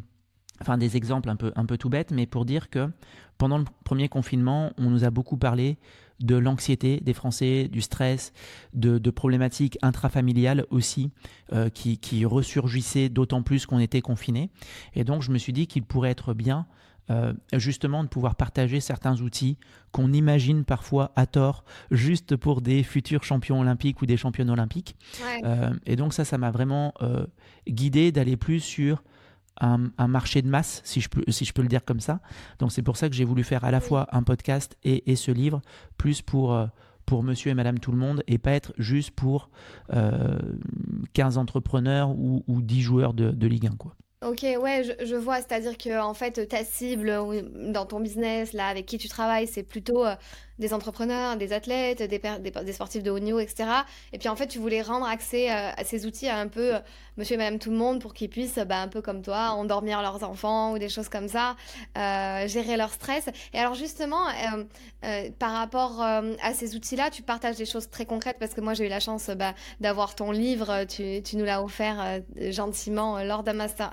enfin 0.59 0.77
des 0.77 0.97
exemples 0.97 1.29
un 1.29 1.35
peu, 1.35 1.51
un 1.55 1.65
peu 1.65 1.77
tout 1.77 1.89
bêtes, 1.89 2.11
mais 2.11 2.25
pour 2.25 2.45
dire 2.45 2.69
que 2.69 2.89
pendant 3.37 3.57
le 3.57 3.65
premier 3.83 4.07
confinement, 4.07 4.71
on 4.77 4.89
nous 4.89 5.03
a 5.03 5.09
beaucoup 5.09 5.37
parlé 5.37 5.77
de 6.19 6.35
l'anxiété 6.35 6.99
des 6.99 7.13
Français, 7.13 7.67
du 7.67 7.81
stress, 7.81 8.33
de, 8.73 8.99
de 8.99 9.09
problématiques 9.09 9.79
intrafamiliales 9.81 10.65
aussi, 10.69 11.11
euh, 11.53 11.69
qui, 11.69 11.97
qui 11.97 12.25
ressurgissaient 12.25 13.09
d'autant 13.09 13.41
plus 13.41 13.65
qu'on 13.65 13.79
était 13.79 14.01
confinés. 14.01 14.51
Et 14.93 15.03
donc, 15.03 15.23
je 15.23 15.31
me 15.31 15.37
suis 15.37 15.53
dit 15.53 15.65
qu'il 15.65 15.83
pourrait 15.83 16.11
être 16.11 16.33
bien 16.35 16.67
euh, 17.11 17.33
justement 17.53 18.03
de 18.03 18.09
pouvoir 18.09 18.35
partager 18.35 18.79
certains 18.79 19.19
outils 19.21 19.57
qu'on 19.91 20.13
imagine 20.13 20.63
parfois 20.63 21.11
à 21.15 21.25
tort 21.25 21.65
juste 21.89 22.37
pour 22.37 22.61
des 22.61 22.83
futurs 22.83 23.23
champions 23.23 23.59
olympiques 23.59 24.01
ou 24.01 24.05
des 24.05 24.17
championnes 24.17 24.49
olympiques. 24.49 24.95
Euh, 25.43 25.73
et 25.85 25.95
donc 25.95 26.13
ça, 26.13 26.23
ça 26.23 26.37
m'a 26.37 26.51
vraiment 26.51 26.93
euh, 27.01 27.25
guidé 27.67 28.11
d'aller 28.11 28.37
plus 28.37 28.61
sur 28.61 29.03
un, 29.59 29.91
marché 30.07 30.41
de 30.41 30.47
masse, 30.47 30.81
si 30.85 31.01
je, 31.01 31.09
peux, 31.09 31.23
si 31.27 31.45
je 31.45 31.53
peux 31.53 31.61
le 31.61 31.67
dire 31.67 31.83
comme 31.83 31.99
ça. 31.99 32.21
Donc 32.59 32.71
c'est 32.71 32.81
pour 32.81 32.97
ça 32.97 33.09
que 33.09 33.15
j'ai 33.15 33.25
voulu 33.25 33.43
faire 33.43 33.63
à 33.65 33.71
la 33.71 33.81
fois 33.81 34.07
un 34.11 34.23
podcast 34.23 34.77
et, 34.83 35.15
ce 35.15 35.31
livre, 35.31 35.61
plus 35.97 36.21
pour 36.21 36.57
pour 37.05 37.23
monsieur 37.23 37.51
et 37.51 37.53
madame 37.53 37.77
tout 37.77 37.91
le 37.91 37.97
monde 37.97 38.23
et 38.27 38.37
pas 38.37 38.51
être 38.51 38.73
juste 38.77 39.11
pour 39.11 39.49
15 41.13 41.37
entrepreneurs 41.37 42.09
ou, 42.09 42.43
ou 42.47 42.61
10 42.61 42.81
joueurs 42.81 43.13
de, 43.13 43.31
de 43.31 43.47
Ligue 43.47 43.67
1. 43.67 43.75
Quoi. 43.75 43.95
Ok, 44.23 44.41
ouais, 44.43 44.83
je, 44.83 45.05
je 45.05 45.15
vois. 45.15 45.37
C'est-à-dire 45.37 45.75
que 45.79 45.99
en 45.99 46.13
fait, 46.13 46.47
ta 46.47 46.63
cible 46.63 47.11
dans 47.71 47.87
ton 47.87 47.99
business, 47.99 48.53
là, 48.53 48.67
avec 48.67 48.85
qui 48.85 48.99
tu 48.99 49.07
travailles, 49.07 49.47
c'est 49.47 49.63
plutôt 49.63 50.05
euh, 50.05 50.15
des 50.61 50.73
entrepreneurs, 50.73 51.35
des 51.35 51.51
athlètes, 51.51 52.01
des, 52.03 52.73
sportifs 52.73 53.03
de 53.03 53.11
haut 53.11 53.19
niveau, 53.19 53.39
etc. 53.39 53.69
Et 54.13 54.19
puis 54.19 54.29
en 54.29 54.35
fait, 54.35 54.47
tu 54.47 54.59
voulais 54.59 54.81
rendre 54.81 55.05
accès 55.05 55.51
euh, 55.51 55.71
à 55.75 55.83
ces 55.83 56.05
outils 56.05 56.29
à 56.29 56.37
un 56.37 56.47
peu 56.47 56.75
euh, 56.75 56.79
monsieur 57.17 57.33
et 57.33 57.37
madame 57.37 57.59
tout 57.59 57.71
le 57.71 57.77
monde 57.77 57.99
pour 57.99 58.13
qu'ils 58.13 58.29
puissent, 58.29 58.59
bah, 58.67 58.79
un 58.79 58.87
peu 58.87 59.01
comme 59.01 59.21
toi, 59.23 59.49
endormir 59.49 60.01
leurs 60.01 60.23
enfants 60.23 60.71
ou 60.71 60.77
des 60.77 60.87
choses 60.87 61.09
comme 61.09 61.27
ça, 61.27 61.55
gérer 62.47 62.77
leur 62.77 62.91
stress. 62.91 63.27
Et 63.53 63.59
alors 63.59 63.73
justement, 63.73 64.25
par 65.39 65.51
rapport 65.51 66.01
à 66.01 66.53
ces 66.53 66.75
outils-là, 66.75 67.09
tu 67.09 67.21
partages 67.21 67.57
des 67.57 67.65
choses 67.65 67.89
très 67.89 68.05
concrètes 68.05 68.37
parce 68.39 68.53
que 68.53 68.61
moi, 68.61 68.73
j'ai 68.73 68.85
eu 68.85 68.89
la 68.89 68.99
chance 68.99 69.29
bah, 69.29 69.53
d'avoir 69.81 70.15
ton 70.15 70.31
livre. 70.31 70.85
Tu, 70.85 71.21
nous 71.33 71.43
l'as 71.43 71.61
offert 71.61 72.21
gentiment 72.51 73.21
lors 73.23 73.43
d'un 73.43 73.53
master 73.53 73.91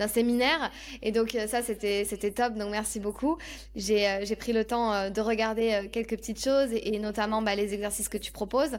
euh, 0.00 0.08
séminaire 0.08 0.70
et 1.02 1.12
donc 1.12 1.34
euh, 1.34 1.46
ça 1.46 1.62
c'était 1.62 2.04
c'était 2.04 2.32
top 2.32 2.54
donc 2.54 2.70
merci 2.70 2.98
beaucoup 2.98 3.38
euh, 3.76 4.20
j'ai 4.22 4.36
pris 4.36 4.52
le 4.52 4.64
temps 4.64 5.08
de 5.08 5.20
regarder 5.24 5.88
quelques 5.92 6.16
petites 6.16 6.42
choses 6.42 6.70
et, 6.72 6.98
notamment 6.98 7.42
bah, 7.42 7.54
les 7.54 7.74
exercices 7.74 8.08
que 8.08 8.18
tu 8.18 8.32
proposes 8.32 8.78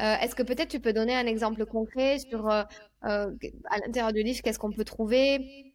est-ce 0.00 0.34
que 0.34 0.42
peut-être 0.42 0.68
tu 0.70 0.80
peux 0.80 0.92
donner 0.92 1.14
un 1.14 1.26
exemple 1.26 1.66
concret 1.66 2.18
sur 2.18 2.48
à 2.48 2.66
l'intérieur 3.86 4.12
du 4.12 4.22
livre 4.22 4.40
qu'est-ce 4.42 4.58
qu'on 4.58 4.72
peut 4.72 4.84
trouver 4.84 5.74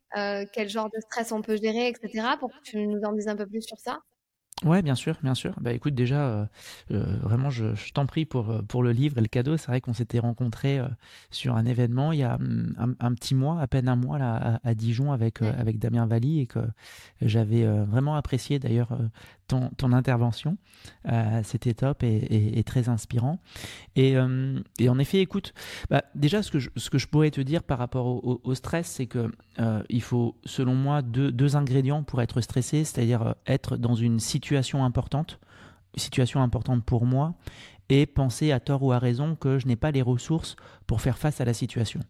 quel 0.54 0.70
genre 0.70 0.90
de 0.94 1.00
stress 1.02 1.32
on 1.32 1.42
peut 1.42 1.58
gérer, 1.58 1.88
etc. 1.90 2.38
Pour 2.40 2.50
que 2.52 2.58
tu 2.64 2.86
nous 2.88 3.02
en 3.04 3.14
dises 3.14 3.28
un 3.30 3.36
peu 3.36 3.46
plus 3.48 3.62
sur 3.62 3.80
ça? 3.80 4.02
Ouais, 4.64 4.84
bien 4.84 4.94
sûr, 4.94 5.18
bien 5.24 5.34
sûr. 5.34 5.56
Bah 5.60 5.74
écoute, 5.74 5.96
déjà, 5.96 6.22
euh, 6.28 6.46
euh, 6.92 7.18
vraiment, 7.24 7.50
je, 7.50 7.74
je 7.74 7.92
t'en 7.94 8.06
prie 8.06 8.26
pour, 8.26 8.52
euh, 8.52 8.62
pour 8.62 8.84
le 8.84 8.92
livre 8.92 9.18
et 9.18 9.22
le 9.22 9.28
cadeau. 9.28 9.58
C'est 9.58 9.68
vrai 9.68 9.82
qu'on 9.82 9.94
s'était 9.94 10.20
rencontrés 10.20 10.80
sur 11.32 11.56
un 11.56 11.66
événement 11.66 12.12
il 12.12 12.20
y 12.20 12.24
a 12.24 12.36
hum, 12.36 12.96
un, 13.00 13.14
petit 13.16 13.34
mois, 13.34 13.60
à 13.60 13.66
peine 13.66 13.88
un 13.88 13.96
mois, 13.96 14.20
là, 14.20 14.60
à, 14.64 14.74
Dijon, 14.76 15.14
avec, 15.14 15.42
avec 15.42 15.80
Damien 15.80 16.06
Valli, 16.06 16.42
et 16.42 16.46
que 16.46 16.60
j'avais 17.22 17.66
vraiment 17.66 18.16
apprécié 18.16 18.60
d'ailleurs 18.60 18.90
ton, 19.48 19.70
ton 19.78 19.94
intervention. 19.94 20.58
C'était 21.44 21.74
top 21.74 22.04
et, 22.04 22.60
et, 22.60 22.64
très 22.64 22.88
inspirant. 22.88 23.40
Et, 23.96 24.16
et, 24.80 24.90
en 24.90 25.00
effet, 25.00 25.20
écoute, 25.20 25.54
bah, 25.90 26.04
déjà, 26.14 26.44
ce 26.44 26.52
que, 26.52 26.60
je, 26.60 26.70
ce 26.76 26.90
que 26.90 27.00
je 27.00 27.08
pourrais 27.08 27.32
te 27.32 27.42
dire 27.42 27.64
par 27.64 27.80
rapport 27.80 28.06
au, 28.06 28.42
au, 28.44 28.56
stress, 28.56 28.88
c'est 28.88 29.08
que 29.08 29.32
il 29.90 30.02
faut, 30.02 30.36
selon 30.46 30.76
moi, 30.76 31.02
deux, 31.02 31.32
deux 31.32 31.56
ingrédients 31.56 32.04
pour 32.04 32.22
être 32.22 32.42
stressé, 32.42 32.84
c'est-à-dire 32.84 33.36
être 33.48 33.78
dans 33.78 33.96
une 33.96 34.20
situation 34.20 34.51
situation 34.52 34.84
importante, 34.84 35.40
situation 35.96 36.42
importante 36.42 36.84
pour 36.84 37.06
moi, 37.06 37.36
et 37.90 38.06
penser 38.06 38.52
à 38.52 38.60
tort 38.60 38.84
ou 38.84 38.92
à 38.92 39.00
raison 39.00 39.36
que 39.36 39.60
je 39.60 39.68
n'ai 39.68 39.76
pas 39.76 39.92
les 39.92 40.02
ressources 40.02 40.56
pour 40.88 41.02
faire 41.02 41.18
face 41.18 41.42
à 41.42 41.46
la 41.46 41.54
situation. 41.54 42.02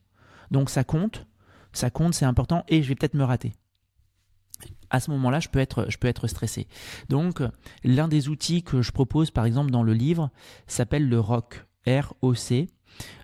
Donc 0.52 0.70
ça 0.70 0.84
compte, 0.84 1.26
ça 1.74 1.89
compte, 1.89 2.14
c'est 2.14 2.26
important, 2.26 2.64
et 2.68 2.84
je 2.84 2.89
vais 2.89 2.96
peut-être 2.96 3.14
me 3.14 3.24
rater. 3.24 3.54
À 4.89 5.00
ce 5.00 5.10
moment-là, 5.12 5.39
je 5.39 5.50
peux 5.50 5.60
être, 5.60 5.86
je 5.89 5.98
peux 5.98 6.08
être 6.08 6.28
stressé. 6.28 6.68
Donc, 7.08 7.42
l'un 7.84 8.08
des 8.08 8.28
outils 8.28 8.62
que 8.62 8.82
je 8.82 8.92
propose, 8.92 9.32
par 9.32 9.46
exemple, 9.46 9.72
dans 9.72 9.84
le 9.84 9.94
livre, 9.94 10.30
s'appelle 10.68 11.08
le 11.08 11.20
ROC, 11.20 11.66
R-O-C. 11.88 12.68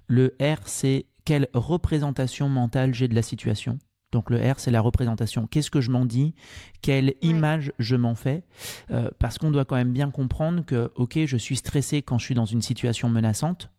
Le 0.08 0.36
R, 0.42 0.66
c'est 0.66 1.06
quelle 1.26 1.50
représentation 1.54 2.48
mentale 2.48 2.94
j'ai 2.94 3.10
de 3.10 3.16
la 3.16 3.22
situation. 3.22 3.78
Donc 4.18 4.32
le 4.32 4.40
R, 4.40 4.56
c'est 4.60 4.72
la 4.72 4.82
représentation. 4.82 5.46
Qu'est-ce 5.46 5.70
que 5.70 5.80
je 5.80 5.92
m'en 5.92 6.04
dis? 6.04 6.34
Quelle 6.82 7.14
image 7.22 7.72
je 7.78 7.96
m'en 7.96 8.16
fais? 8.16 8.44
Euh, 8.90 9.12
Parce 9.20 9.38
qu'on 9.38 9.52
doit 9.52 9.64
quand 9.64 9.76
même 9.76 9.94
bien 9.94 10.10
comprendre 10.10 10.66
que, 10.66 10.92
ok, 10.96 11.20
je 11.28 11.38
suis 11.38 11.56
stressé 11.56 12.02
quand 12.02 12.18
je 12.18 12.26
suis 12.26 12.34
dans 12.34 12.48
une 12.48 12.64
situation 12.64 13.10
menaçante, 13.10 13.70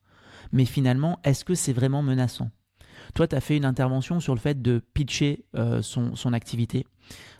mais 0.52 0.64
finalement, 0.64 1.18
est-ce 1.24 1.44
que 1.44 1.56
c'est 1.56 1.72
vraiment 1.72 2.04
menaçant? 2.04 2.52
Toi, 3.14 3.26
tu 3.26 3.34
as 3.34 3.40
fait 3.40 3.56
une 3.56 3.64
intervention 3.64 4.20
sur 4.20 4.32
le 4.32 4.38
fait 4.38 4.62
de 4.62 4.80
pitcher 4.94 5.44
euh, 5.56 5.82
son, 5.82 6.14
son, 6.14 6.32
activité, 6.32 6.86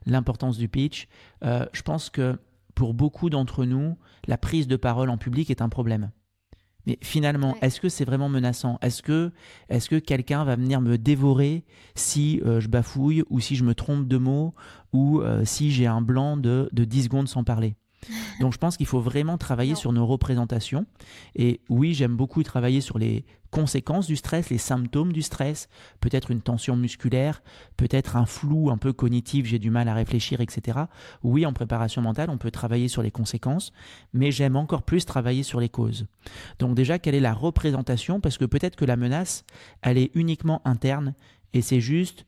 l'importance 0.05 0.59
du 0.59 0.69
pitch. 0.69 1.07
Euh, 1.45 1.67
je 1.73 1.83
pense 1.83 2.11
que 2.11 2.37
pour 2.75 2.95
beaucoup 2.95 3.31
d'entre 3.31 3.65
nous, 3.65 3.97
la 4.27 4.39
prise 4.39 4.67
de 4.67 4.75
parole 4.75 5.09
en 5.09 5.19
public 5.19 5.53
est 5.53 5.63
un 5.63 5.69
problème. 5.69 6.11
Mais 6.89 6.99
finalement, 7.03 7.55
est-ce 7.61 7.83
que 7.83 7.91
c'est 7.91 8.07
vraiment 8.07 8.31
menaçant? 8.31 8.79
Est-ce 8.81 9.03
que, 9.03 9.31
est 9.69 9.87
que 9.87 9.97
quelqu'un 9.97 10.43
va 10.45 10.57
venir 10.57 10.81
me 10.81 10.97
dévorer 10.97 11.65
si 11.95 12.41
euh, 12.47 12.61
je 12.61 12.69
bafouille 12.69 13.25
ou 13.29 13.41
si 13.41 13.57
je 13.57 13.65
me 13.65 13.75
trompe 13.75 14.09
de 14.09 14.17
mots 14.17 14.55
ou 14.95 15.21
euh, 15.21 15.45
si 15.45 15.71
j'ai 15.71 15.87
un 15.87 16.01
blanc 16.01 16.39
de, 16.39 16.71
de 16.73 16.85
10 16.85 17.05
secondes 17.05 17.29
sans 17.29 17.45
parler? 17.45 17.77
donc 18.41 18.53
je 18.53 18.59
pense 18.59 18.77
qu'il 18.77 18.87
faut 18.87 19.01
vraiment 19.01 19.39
travailler 19.39 19.75
sur 19.75 19.93
nos 19.93 20.07
représentations. 20.07 20.87
Et 21.35 21.61
oui, 21.69 21.95
j'aime 21.95 22.17
beaucoup 22.17 22.43
travailler 22.43 22.81
sur 22.81 22.99
les 22.99 23.25
conséquences 23.51 24.07
du 24.07 24.17
stress, 24.17 24.51
les 24.51 24.59
symptômes 24.59 25.13
du 25.13 25.23
stress, 25.23 25.69
peut-être 26.01 26.31
une 26.31 26.43
tension 26.43 26.77
musculaire, 26.77 27.43
peut-être 27.77 28.17
un 28.17 28.27
flou 28.27 28.71
un 28.71 28.77
peu 28.77 28.93
cognitif, 28.93 29.47
j'ai 29.47 29.59
du 29.59 29.71
mal 29.71 29.89
à 29.89 29.95
réfléchir, 29.95 30.41
etc. 30.41 30.81
Oui, 31.23 31.47
en 31.47 31.53
préparation 31.53 32.03
mentale, 32.03 32.31
on 32.31 32.39
peut 32.39 32.51
travailler 32.51 32.89
sur 32.89 33.03
les 33.03 33.11
conséquences, 33.11 33.73
mais 34.13 34.31
j'aime 34.31 34.57
encore 34.57 34.83
plus 34.83 35.07
travailler 35.07 35.43
sur 35.43 35.61
les 35.61 35.69
causes. 35.69 36.07
Donc 36.59 36.75
déjà, 36.75 36.99
quelle 36.99 37.15
est 37.15 37.21
la 37.21 37.35
représentation? 37.35 38.21
Parce 38.21 38.39
que 38.39 38.45
peut-être 38.45 38.77
que 38.77 38.85
la 38.85 38.97
menace, 38.97 39.45
elle 39.83 39.99
est 39.99 40.11
uniquement 40.15 40.61
interne 40.67 41.15
et 41.55 41.63
c'est 41.63 41.81
juste 41.81 42.27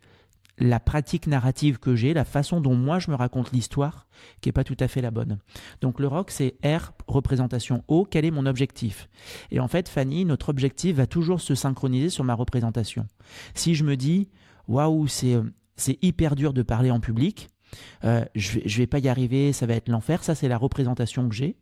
la 0.60 0.78
pratique 0.78 1.26
narrative 1.26 1.78
que 1.78 1.96
j'ai, 1.96 2.12
la 2.12 2.24
façon 2.24 2.60
dont 2.60 2.74
moi 2.74 2.98
je 2.98 3.10
me 3.10 3.16
raconte 3.16 3.50
l'histoire, 3.52 4.06
qui 4.40 4.48
n'est 4.48 4.52
pas 4.52 4.64
tout 4.64 4.76
à 4.78 4.88
fait 4.88 5.00
la 5.00 5.10
bonne. 5.10 5.38
Donc 5.80 5.98
le 5.98 6.06
rock, 6.06 6.30
c'est 6.30 6.56
R, 6.62 6.92
représentation 7.08 7.82
O, 7.88 8.06
quel 8.08 8.24
est 8.26 8.30
mon 8.30 8.46
objectif? 8.46 9.08
Et 9.50 9.58
en 9.58 9.68
fait, 9.68 9.88
Fanny, 9.88 10.24
notre 10.24 10.50
objectif 10.50 10.96
va 10.96 11.06
toujours 11.06 11.40
se 11.40 11.54
synchroniser 11.54 12.10
sur 12.10 12.24
ma 12.24 12.34
représentation. 12.34 13.06
Si 13.54 13.74
je 13.74 13.84
me 13.84 13.96
dis, 13.96 14.28
waouh, 14.68 15.08
c'est, 15.08 15.38
c'est 15.76 15.98
hyper 16.02 16.36
dur 16.36 16.52
de 16.52 16.62
parler 16.62 16.90
en 16.90 17.00
public, 17.00 17.48
euh, 18.04 18.24
je 18.34 18.58
ne 18.58 18.68
vais 18.68 18.86
pas 18.86 18.98
y 18.98 19.08
arriver, 19.08 19.52
ça 19.52 19.66
va 19.66 19.74
être 19.74 19.88
l'enfer, 19.88 20.22
ça 20.22 20.34
c'est 20.34 20.48
la 20.48 20.58
représentation 20.58 21.28
que 21.28 21.34
j'ai. 21.34 21.56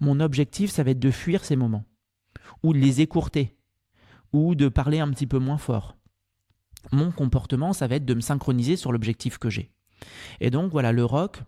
Mon 0.00 0.20
objectif, 0.20 0.70
ça 0.70 0.82
va 0.82 0.90
être 0.90 1.00
de 1.00 1.10
fuir 1.10 1.44
ces 1.44 1.56
moments, 1.56 1.84
ou 2.62 2.74
de 2.74 2.78
les 2.78 3.00
écourter, 3.00 3.56
ou 4.32 4.54
de 4.54 4.68
parler 4.68 5.00
un 5.00 5.10
petit 5.10 5.26
peu 5.26 5.38
moins 5.38 5.58
fort 5.58 5.96
mon 6.92 7.10
comportement, 7.10 7.72
ça 7.72 7.86
va 7.86 7.96
être 7.96 8.04
de 8.04 8.14
me 8.14 8.20
synchroniser 8.20 8.76
sur 8.76 8.92
l'objectif 8.92 9.38
que 9.38 9.50
j'ai. 9.50 9.70
Et 10.40 10.50
donc 10.50 10.70
voilà, 10.70 10.92
le 10.92 11.04
rock, 11.04 11.42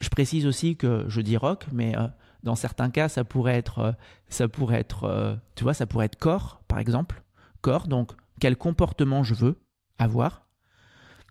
je 0.00 0.08
précise 0.08 0.46
aussi 0.46 0.76
que 0.76 1.04
je 1.08 1.20
dis 1.20 1.36
rock, 1.36 1.66
mais 1.72 1.96
euh, 1.96 2.06
dans 2.42 2.54
certains 2.54 2.90
cas, 2.90 3.08
ça 3.08 3.24
pourrait 3.24 3.56
être, 3.56 3.78
euh, 3.78 3.92
ça 4.28 4.48
pourrait 4.48 4.80
être, 4.80 5.04
euh, 5.04 5.34
tu 5.54 5.64
vois, 5.64 5.74
ça 5.74 5.86
pourrait 5.86 6.06
être 6.06 6.16
corps, 6.16 6.62
par 6.68 6.78
exemple, 6.78 7.22
corps. 7.60 7.88
Donc 7.88 8.12
quel 8.40 8.56
comportement 8.56 9.22
je 9.22 9.34
veux 9.34 9.58
avoir. 9.98 10.46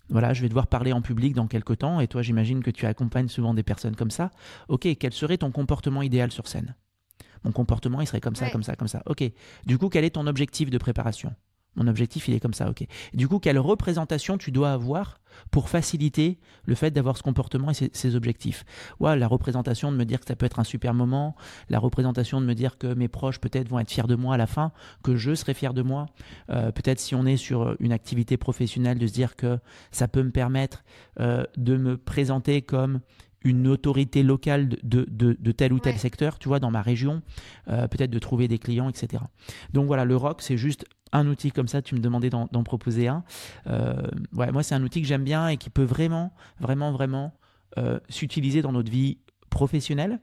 Voilà, 0.09 0.33
je 0.33 0.41
vais 0.41 0.49
devoir 0.49 0.67
parler 0.67 0.93
en 0.93 1.01
public 1.01 1.33
dans 1.33 1.47
quelques 1.47 1.79
temps, 1.79 1.99
et 1.99 2.07
toi, 2.07 2.21
j'imagine 2.21 2.61
que 2.61 2.69
tu 2.69 2.85
accompagnes 2.85 3.27
souvent 3.27 3.55
des 3.55 3.63
personnes 3.63 3.95
comme 3.95 4.11
ça. 4.11 4.29
Ok, 4.67 4.87
quel 4.99 5.13
serait 5.13 5.39
ton 5.39 5.51
comportement 5.51 6.03
idéal 6.03 6.31
sur 6.31 6.47
scène? 6.47 6.75
Mon 7.43 7.51
comportement, 7.51 8.01
il 8.01 8.07
serait 8.07 8.21
comme 8.21 8.35
ça, 8.35 8.49
comme 8.49 8.63
ça, 8.63 8.75
comme 8.75 8.87
ça. 8.87 9.01
Ok. 9.05 9.23
Du 9.65 9.77
coup, 9.77 9.89
quel 9.89 10.03
est 10.03 10.11
ton 10.11 10.25
objectif 10.27 10.69
de 10.69 10.77
préparation? 10.77 11.33
Mon 11.75 11.87
objectif, 11.87 12.27
il 12.27 12.33
est 12.33 12.39
comme 12.39 12.53
ça, 12.53 12.69
ok. 12.69 12.85
Du 13.13 13.27
coup, 13.27 13.39
quelle 13.39 13.59
représentation 13.59 14.37
tu 14.37 14.51
dois 14.51 14.71
avoir 14.71 15.19
pour 15.51 15.69
faciliter 15.69 16.39
le 16.65 16.75
fait 16.75 16.91
d'avoir 16.91 17.17
ce 17.17 17.23
comportement 17.23 17.71
et 17.71 17.73
ces, 17.73 18.15
objectifs? 18.15 18.65
Ouais, 18.99 19.15
La 19.17 19.27
représentation 19.27 19.91
de 19.91 19.97
me 19.97 20.05
dire 20.05 20.19
que 20.19 20.25
ça 20.25 20.35
peut 20.35 20.45
être 20.45 20.59
un 20.59 20.63
super 20.63 20.93
moment, 20.93 21.35
la 21.69 21.79
représentation 21.79 22.39
de 22.39 22.45
me 22.45 22.55
dire 22.55 22.77
que 22.77 22.93
mes 22.93 23.07
proches 23.07 23.39
peut-être 23.39 23.67
vont 23.69 23.79
être 23.79 23.91
fiers 23.91 24.07
de 24.07 24.15
moi 24.15 24.35
à 24.35 24.37
la 24.37 24.47
fin, 24.47 24.71
que 25.03 25.15
je 25.15 25.35
serai 25.35 25.53
fier 25.53 25.73
de 25.73 25.81
moi. 25.81 26.07
Euh, 26.49 26.71
peut-être 26.71 26.99
si 26.99 27.15
on 27.15 27.25
est 27.25 27.37
sur 27.37 27.75
une 27.79 27.91
activité 27.91 28.37
professionnelle, 28.37 28.97
de 28.97 29.07
se 29.07 29.13
dire 29.13 29.35
que 29.35 29.59
ça 29.91 30.07
peut 30.07 30.23
me 30.23 30.31
permettre 30.31 30.83
euh, 31.19 31.43
de 31.57 31.75
me 31.77 31.97
présenter 31.97 32.61
comme 32.61 33.01
une 33.45 33.67
autorité 33.67 34.23
locale 34.23 34.69
de, 34.83 35.05
de, 35.07 35.51
tel 35.51 35.71
ou 35.71 35.79
tel 35.79 35.97
secteur, 35.99 36.39
tu 36.39 36.47
vois, 36.47 36.59
dans 36.59 36.71
ma 36.71 36.81
région, 36.81 37.21
euh, 37.69 37.87
peut-être 37.87 38.09
de 38.09 38.19
trouver 38.19 38.47
des 38.47 38.57
clients, 38.57 38.89
etc. 38.89 39.23
Donc 39.71 39.85
voilà, 39.85 40.03
le 40.03 40.17
rock, 40.17 40.41
c'est 40.41 40.57
juste 40.57 40.85
un 41.11 41.27
outil 41.27 41.51
comme 41.51 41.67
ça, 41.67 41.81
tu 41.81 41.95
me 41.95 41.99
demandais 41.99 42.29
d'en 42.29 42.63
proposer 42.63 43.07
un. 43.07 43.23
Euh, 43.67 43.95
ouais, 44.33 44.51
moi, 44.51 44.63
c'est 44.63 44.75
un 44.75 44.83
outil 44.83 45.01
que 45.01 45.07
j'aime 45.07 45.23
bien 45.23 45.47
et 45.47 45.57
qui 45.57 45.69
peut 45.69 45.83
vraiment, 45.83 46.33
vraiment, 46.59 46.91
vraiment 46.91 47.33
euh, 47.77 47.99
s'utiliser 48.09 48.61
dans 48.61 48.71
notre 48.71 48.91
vie 48.91 49.17
professionnelle, 49.49 50.19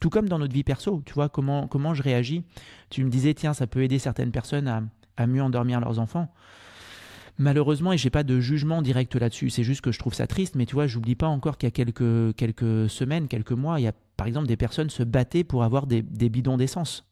tout 0.00 0.10
comme 0.10 0.28
dans 0.28 0.38
notre 0.38 0.52
vie 0.52 0.64
perso. 0.64 1.02
Tu 1.06 1.14
vois, 1.14 1.28
comment, 1.28 1.66
comment 1.66 1.94
je 1.94 2.02
réagis. 2.02 2.44
Tu 2.90 3.04
me 3.04 3.10
disais, 3.10 3.34
tiens, 3.34 3.54
ça 3.54 3.66
peut 3.66 3.82
aider 3.82 3.98
certaines 3.98 4.32
personnes 4.32 4.68
à, 5.16 5.26
mieux 5.26 5.42
endormir 5.42 5.80
leurs 5.80 5.98
enfants. 5.98 6.32
Malheureusement, 7.38 7.92
et 7.92 7.98
j'ai 7.98 8.10
pas 8.10 8.22
de 8.22 8.38
jugement 8.38 8.80
direct 8.80 9.16
là-dessus, 9.16 9.50
c'est 9.50 9.64
juste 9.64 9.80
que 9.80 9.90
je 9.90 9.98
trouve 9.98 10.14
ça 10.14 10.28
triste, 10.28 10.54
mais 10.54 10.66
tu 10.66 10.74
vois, 10.74 10.86
j'oublie 10.86 11.16
pas 11.16 11.26
encore 11.26 11.58
qu'il 11.58 11.66
y 11.66 11.68
a 11.68 11.72
quelques, 11.72 12.36
quelques 12.36 12.88
semaines, 12.88 13.26
quelques 13.26 13.50
mois, 13.50 13.80
il 13.80 13.82
y 13.82 13.88
a 13.88 13.92
par 14.16 14.28
exemple 14.28 14.46
des 14.46 14.56
personnes 14.56 14.88
se 14.88 15.02
battaient 15.02 15.42
pour 15.42 15.64
avoir 15.64 15.88
des 15.88 16.02
bidons 16.02 16.56
d'essence 16.56 17.04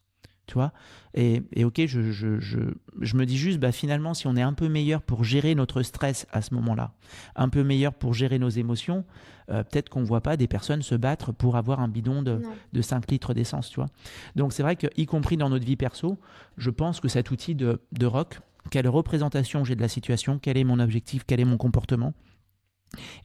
tu 0.45 0.55
vois. 0.55 0.73
Et, 1.13 1.41
ok 1.63 1.85
je, 1.85 2.11
je, 2.11 2.39
je, 2.39 2.59
je, 3.01 3.15
me 3.15 3.25
dis 3.25 3.37
juste 3.37 3.59
bah 3.59 3.71
finalement 3.71 4.13
si 4.13 4.27
on 4.27 4.35
est 4.35 4.41
un 4.41 4.53
peu 4.53 4.67
meilleur 4.67 5.01
pour 5.01 5.23
gérer 5.23 5.55
notre 5.55 5.81
stress 5.83 6.27
à 6.31 6.41
ce 6.41 6.53
moment 6.53 6.75
là 6.75 6.91
un 7.35 7.49
peu 7.49 7.63
meilleur 7.63 7.93
pour 7.93 8.13
gérer 8.13 8.39
nos 8.39 8.49
émotions 8.49 9.05
euh, 9.49 9.63
peut-être 9.63 9.89
qu'on 9.89 10.03
voit 10.03 10.21
pas 10.21 10.35
des 10.35 10.47
personnes 10.47 10.81
se 10.81 10.95
battre 10.95 11.31
pour 11.31 11.55
avoir 11.55 11.79
un 11.79 11.87
bidon 11.87 12.23
de, 12.23 12.41
de 12.73 12.81
5 12.81 13.09
litres 13.11 13.33
d'essence 13.33 13.69
tu 13.69 13.75
vois. 13.75 13.89
Donc 14.35 14.53
c'est 14.53 14.63
vrai 14.63 14.75
que 14.75 14.87
y 14.97 15.05
compris 15.05 15.37
dans 15.37 15.49
notre 15.49 15.65
vie 15.65 15.77
perso 15.77 16.19
je 16.57 16.69
pense 16.69 16.99
que 16.99 17.07
cet 17.07 17.31
outil 17.31 17.55
de, 17.55 17.81
de 17.91 18.05
rock 18.05 18.39
quelle 18.69 18.87
représentation 18.87 19.63
j'ai 19.63 19.75
de 19.75 19.81
la 19.81 19.89
situation 19.89 20.39
quel 20.39 20.57
est 20.57 20.63
mon 20.63 20.79
objectif 20.79 21.23
quel 21.25 21.39
est 21.39 21.45
mon 21.45 21.57
comportement 21.57 22.13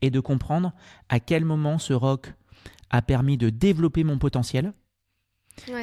et 0.02 0.10
de 0.10 0.20
comprendre 0.20 0.72
à 1.08 1.20
quel 1.20 1.44
moment 1.44 1.78
ce 1.78 1.94
rock 1.94 2.34
a 2.90 3.02
permis 3.02 3.36
de 3.36 3.50
développer 3.50 4.04
mon 4.04 4.18
potentiel 4.18 4.72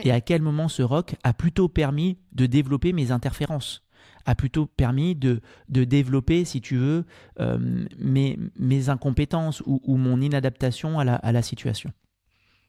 et 0.03 0.11
à 0.11 0.21
quel 0.21 0.41
moment 0.41 0.67
ce 0.67 0.81
rock 0.81 1.15
a 1.23 1.33
plutôt 1.33 1.67
permis 1.67 2.17
de 2.31 2.45
développer 2.45 2.93
mes 2.93 3.11
interférences 3.11 3.85
a 4.25 4.35
plutôt 4.35 4.65
permis 4.65 5.15
de, 5.15 5.41
de 5.69 5.83
développer, 5.83 6.45
si 6.45 6.59
tu 6.59 6.77
veux, 6.77 7.05
euh, 7.39 7.57
mes, 7.99 8.39
mes 8.57 8.89
incompétences 8.89 9.61
ou, 9.65 9.81
ou, 9.83 9.97
mon 9.97 10.19
inadaptation 10.19 10.99
à 10.99 11.03
la, 11.03 11.15
à 11.15 11.31
la 11.31 11.41
situation. 11.41 11.91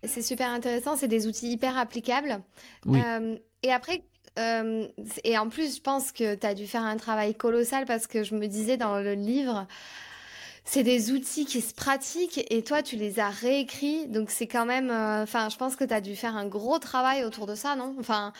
C'est 0.04 0.22
super 0.22 0.50
intéressant, 0.50 0.96
c'est 0.96 1.08
des 1.08 1.26
outils 1.26 1.50
hyper 1.50 1.78
applicables. 1.78 2.42
Euh, 2.86 3.36
et 3.62 3.72
après, 3.72 4.02
euh, 4.38 4.86
et 5.24 5.38
en 5.38 5.48
plus, 5.48 5.76
je 5.76 5.80
pense 5.80 6.12
que 6.12 6.34
tu 6.34 6.46
as 6.46 6.54
dû 6.54 6.66
faire 6.66 6.82
un 6.82 6.96
travail 6.96 7.34
colossal 7.34 7.86
parce 7.86 8.06
que 8.06 8.22
je 8.22 8.34
me 8.34 8.46
disais 8.46 8.76
dans 8.76 9.00
le 9.00 9.14
livre, 9.14 9.66
c'est 10.66 10.82
des 10.82 11.12
outils 11.12 11.46
qui 11.46 11.62
se 11.62 11.72
pratiquent 11.72 12.44
et 12.50 12.62
toi 12.62 12.82
tu 12.82 12.96
les 12.96 13.18
as 13.20 13.30
réécrits 13.30 14.08
donc 14.08 14.30
c'est 14.30 14.48
quand 14.48 14.66
même 14.66 14.90
euh, 14.90 15.22
enfin 15.22 15.48
je 15.48 15.56
pense 15.56 15.76
que 15.76 15.84
tu 15.84 15.94
as 15.94 16.00
dû 16.02 16.16
faire 16.16 16.36
un 16.36 16.46
gros 16.46 16.78
travail 16.78 17.24
autour 17.24 17.46
de 17.46 17.54
ça 17.54 17.76
non? 17.76 17.94
Enfin 17.98 18.32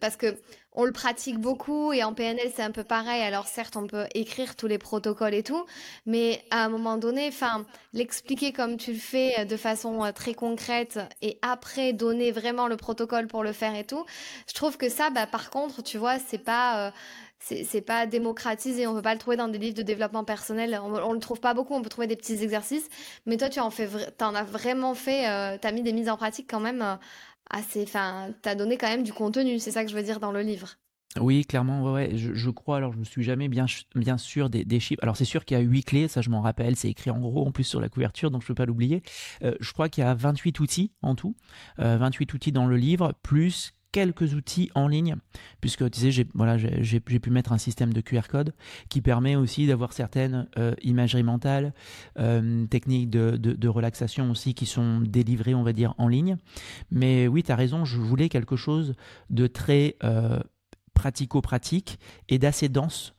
parce 0.00 0.16
que 0.16 0.38
on 0.80 0.84
le 0.84 0.92
pratique 0.92 1.40
beaucoup 1.40 1.92
et 1.92 2.04
en 2.04 2.14
PNL 2.14 2.52
c'est 2.54 2.62
un 2.62 2.70
peu 2.70 2.84
pareil. 2.84 3.20
Alors 3.22 3.48
certes, 3.48 3.76
on 3.76 3.88
peut 3.88 4.04
écrire 4.14 4.54
tous 4.54 4.68
les 4.68 4.78
protocoles 4.78 5.34
et 5.34 5.42
tout, 5.42 5.64
mais 6.06 6.40
à 6.52 6.64
un 6.64 6.68
moment 6.68 6.98
donné, 6.98 7.26
enfin, 7.26 7.66
l'expliquer 7.94 8.52
comme 8.52 8.76
tu 8.76 8.92
le 8.92 8.98
fais 8.98 9.44
de 9.44 9.56
façon 9.56 10.04
euh, 10.04 10.12
très 10.12 10.34
concrète 10.34 11.00
et 11.20 11.36
après 11.42 11.92
donner 11.92 12.30
vraiment 12.30 12.68
le 12.68 12.76
protocole 12.76 13.26
pour 13.26 13.42
le 13.42 13.52
faire 13.52 13.74
et 13.74 13.84
tout, 13.84 14.04
je 14.46 14.54
trouve 14.54 14.76
que 14.76 14.88
ça, 14.88 15.10
bah, 15.10 15.26
par 15.26 15.50
contre, 15.50 15.82
tu 15.82 15.98
vois, 15.98 16.20
c'est 16.20 16.38
pas 16.38 16.86
euh, 16.86 16.90
c'est 17.40 17.80
pas 17.80 18.06
démocratisé, 18.06 18.86
on 18.86 18.94
peut 18.94 19.02
pas 19.02 19.14
le 19.14 19.20
trouver 19.20 19.36
dans 19.36 19.48
des 19.48 19.58
livres 19.58 19.76
de 19.76 19.82
développement 19.82 20.24
personnel, 20.24 20.78
on, 20.82 20.94
on 20.94 21.12
le 21.12 21.20
trouve 21.20 21.40
pas 21.40 21.54
beaucoup, 21.54 21.74
on 21.74 21.82
peut 21.82 21.88
trouver 21.88 22.06
des 22.06 22.16
petits 22.16 22.42
exercices, 22.42 22.88
mais 23.26 23.36
toi 23.36 23.48
tu 23.48 23.60
en 23.60 23.70
fais, 23.70 23.88
en 24.20 24.34
as 24.34 24.44
vraiment 24.44 24.94
fait, 24.94 25.28
euh, 25.28 25.58
tu 25.60 25.66
as 25.66 25.72
mis 25.72 25.82
des 25.82 25.92
mises 25.92 26.08
en 26.08 26.16
pratique 26.16 26.48
quand 26.50 26.60
même 26.60 26.98
assez, 27.50 27.82
enfin, 27.82 28.30
t'as 28.42 28.54
donné 28.54 28.76
quand 28.76 28.88
même 28.88 29.02
du 29.02 29.12
contenu, 29.12 29.58
c'est 29.58 29.70
ça 29.70 29.84
que 29.84 29.90
je 29.90 29.96
veux 29.96 30.02
dire 30.02 30.20
dans 30.20 30.32
le 30.32 30.42
livre. 30.42 30.76
Oui, 31.20 31.44
clairement, 31.44 31.92
ouais, 31.92 32.12
Je, 32.16 32.50
crois, 32.50 32.76
alors 32.76 32.92
je 32.92 32.98
me 32.98 33.04
suis 33.04 33.22
jamais 33.22 33.48
bien, 33.48 33.64
bien 33.94 34.18
sûr 34.18 34.50
des, 34.50 34.80
chiffres. 34.80 35.02
Alors 35.02 35.16
c'est 35.16 35.24
sûr 35.24 35.44
qu'il 35.44 35.56
y 35.56 35.60
a 35.60 35.62
huit 35.62 35.82
clés, 35.82 36.06
ça 36.06 36.20
je 36.20 36.28
m'en 36.28 36.42
rappelle, 36.42 36.76
c'est 36.76 36.88
écrit 36.88 37.10
en 37.10 37.18
gros 37.18 37.46
en 37.46 37.50
plus 37.50 37.64
sur 37.64 37.80
la 37.80 37.88
couverture, 37.88 38.30
donc 38.30 38.42
je 38.42 38.46
ne 38.46 38.48
peux 38.48 38.54
pas 38.54 38.66
l'oublier. 38.66 39.02
Euh, 39.42 39.54
je 39.58 39.72
crois 39.72 39.88
qu'il 39.88 40.04
y 40.04 40.06
a 40.06 40.14
28 40.14 40.60
outils 40.60 40.92
en 41.02 41.14
tout, 41.14 41.34
28 41.78 42.30
euh, 42.30 42.34
outils 42.34 42.52
dans 42.52 42.66
le 42.66 42.76
livre, 42.76 43.14
plus 43.22 43.72
quelques 43.92 44.34
outils 44.34 44.70
en 44.74 44.86
ligne, 44.88 45.16
puisque 45.60 45.90
tu 45.90 46.00
sais, 46.00 46.10
j'ai 46.10 46.26
voilà, 46.34 46.56
pu 46.58 47.30
mettre 47.30 47.52
un 47.52 47.58
système 47.58 47.92
de 47.92 48.00
QR 48.00 48.28
code 48.28 48.54
qui 48.88 49.00
permet 49.00 49.36
aussi 49.36 49.66
d'avoir 49.66 49.92
certaines 49.92 50.48
euh, 50.58 50.74
imageries 50.82 51.22
mentales, 51.22 51.72
euh, 52.18 52.66
techniques 52.66 53.10
de, 53.10 53.36
de, 53.36 53.68
relaxation 53.68 54.30
aussi 54.30 54.54
qui 54.54 54.66
sont 54.66 55.00
délivrées, 55.00 55.54
on 55.54 55.62
va 55.62 55.72
dire, 55.72 55.94
en 55.98 56.08
ligne. 56.08 56.36
Mais 56.90 57.28
oui, 57.28 57.42
tu 57.42 57.52
as 57.52 57.56
raison, 57.56 57.84
je 57.84 57.98
voulais 57.98 58.28
quelque 58.28 58.56
chose 58.56 58.94
de 59.30 59.46
très 59.46 59.96
euh, 60.04 60.38
pratico-pratique 60.94 61.98
et 62.28 62.38
d'assez 62.38 62.68
dense 62.68 63.14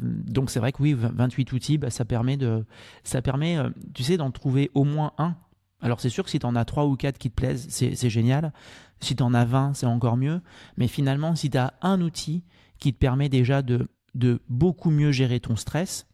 donc 0.00 0.48
c'est 0.48 0.60
vrai 0.60 0.72
que 0.72 0.82
oui, 0.82 0.94
28 0.94 1.52
outils, 1.52 1.76
bah, 1.76 1.90
ça 1.90 2.06
permet 2.06 2.38
de, 2.38 2.64
ça 3.04 3.20
permet, 3.20 3.58
tu 3.92 4.02
sais, 4.02 4.16
d'en 4.16 4.30
trouver 4.30 4.70
au 4.72 4.84
moins 4.84 5.12
un 5.18 5.36
alors 5.80 6.00
c'est 6.00 6.08
sûr 6.08 6.24
que 6.24 6.30
si 6.30 6.38
tu 6.38 6.46
en 6.46 6.56
as 6.56 6.64
3 6.64 6.86
ou 6.86 6.96
4 6.96 7.18
qui 7.18 7.30
te 7.30 7.34
plaisent, 7.34 7.66
c'est 7.70 8.10
génial. 8.10 8.52
Si 9.00 9.14
tu 9.14 9.22
en 9.22 9.32
as 9.34 9.44
20, 9.44 9.74
c'est 9.74 9.86
encore 9.86 10.16
mieux. 10.16 10.40
Mais 10.76 10.88
finalement, 10.88 11.36
si 11.36 11.50
tu 11.50 11.58
as 11.58 11.74
un 11.82 12.00
outil 12.00 12.42
qui 12.78 12.92
te 12.92 12.98
permet 12.98 13.28
déjà 13.28 13.62
de, 13.62 13.88
de 14.14 14.40
beaucoup 14.48 14.90
mieux 14.90 15.12
gérer 15.12 15.40
ton 15.40 15.56
stress, 15.56 16.06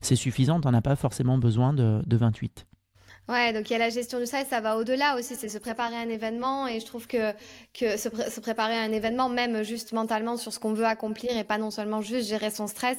c'est 0.00 0.16
suffisant, 0.16 0.60
tu 0.60 0.68
n'en 0.68 0.74
as 0.74 0.82
pas 0.82 0.96
forcément 0.96 1.38
besoin 1.38 1.72
de, 1.72 2.02
de 2.06 2.16
28. 2.16 2.66
Ouais, 3.28 3.52
donc 3.52 3.68
il 3.68 3.72
y 3.72 3.76
a 3.76 3.80
la 3.80 3.90
gestion 3.90 4.20
du 4.20 4.26
stress, 4.26 4.46
ça 4.48 4.60
va 4.60 4.76
au-delà 4.76 5.16
aussi, 5.16 5.34
c'est 5.34 5.48
se 5.48 5.58
préparer 5.58 5.96
à 5.96 5.98
un 5.98 6.08
événement 6.08 6.68
et 6.68 6.78
je 6.78 6.86
trouve 6.86 7.08
que, 7.08 7.32
se, 7.74 8.40
préparer 8.40 8.76
à 8.76 8.82
un 8.82 8.92
événement, 8.92 9.28
même 9.28 9.64
juste 9.64 9.92
mentalement 9.92 10.36
sur 10.36 10.52
ce 10.52 10.60
qu'on 10.60 10.74
veut 10.74 10.84
accomplir 10.84 11.36
et 11.36 11.42
pas 11.42 11.58
non 11.58 11.72
seulement 11.72 12.02
juste 12.02 12.28
gérer 12.28 12.50
son 12.50 12.68
stress, 12.68 12.98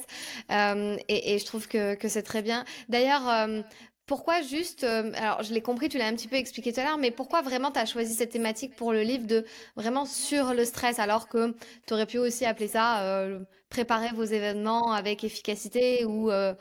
euh, 0.50 0.98
et, 1.08 1.38
je 1.38 1.46
trouve 1.46 1.66
que, 1.66 1.94
que 1.94 2.08
c'est 2.08 2.22
très 2.22 2.42
bien. 2.42 2.66
D'ailleurs, 2.90 3.26
euh, 3.26 3.62
pourquoi 4.08 4.40
juste, 4.40 4.84
euh, 4.84 5.12
alors 5.16 5.42
je 5.42 5.52
l'ai 5.52 5.60
compris, 5.60 5.90
tu 5.90 5.98
l'as 5.98 6.06
un 6.06 6.14
petit 6.14 6.28
peu 6.28 6.36
expliqué 6.36 6.72
tout 6.72 6.80
à 6.80 6.84
l'heure, 6.84 6.98
mais 6.98 7.10
pourquoi 7.10 7.42
vraiment 7.42 7.70
tu 7.70 7.78
as 7.78 7.84
choisi 7.84 8.14
cette 8.14 8.30
thématique 8.30 8.74
pour 8.74 8.92
le 8.92 9.02
livre 9.02 9.26
de 9.26 9.44
vraiment 9.76 10.06
sur 10.06 10.54
le 10.54 10.64
stress, 10.64 10.98
alors 10.98 11.28
que 11.28 11.54
tu 11.86 11.92
aurais 11.92 12.06
pu 12.06 12.18
aussi 12.18 12.46
appeler 12.46 12.68
ça 12.68 13.02
euh, 13.02 13.38
préparer 13.68 14.08
vos 14.14 14.24
événements 14.24 14.92
avec 14.92 15.24
efficacité 15.24 16.06
ou 16.06 16.30
euh, 16.30 16.54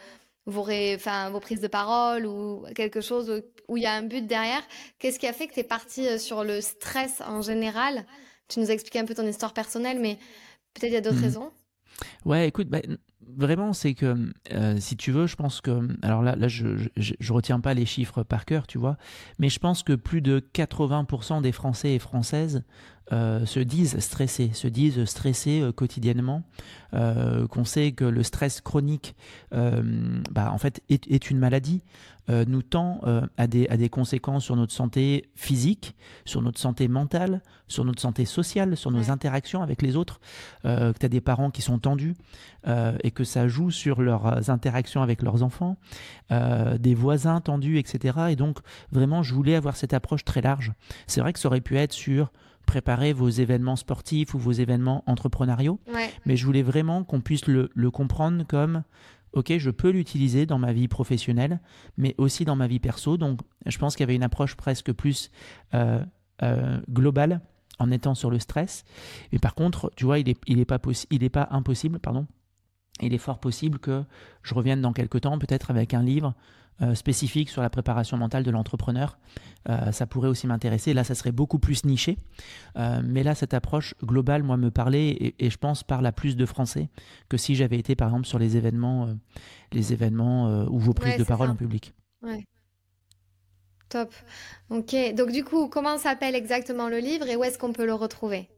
vos, 0.46 0.68
enfin, 0.94 1.30
vos 1.30 1.40
prises 1.40 1.62
de 1.62 1.68
parole 1.68 2.26
ou 2.26 2.66
quelque 2.76 3.00
chose 3.00 3.42
où 3.70 3.78
il 3.78 3.84
y 3.84 3.88
a 3.88 3.94
un 3.94 4.04
but 4.04 4.28
derrière? 4.28 4.62
Qu'est-ce 5.00 5.18
qui 5.18 5.28
a 5.28 5.34
fait 5.34 5.48
que 5.48 5.54
tu 5.54 5.62
es 5.62 5.64
parti 5.64 6.20
sur 6.20 6.44
le 6.44 6.60
stress 6.60 7.22
en 7.22 7.42
général? 7.42 8.06
Tu 8.50 8.60
nous 8.60 8.70
as 8.70 8.74
expliqué 8.74 9.00
un 9.00 9.06
peu 9.06 9.16
ton 9.16 9.26
histoire 9.26 9.54
personnelle, 9.54 10.00
mais 10.00 10.18
peut-être 10.74 10.92
il 10.92 10.96
y 10.96 10.98
a 10.98 11.02
d'autres 11.02 11.16
mmh. 11.16 11.24
raisons. 11.24 11.52
Ouais, 12.26 12.48
écoute, 12.48 12.68
bah, 12.68 12.82
vraiment, 13.36 13.74
c'est 13.74 13.94
que 13.94 14.32
euh, 14.54 14.78
si 14.80 14.96
tu 14.96 15.12
veux, 15.12 15.28
je 15.28 15.36
pense 15.36 15.62
que. 15.62 15.88
Alors 16.02 16.22
là, 16.22 16.36
là 16.36 16.48
je, 16.48 16.68
je, 16.96 17.34
retiens 17.34 17.60
pas 17.60 17.74
les 17.74 17.86
chiffres 17.86 18.24
par 18.24 18.46
cœur, 18.46 18.68
tu 18.68 18.78
vois, 18.78 18.98
mais 19.40 19.50
je 19.50 19.60
pense 19.60 19.84
que 19.84 19.94
plus 19.94 20.22
de 20.22 20.40
80% 20.54 21.42
des 21.42 21.52
Français 21.52 21.94
et 21.94 22.00
Françaises 22.00 22.64
euh, 23.12 23.46
se 23.46 23.60
disent 23.60 24.00
stressés, 24.00 24.52
se 24.54 24.68
disent 24.68 25.06
stressés 25.06 25.62
euh, 25.62 25.72
quotidiennement, 25.72 26.44
qu'on 26.92 27.66
sait 27.66 27.92
que 27.92 28.06
le 28.06 28.24
stress 28.24 28.62
chronique, 28.62 29.16
bah, 29.52 30.52
en 30.52 30.58
fait, 30.58 30.82
est, 30.90 31.06
est 31.12 31.30
une 31.30 31.38
maladie. 31.38 31.84
Euh, 32.30 32.44
nous 32.46 32.62
tend 32.62 33.00
euh, 33.04 33.22
à, 33.38 33.48
des, 33.48 33.68
à 33.70 33.78
des 33.78 33.88
conséquences 33.88 34.44
sur 34.44 34.58
notre 34.58 34.74
santé 34.74 35.30
physique, 35.36 35.96
sur 36.26 36.42
notre 36.42 36.60
santé 36.60 36.90
mentale, 36.90 37.42
sur 37.70 37.86
notre 37.86 38.02
santé 38.02 38.26
sociale, 38.26 38.76
sur 38.76 38.92
nos 38.92 39.12
interactions 39.12 39.64
avec 39.64 39.82
les 39.82 39.96
autres, 39.96 40.20
euh, 40.66 40.92
que 40.92 41.00
tu 41.00 41.06
as 41.06 41.10
des 41.10 41.22
parents 41.22 41.52
qui 41.52 41.62
sont 41.62 41.80
tendus 41.80 42.16
et 43.02 43.12
que 43.12 43.24
ça 43.24 43.48
joue 43.48 43.72
sur 43.72 44.02
leurs 44.02 44.50
interactions 44.50 45.02
avec 45.02 45.22
leurs 45.22 45.42
enfants, 45.42 45.78
des 46.30 46.96
voisins 46.96 47.40
tendus, 47.40 47.78
etc. 47.80 48.26
Et 48.32 48.36
donc, 48.36 48.58
vraiment, 48.92 49.24
je 49.24 49.34
voulais 49.34 49.56
avoir 49.56 49.78
cette 49.78 49.94
approche 49.94 50.26
très 50.26 50.42
large. 50.42 50.74
C'est 51.06 51.22
vrai 51.22 51.32
que 51.32 51.40
ça 51.40 51.48
aurait 51.48 51.62
pu 51.62 51.78
être 51.78 51.94
sur 51.94 52.30
préparer 52.68 53.14
vos 53.14 53.30
événements 53.30 53.76
sportifs 53.76 54.36
ou 54.36 54.38
vos 54.38 54.52
événements 54.52 55.04
entrepreneuriaux, 55.08 55.80
mais 56.26 56.38
je 56.38 56.46
voulais 56.46 56.62
vraiment 56.62 57.04
qu'on 57.04 57.22
puisse 57.22 57.48
le, 57.48 57.72
le 57.74 57.90
comprendre 57.90 58.44
comme 58.48 58.84
ok, 59.34 59.58
je 59.58 59.70
peux 59.70 59.90
l'utiliser 59.90 60.46
dans 60.46 60.60
ma 60.60 60.74
vie 60.74 60.88
professionnelle, 60.88 61.60
mais 61.98 62.16
aussi 62.18 62.46
dans 62.46 62.56
ma 62.56 62.68
vie 62.68 62.80
perso. 62.80 63.18
Donc, 63.18 63.40
je 63.66 63.78
pense 63.78 63.96
qu'il 63.96 64.04
y 64.04 64.08
avait 64.08 64.16
une 64.16 64.24
approche 64.24 64.56
presque 64.56 64.92
plus 64.92 65.32
euh, 65.74 66.04
euh, 66.44 66.80
globale 66.90 67.42
en 67.80 67.92
étant 67.92 68.16
sur 68.16 68.30
le 68.30 68.40
stress. 68.40 68.84
Mais 69.32 69.40
par 69.40 69.56
contre, 69.56 69.92
tu 69.96 70.06
vois, 70.06 70.20
il 70.20 70.28
n'est 70.28 70.38
il 70.48 70.60
est 70.60 70.66
pas, 70.66 70.80
il 71.12 71.24
est 71.24 71.30
pas 71.30 71.48
impossible, 71.52 72.00
pardon, 72.00 72.28
il 73.02 73.14
est 73.14 73.20
fort 73.20 73.40
possible 73.40 73.80
que 73.80 74.04
je 74.44 74.54
revienne 74.54 74.82
dans 74.82 74.94
quelques 74.94 75.22
temps, 75.22 75.38
peut-être 75.38 75.72
avec 75.72 75.94
un 75.94 76.02
livre 76.02 76.34
euh, 76.82 76.94
spécifique 76.94 77.50
sur 77.50 77.64
la 77.64 77.70
préparation 77.72 78.18
mentale 78.18 78.44
de 78.44 78.52
l'entrepreneur. 78.52 79.18
Euh, 79.68 79.92
ça 79.92 80.06
pourrait 80.06 80.28
aussi 80.28 80.46
m'intéresser. 80.46 80.94
Là, 80.94 81.04
ça 81.04 81.16
serait 81.16 81.32
beaucoup 81.32 81.58
plus 81.58 81.86
niché. 81.86 82.18
Euh, 82.78 83.02
mais 83.04 83.24
là, 83.24 83.34
cette 83.34 83.56
approche 83.56 83.96
globale, 84.04 84.44
moi, 84.44 84.58
me 84.58 84.70
parlait 84.70 85.36
et, 85.40 85.50
je 85.50 85.58
pense 85.58 85.84
parle 85.84 86.06
à 86.06 86.12
plus 86.12 86.36
de 86.36 86.46
Français 86.46 86.90
que 87.30 87.38
si 87.38 87.56
j'avais 87.56 87.80
été, 87.80 87.96
par 87.96 88.10
exemple, 88.10 88.28
sur 88.28 88.38
les 88.38 88.58
événements, 88.58 89.10
les 89.72 89.92
événements 89.92 90.66
ou 90.66 90.78
vos 90.78 90.94
prises 90.94 91.18
de 91.18 91.24
parole 91.24 91.50
en 91.50 91.56
public. 91.56 91.94
Ouais. 92.22 92.46
Top. 93.90 94.14
Ok. 94.70 94.96
Donc, 95.16 95.32
du 95.32 95.44
coup, 95.44 95.70
comment 95.70 95.98
s'appelle 95.98 96.36
exactement 96.36 96.90
le 96.90 97.00
livre 97.00 97.28
et 97.28 97.36
où 97.36 97.44
est-ce 97.44 97.58
qu'on 97.58 97.74
peut 97.74 97.86
le 97.86 97.94
retrouver? 97.94 98.50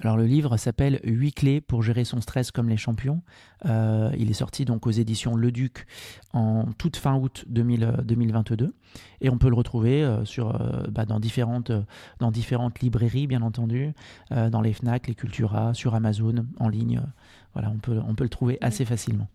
Alors 0.00 0.16
le 0.16 0.24
livre 0.24 0.56
s'appelle 0.56 1.00
8 1.04 1.32
clés 1.32 1.60
pour 1.60 1.82
gérer 1.82 2.04
son 2.04 2.20
stress 2.20 2.50
comme 2.50 2.68
les 2.68 2.76
champions. 2.76 3.22
Euh, 3.66 4.10
il 4.18 4.30
est 4.30 4.34
sorti 4.34 4.64
donc 4.64 4.86
aux 4.86 4.90
éditions 4.90 5.36
Le 5.36 5.52
Duc 5.52 5.86
en 6.32 6.64
toute 6.78 6.96
fin 6.96 7.14
août 7.16 7.44
2022 7.48 8.74
et 9.20 9.30
on 9.30 9.38
peut 9.38 9.48
le 9.48 9.54
retrouver 9.54 10.02
euh, 10.02 10.24
sur, 10.24 10.60
euh, 10.60 10.82
bah, 10.90 11.04
dans, 11.04 11.20
différentes, 11.20 11.72
dans 12.18 12.30
différentes 12.30 12.80
librairies 12.80 13.26
bien 13.26 13.42
entendu, 13.42 13.92
dans 14.30 14.60
les 14.60 14.72
FNAC, 14.72 15.08
les 15.08 15.14
Cultura, 15.14 15.74
sur 15.74 15.94
Amazon, 15.94 16.46
en 16.58 16.68
ligne. 16.68 17.02
voilà, 17.52 17.70
on 17.70 17.78
peut, 17.78 18.00
on 18.06 18.14
peut 18.14 18.24
le 18.24 18.30
trouver 18.30 18.58
assez 18.60 18.84
facilement. 18.84 19.28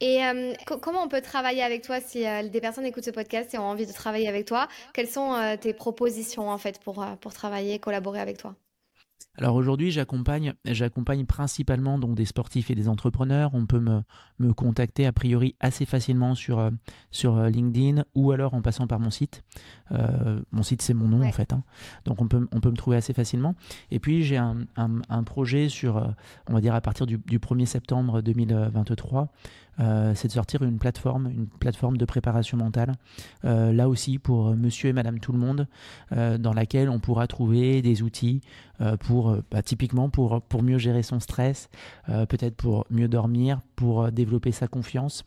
Et 0.00 0.20
comment 0.66 1.02
on 1.02 1.08
peut 1.08 1.20
travailler 1.20 1.62
avec 1.62 1.82
toi 1.82 2.00
si 2.00 2.24
des 2.50 2.60
personnes 2.60 2.84
écoutent 2.84 3.04
ce 3.04 3.10
podcast 3.10 3.54
et 3.54 3.58
ont 3.58 3.64
envie 3.64 3.86
de 3.86 3.92
travailler 3.92 4.28
avec 4.28 4.46
toi? 4.46 4.68
Quelles 4.94 5.08
sont 5.08 5.56
tes 5.60 5.72
propositions 5.72 6.48
en 6.48 6.58
fait 6.58 6.80
pour, 6.80 7.04
pour 7.20 7.32
travailler, 7.32 7.78
collaborer 7.78 8.20
avec 8.20 8.38
toi? 8.38 8.54
Alors 9.38 9.54
aujourd'hui, 9.54 9.90
j'accompagne, 9.90 10.52
j'accompagne 10.66 11.24
principalement 11.24 11.98
donc 11.98 12.14
des 12.14 12.26
sportifs 12.26 12.70
et 12.70 12.74
des 12.74 12.86
entrepreneurs. 12.86 13.50
On 13.54 13.64
peut 13.64 13.80
me, 13.80 14.02
me 14.38 14.52
contacter 14.52 15.06
a 15.06 15.12
priori 15.12 15.56
assez 15.58 15.86
facilement 15.86 16.34
sur, 16.34 16.58
euh, 16.58 16.70
sur 17.10 17.38
euh, 17.38 17.48
LinkedIn 17.48 18.04
ou 18.14 18.32
alors 18.32 18.52
en 18.52 18.60
passant 18.60 18.86
par 18.86 19.00
mon 19.00 19.10
site. 19.10 19.42
Euh, 19.90 20.40
mon 20.52 20.62
site, 20.62 20.82
c'est 20.82 20.92
mon 20.92 21.08
nom 21.08 21.26
en 21.26 21.32
fait. 21.32 21.54
Hein. 21.54 21.64
Donc 22.04 22.20
on 22.20 22.28
peut, 22.28 22.46
on 22.52 22.60
peut 22.60 22.70
me 22.70 22.76
trouver 22.76 22.98
assez 22.98 23.14
facilement. 23.14 23.54
Et 23.90 24.00
puis 24.00 24.22
j'ai 24.22 24.36
un, 24.36 24.66
un, 24.76 25.22
projet 25.22 25.70
sur, 25.70 26.14
on 26.48 26.52
va 26.52 26.60
dire 26.60 26.74
à 26.74 26.82
partir 26.82 27.06
du, 27.06 27.16
du 27.16 27.38
1er 27.38 27.64
septembre 27.66 28.20
2023, 28.20 29.28
euh, 29.80 30.12
c'est 30.14 30.28
de 30.28 30.32
sortir 30.32 30.62
une 30.62 30.78
plateforme, 30.78 31.28
une 31.28 31.46
plateforme 31.46 31.96
de 31.96 32.04
préparation 32.04 32.58
mentale, 32.58 32.94
euh, 33.44 33.72
là 33.72 33.88
aussi 33.88 34.18
pour 34.18 34.54
monsieur 34.54 34.90
et 34.90 34.92
madame 34.92 35.18
tout 35.18 35.32
le 35.32 35.38
monde, 35.38 35.66
euh, 36.12 36.38
dans 36.38 36.52
laquelle 36.52 36.90
on 36.90 36.98
pourra 36.98 37.26
trouver 37.26 37.82
des 37.82 38.02
outils 38.02 38.40
pour, 38.98 39.36
bah, 39.52 39.62
typiquement 39.62 40.10
pour, 40.10 40.42
pour 40.42 40.64
mieux 40.64 40.78
gérer 40.78 41.04
son 41.04 41.20
stress, 41.20 41.70
peut-être 42.08 42.56
pour 42.56 42.84
mieux 42.90 43.06
dormir, 43.06 43.60
pour 43.76 44.10
développer 44.10 44.50
sa 44.50 44.66
confiance. 44.66 45.24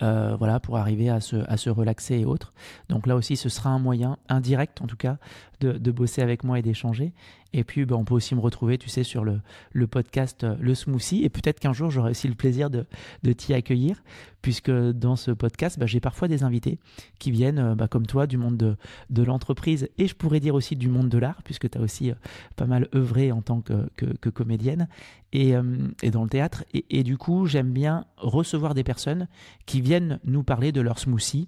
voilà, 0.00 0.58
pour 0.58 0.76
arriver 0.78 1.10
à 1.10 1.20
se, 1.20 1.36
à 1.48 1.56
se 1.56 1.70
relaxer 1.70 2.16
et 2.16 2.24
autres. 2.24 2.52
Donc 2.88 3.06
là 3.06 3.14
aussi, 3.14 3.36
ce 3.36 3.48
sera 3.48 3.70
un 3.70 3.78
moyen 3.78 4.16
indirect, 4.28 4.82
en 4.82 4.88
tout 4.88 4.96
cas, 4.96 5.18
de 5.60 5.90
bosser 5.92 6.22
avec 6.22 6.42
moi 6.42 6.58
et 6.58 6.62
d'échanger. 6.62 7.12
Et 7.54 7.64
puis, 7.64 7.84
ben, 7.86 7.96
on 7.96 8.04
peut 8.04 8.14
aussi 8.14 8.34
me 8.34 8.40
retrouver, 8.40 8.78
tu 8.78 8.88
sais, 8.88 9.04
sur 9.04 9.24
le, 9.24 9.40
le 9.72 9.86
podcast 9.86 10.44
Le 10.60 10.74
Smoothie. 10.74 11.24
Et 11.24 11.28
peut-être 11.28 11.60
qu'un 11.60 11.72
jour, 11.72 11.90
j'aurai 11.90 12.10
aussi 12.10 12.28
le 12.28 12.34
plaisir 12.34 12.68
de, 12.68 12.84
de 13.22 13.32
t'y 13.32 13.54
accueillir, 13.54 14.02
puisque 14.42 14.70
dans 14.70 15.16
ce 15.16 15.30
podcast, 15.30 15.78
ben, 15.78 15.86
j'ai 15.86 16.00
parfois 16.00 16.28
des 16.28 16.42
invités 16.42 16.78
qui 17.18 17.30
viennent, 17.30 17.74
ben, 17.74 17.86
comme 17.86 18.06
toi, 18.06 18.26
du 18.26 18.36
monde 18.36 18.56
de, 18.56 18.76
de 19.10 19.22
l'entreprise 19.22 19.88
et 19.98 20.06
je 20.08 20.14
pourrais 20.14 20.40
dire 20.40 20.54
aussi 20.54 20.76
du 20.76 20.88
monde 20.88 21.08
de 21.08 21.18
l'art, 21.18 21.42
puisque 21.44 21.70
tu 21.70 21.78
as 21.78 21.80
aussi 21.80 22.12
pas 22.56 22.66
mal 22.66 22.88
œuvré 22.94 23.32
en 23.32 23.40
tant 23.40 23.60
que, 23.60 23.88
que, 23.96 24.28
comédienne 24.28 24.88
et, 25.32 25.54
et, 26.02 26.10
dans 26.10 26.24
le 26.24 26.28
théâtre. 26.28 26.64
Et, 26.74 26.84
et 26.90 27.02
du 27.04 27.16
coup, 27.16 27.46
j'aime 27.46 27.72
bien 27.72 28.04
recevoir 28.16 28.74
des 28.74 28.84
personnes 28.84 29.28
qui 29.66 29.80
viennent 29.80 30.18
nous 30.24 30.42
parler 30.42 30.72
de 30.72 30.80
leur 30.80 30.98
smoothie, 30.98 31.46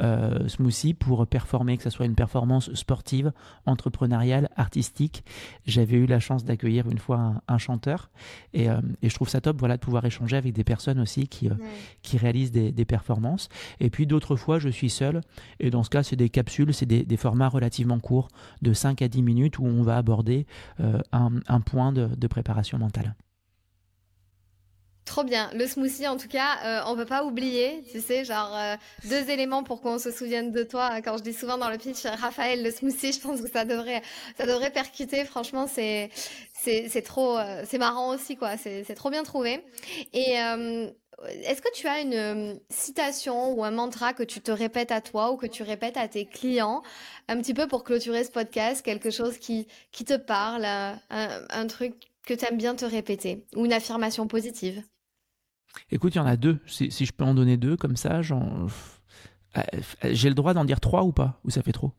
euh, 0.00 0.46
smoothie 0.48 0.94
pour 0.94 1.26
performer, 1.26 1.76
que 1.76 1.82
ce 1.82 1.90
soit 1.90 2.06
une 2.06 2.14
performance 2.14 2.72
sportive, 2.74 3.32
entrepreneuriale, 3.66 4.48
artistique. 4.56 5.24
J'avais 5.66 5.96
eu 5.96 6.06
la 6.06 6.20
chance 6.20 6.44
d'accueillir 6.44 6.88
une 6.88 6.98
fois 6.98 7.18
un, 7.18 7.40
un 7.48 7.58
chanteur 7.58 8.10
et, 8.52 8.68
euh, 8.68 8.80
et, 9.02 9.08
je 9.08 9.14
trouve 9.14 9.28
ça 9.28 9.40
top 9.40 9.58
voilà, 9.58 9.76
de 9.76 9.80
pouvoir 9.80 10.04
échanger 10.04 10.36
avec 10.36 10.52
des 10.52 10.64
personnes 10.64 11.00
aussi 11.00 11.28
qui, 11.28 11.48
euh, 11.48 11.54
ouais. 11.54 11.66
qui 12.02 12.16
réalisent 12.16 12.52
des, 12.52 12.72
des, 12.72 12.84
performances. 12.84 13.48
Et 13.80 13.90
puis 13.90 14.06
d'autres 14.06 14.36
fois, 14.36 14.58
je 14.58 14.68
suis 14.68 14.90
seul 14.90 15.20
et 15.60 15.70
dans 15.70 15.82
ce 15.82 15.90
cas, 15.90 16.02
c'est 16.02 16.16
des 16.16 16.28
capsules, 16.28 16.72
c'est 16.72 16.86
des, 16.86 17.04
des, 17.04 17.16
formats 17.16 17.48
relativement 17.48 17.98
courts 17.98 18.28
de 18.62 18.72
5 18.72 19.02
à 19.02 19.08
10 19.08 19.22
minutes 19.22 19.58
où 19.58 19.66
on 19.66 19.82
va 19.82 19.96
aborder 19.96 20.46
euh, 20.80 21.00
un, 21.12 21.30
un, 21.48 21.60
point 21.60 21.92
de, 21.92 22.06
de 22.06 22.26
préparation 22.26 22.78
mentale. 22.78 23.14
Trop 25.08 25.24
bien. 25.24 25.50
Le 25.54 25.66
smoothie, 25.66 26.06
en 26.06 26.18
tout 26.18 26.28
cas, 26.28 26.58
euh, 26.64 26.82
on 26.86 26.94
peut 26.94 27.06
pas 27.06 27.24
oublier, 27.24 27.82
tu 27.90 27.98
sais, 27.98 28.26
genre 28.26 28.54
euh, 28.54 28.76
deux 29.04 29.30
éléments 29.30 29.62
pour 29.62 29.80
qu'on 29.80 29.98
se 29.98 30.10
souvienne 30.10 30.52
de 30.52 30.62
toi. 30.62 31.00
Quand 31.00 31.16
je 31.16 31.22
dis 31.22 31.32
souvent 31.32 31.56
dans 31.56 31.70
le 31.70 31.78
pitch, 31.78 32.04
Raphaël, 32.04 32.62
le 32.62 32.70
smoothie, 32.70 33.12
je 33.14 33.20
pense 33.20 33.40
que 33.40 33.50
ça 33.50 33.64
devrait, 33.64 34.02
ça 34.36 34.44
devrait 34.44 34.70
percuter. 34.70 35.24
Franchement, 35.24 35.66
c'est, 35.66 36.10
c'est, 36.52 37.00
trop, 37.00 37.38
euh, 37.38 37.62
c'est 37.66 37.78
marrant 37.78 38.14
aussi, 38.14 38.36
quoi. 38.36 38.58
C'est, 38.58 38.84
trop 38.94 39.08
bien 39.08 39.22
trouvé. 39.22 39.64
Et 40.12 40.38
euh, 40.42 40.90
est-ce 41.26 41.62
que 41.62 41.72
tu 41.72 41.86
as 41.86 42.00
une 42.02 42.60
citation 42.68 43.54
ou 43.54 43.64
un 43.64 43.70
mantra 43.70 44.12
que 44.12 44.22
tu 44.22 44.42
te 44.42 44.50
répètes 44.50 44.92
à 44.92 45.00
toi 45.00 45.32
ou 45.32 45.38
que 45.38 45.46
tu 45.46 45.62
répètes 45.62 45.96
à 45.96 46.06
tes 46.08 46.26
clients, 46.26 46.82
un 47.28 47.38
petit 47.38 47.54
peu 47.54 47.66
pour 47.66 47.82
clôturer 47.82 48.24
ce 48.24 48.30
podcast, 48.30 48.84
quelque 48.84 49.10
chose 49.10 49.38
qui, 49.38 49.68
qui 49.90 50.04
te 50.04 50.18
parle, 50.18 50.66
un, 50.66 51.00
un 51.08 51.66
truc 51.66 51.94
que 52.26 52.34
tu 52.34 52.44
aimes 52.44 52.58
bien 52.58 52.74
te 52.74 52.84
répéter 52.84 53.46
ou 53.56 53.64
une 53.64 53.72
affirmation 53.72 54.26
positive? 54.26 54.82
Écoute, 55.90 56.14
il 56.14 56.18
y 56.18 56.20
en 56.20 56.26
a 56.26 56.36
deux. 56.36 56.58
Si, 56.66 56.90
si, 56.90 57.06
je 57.06 57.12
peux 57.12 57.24
en 57.24 57.34
donner 57.34 57.56
deux 57.56 57.76
comme 57.76 57.96
ça, 57.96 58.20
j'ai 58.22 58.34
le 60.28 60.34
droit 60.34 60.54
d'en 60.54 60.64
dire 60.64 60.80
trois 60.80 61.04
ou 61.04 61.12
pas 61.12 61.40
Ou 61.44 61.50
ça 61.50 61.62
fait 61.62 61.72
trop? 61.72 61.92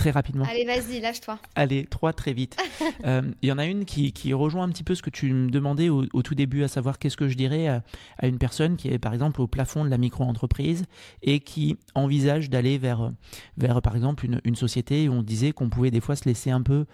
Très 0.00 0.10
rapidement. 0.12 0.46
Allez, 0.48 0.64
vas-y, 0.64 0.98
lâche-toi. 0.98 1.38
Allez, 1.54 1.84
trois 1.84 2.14
très 2.14 2.32
vite. 2.32 2.56
Il 2.80 2.86
euh, 3.04 3.22
y 3.42 3.52
en 3.52 3.58
a 3.58 3.66
une 3.66 3.84
qui, 3.84 4.12
qui, 4.14 4.32
rejoint 4.32 4.64
un 4.64 4.70
petit 4.70 4.82
peu 4.82 4.94
ce 4.94 5.02
que 5.02 5.10
tu 5.10 5.30
me 5.30 5.50
demandais 5.50 5.90
au, 5.90 6.06
au 6.14 6.22
tout 6.22 6.34
début, 6.34 6.62
à 6.62 6.68
savoir 6.68 6.98
qu'est-ce 6.98 7.18
que 7.18 7.28
je 7.28 7.36
dirais 7.36 7.68
à, 7.68 7.82
à, 8.18 8.26
une 8.26 8.38
personne 8.38 8.78
qui 8.78 8.88
est 8.88 8.98
par 8.98 9.12
exemple 9.12 9.42
au 9.42 9.46
plafond 9.46 9.84
de 9.84 9.90
la 9.90 9.98
micro-entreprise 9.98 10.86
et 11.22 11.40
qui 11.40 11.76
envisage 11.94 12.48
d'aller 12.48 12.78
vers, 12.78 13.12
vers 13.58 13.82
par 13.82 13.94
exemple 13.94 14.24
une, 14.24 14.40
une, 14.44 14.54
société 14.54 15.06
où 15.10 15.12
on 15.12 15.22
disait 15.22 15.52
qu'on 15.52 15.68
pouvait 15.68 15.90
des 15.90 16.00
fois 16.00 16.16
se 16.16 16.24
laisser 16.24 16.50
un 16.50 16.62
peu 16.62 16.86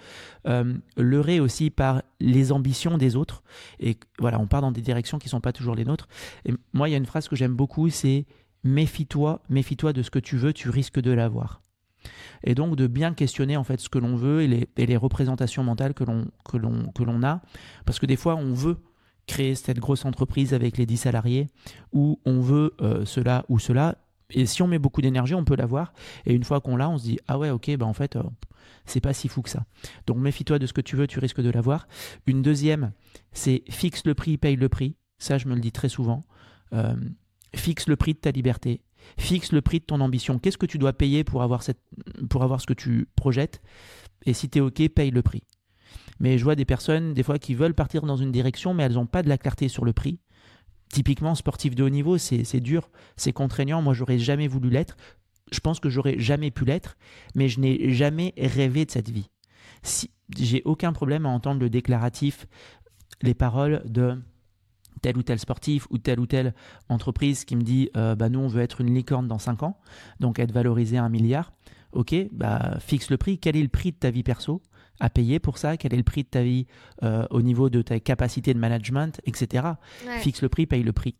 euh, 0.48 0.74
leurrer 0.96 1.38
aussi 1.38 1.70
par 1.70 2.02
les 2.18 2.50
ambitions 2.50 2.98
des 2.98 3.14
autres. 3.14 3.44
Et 3.78 3.98
voilà, 4.18 4.40
on 4.40 4.48
part 4.48 4.62
dans 4.62 4.72
des 4.72 4.82
directions 4.82 5.18
qui 5.18 5.28
ne 5.28 5.30
sont 5.30 5.40
pas 5.40 5.52
toujours 5.52 5.76
les 5.76 5.84
nôtres. 5.84 6.08
Et 6.44 6.52
moi, 6.72 6.88
il 6.88 6.92
y 6.92 6.94
a 6.96 6.98
une 6.98 7.06
phrase 7.06 7.28
que 7.28 7.36
j'aime 7.36 7.54
beaucoup, 7.54 7.88
c'est 7.88 8.26
méfie-toi, 8.64 9.42
méfie-toi 9.48 9.92
de 9.92 10.02
ce 10.02 10.10
que 10.10 10.18
tu 10.18 10.36
veux, 10.36 10.52
tu 10.52 10.70
risques 10.70 11.00
de 11.00 11.12
l'avoir 11.12 11.60
et 12.44 12.54
donc 12.54 12.76
de 12.76 12.86
bien 12.86 13.14
questionner 13.14 13.56
en 13.56 13.64
fait 13.64 13.80
ce 13.80 13.88
que 13.88 13.98
l'on 13.98 14.16
veut 14.16 14.42
et 14.42 14.86
les, 14.86 14.96
représentations 14.96 15.64
mentales 15.64 15.94
que 15.94 16.04
l'on 16.04 17.22
a. 17.22 17.42
Parce 17.84 17.98
que 17.98 18.06
des 18.06 18.16
fois 18.16 18.36
on 18.36 18.52
veut 18.52 18.78
créer 19.26 19.54
cette 19.54 19.78
grosse 19.78 20.04
entreprise 20.04 20.54
avec 20.54 20.78
les 20.78 20.86
10 20.86 20.96
salariés 20.98 21.48
ou 21.92 22.20
on 22.24 22.40
veut 22.40 22.74
euh, 22.80 23.04
cela 23.04 23.44
ou 23.48 23.58
cela. 23.58 23.98
Et 24.30 24.46
si 24.46 24.62
on 24.62 24.66
met 24.66 24.78
beaucoup 24.78 25.02
d'énergie 25.02 25.34
on 25.34 25.44
peut 25.44 25.56
l'avoir. 25.56 25.92
Et 26.24 26.34
une 26.34 26.44
fois 26.44 26.60
qu'on 26.60 26.76
l'a 26.76 26.88
on 26.88 26.98
se 26.98 27.04
dit 27.04 27.18
ah 27.28 27.38
ouais 27.38 27.50
ok 27.50 27.76
ben 27.76 27.86
en 27.86 27.92
fait 27.92 28.16
euh, 28.16 28.22
c'est 28.84 29.00
pas 29.00 29.12
si 29.12 29.28
fou 29.28 29.42
que 29.42 29.50
ça 29.50 29.64
donc 30.06 30.18
méfie-toi 30.18 30.58
de 30.58 30.66
ce 30.66 30.72
que 30.72 30.80
tu 30.80 30.96
veux 30.96 31.06
tu 31.06 31.18
risques 31.18 31.42
de 31.42 31.50
l'avoir. 31.50 31.88
Une 32.26 32.42
deuxième 32.42 32.92
c'est 33.32 33.62
fixe 33.68 34.04
le 34.06 34.14
prix 34.14 34.38
paye 34.38 34.56
le 34.56 34.68
prix 34.68 34.96
ça 35.18 35.38
je 35.38 35.48
me 35.48 35.54
le 35.54 35.60
dis 35.60 35.72
très 35.72 35.88
souvent. 35.88 36.24
Euh, 36.72 36.96
fixe 37.54 37.86
le 37.86 37.96
prix 37.96 38.14
de 38.14 38.18
ta 38.18 38.30
liberté 38.30 38.82
Fixe 39.18 39.52
le 39.52 39.60
prix 39.60 39.80
de 39.80 39.84
ton 39.84 40.00
ambition. 40.00 40.38
Qu'est-ce 40.38 40.58
que 40.58 40.66
tu 40.66 40.78
dois 40.78 40.92
payer 40.92 41.24
pour 41.24 41.42
avoir, 41.42 41.62
cette, 41.62 41.80
pour 42.28 42.42
avoir 42.42 42.60
ce 42.60 42.66
que 42.66 42.74
tu 42.74 43.08
projettes? 43.16 43.62
Et 44.24 44.32
si 44.32 44.48
tu 44.48 44.58
es 44.58 44.60
OK, 44.60 44.88
paye 44.88 45.10
le 45.10 45.22
prix. 45.22 45.42
Mais 46.20 46.38
je 46.38 46.44
vois 46.44 46.54
des 46.54 46.64
personnes, 46.64 47.14
des 47.14 47.22
fois, 47.22 47.38
qui 47.38 47.54
veulent 47.54 47.74
partir 47.74 48.02
dans 48.02 48.16
une 48.16 48.32
direction, 48.32 48.74
mais 48.74 48.84
elles 48.84 48.94
n'ont 48.94 49.06
pas 49.06 49.22
de 49.22 49.28
la 49.28 49.38
clarté 49.38 49.68
sur 49.68 49.84
le 49.84 49.92
prix. 49.92 50.18
Typiquement, 50.88 51.34
sportif 51.34 51.74
de 51.74 51.82
haut 51.82 51.90
niveau, 51.90 52.16
c'est 52.16 52.60
dur, 52.60 52.90
c'est 53.16 53.32
contraignant. 53.32 53.82
Moi, 53.82 53.92
j'aurais 53.92 54.18
jamais 54.18 54.48
voulu 54.48 54.70
l'être. 54.70 54.96
Je 55.52 55.60
pense 55.60 55.80
que 55.80 55.88
j'aurais 55.88 56.18
jamais 56.18 56.50
pu 56.50 56.64
l'être, 56.64 56.96
mais 57.34 57.48
je 57.48 57.60
n'ai 57.60 57.92
jamais 57.92 58.34
rêvé 58.36 58.84
de 58.84 58.90
cette 58.90 59.10
vie. 59.10 59.30
Si, 59.82 60.10
J'ai 60.36 60.62
aucun 60.64 60.92
problème 60.92 61.26
à 61.26 61.28
entendre 61.28 61.60
le 61.60 61.70
déclaratif, 61.70 62.46
les 63.22 63.34
paroles 63.34 63.82
de 63.84 64.20
tel 65.02 65.16
ou 65.16 65.22
tel 65.22 65.38
sportif 65.38 65.86
ou 65.90 65.98
telle 65.98 66.20
ou 66.20 66.26
telle 66.26 66.54
entreprise 66.88 67.44
qui 67.44 67.56
me 67.56 67.62
dit 67.62 67.90
euh, 67.96 68.14
bah 68.14 68.28
nous 68.28 68.40
on 68.40 68.48
veut 68.48 68.62
être 68.62 68.80
une 68.80 68.94
licorne 68.94 69.28
dans 69.28 69.38
5 69.38 69.62
ans, 69.62 69.78
donc 70.20 70.38
être 70.38 70.52
valorisé 70.52 70.98
à 70.98 71.04
un 71.04 71.08
milliard. 71.08 71.52
Ok, 71.92 72.14
bah 72.32 72.76
fixe 72.80 73.10
le 73.10 73.16
prix. 73.16 73.38
Quel 73.38 73.56
est 73.56 73.62
le 73.62 73.68
prix 73.68 73.92
de 73.92 73.96
ta 73.96 74.10
vie 74.10 74.22
perso 74.22 74.60
à 75.00 75.08
payer 75.08 75.38
pour 75.38 75.58
ça? 75.58 75.76
Quel 75.76 75.94
est 75.94 75.98
le 75.98 76.02
prix 76.02 76.24
de 76.24 76.28
ta 76.28 76.42
vie 76.42 76.66
euh, 77.02 77.26
au 77.30 77.42
niveau 77.42 77.70
de 77.70 77.80
ta 77.82 78.00
capacité 78.00 78.52
de 78.52 78.58
management, 78.58 79.20
etc. 79.24 79.66
Ouais. 80.06 80.18
Fixe 80.18 80.42
le 80.42 80.48
prix, 80.48 80.66
paye 80.66 80.82
le 80.82 80.92
prix. 80.92 81.16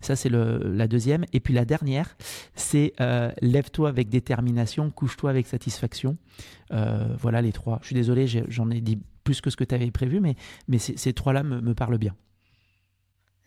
Ça, 0.00 0.16
c'est 0.16 0.30
la 0.30 0.88
deuxième. 0.88 1.26
Et 1.34 1.40
puis 1.40 1.52
la 1.52 1.66
dernière, 1.66 2.16
c'est 2.54 2.94
euh, 3.02 3.30
lève-toi 3.42 3.90
avec 3.90 4.08
détermination, 4.08 4.90
couche-toi 4.90 5.28
avec 5.28 5.46
satisfaction. 5.46 6.16
Voilà 6.70 7.42
les 7.42 7.52
trois. 7.52 7.78
Je 7.82 7.88
suis 7.88 7.94
désolé, 7.94 8.26
j'en 8.26 8.70
ai, 8.70 8.78
ai, 8.78 8.80
dit 8.80 8.98
plus 9.22 9.42
que 9.42 9.50
ce 9.50 9.56
que 9.56 9.64
tu 9.64 9.74
avais 9.74 9.90
prévu, 9.90 10.20
mais, 10.20 10.34
mais 10.66 10.78
ces 10.78 11.12
trois-là 11.12 11.42
me, 11.42 11.60
me 11.60 11.74
parlent 11.74 11.98
bien. 11.98 12.14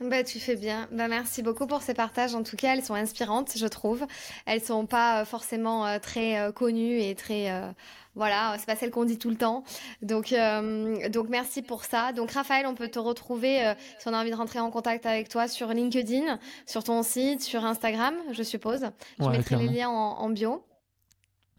Bah, 0.02 0.24
tu 0.24 0.40
fais 0.40 0.56
bien. 0.56 0.88
Bah, 0.94 1.10
merci 1.10 1.44
beaucoup 1.44 1.68
pour 1.68 1.82
ces 1.82 1.94
partages. 1.94 2.34
En 2.34 2.42
tout 2.44 2.56
cas, 2.56 2.74
elles 2.74 2.84
sont 2.84 2.94
inspirantes, 2.94 3.52
je 3.58 3.68
trouve. 3.68 4.06
Elles 4.46 4.64
sont 4.64 4.86
pas 4.86 5.26
forcément 5.26 5.86
euh, 5.86 6.00
très 6.00 6.40
euh, 6.40 6.54
connues 6.54 7.02
et 7.02 7.16
très, 7.16 7.52
euh, 7.52 7.70
voilà, 8.16 8.56
c'est 8.58 8.66
pas 8.66 8.78
celles 8.78 8.92
qu'on 8.92 9.04
dit 9.04 9.18
tout 9.18 9.30
le 9.30 9.36
temps. 9.36 9.66
Donc, 10.02 10.32
euh, 10.32 11.10
donc 11.10 11.28
merci 11.28 11.62
pour 11.62 11.84
ça. 11.84 12.14
Donc, 12.14 12.32
Raphaël, 12.32 12.66
on 12.66 12.76
peut 12.76 12.88
te 12.88 12.98
retrouver 13.00 13.66
euh, 13.68 13.74
si 14.00 14.08
on 14.08 14.14
a 14.14 14.22
envie 14.22 14.32
de 14.32 14.36
rentrer 14.38 14.60
en 14.60 14.72
contact 14.72 15.06
avec 15.06 15.28
toi 15.28 15.50
sur 15.50 15.68
LinkedIn, 15.68 16.40
sur 16.66 16.84
ton 16.86 17.04
site, 17.04 17.42
sur 17.42 17.66
Instagram, 17.66 18.16
je 18.32 18.44
suppose. 18.44 18.86
Je 19.20 19.26
ouais, 19.26 19.32
mettrai 19.32 19.44
clairement. 19.58 19.70
les 19.70 19.78
liens 19.80 19.90
en, 19.90 20.20
en 20.20 20.30
bio. 20.30 20.64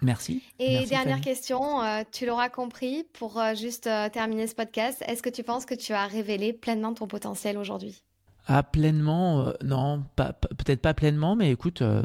Merci. 0.00 0.42
Et 0.58 0.72
Merci, 0.76 0.88
dernière 0.88 1.16
Fanny. 1.16 1.24
question, 1.24 1.82
euh, 1.82 2.04
tu 2.10 2.24
l'auras 2.24 2.48
compris, 2.48 3.04
pour 3.12 3.38
euh, 3.38 3.54
juste 3.54 3.86
euh, 3.86 4.08
terminer 4.08 4.46
ce 4.46 4.54
podcast, 4.54 5.04
est-ce 5.06 5.22
que 5.22 5.28
tu 5.28 5.42
penses 5.42 5.66
que 5.66 5.74
tu 5.74 5.92
as 5.92 6.06
révélé 6.06 6.54
pleinement 6.54 6.94
ton 6.94 7.06
potentiel 7.06 7.58
aujourd'hui? 7.58 8.02
Ah, 8.46 8.62
pleinement, 8.62 9.40
euh, 9.46 9.52
non, 9.64 10.04
pas, 10.16 10.32
peut-être 10.32 10.80
pas 10.80 10.94
pleinement, 10.94 11.36
mais 11.36 11.50
écoute, 11.52 11.82
euh, 11.82 12.02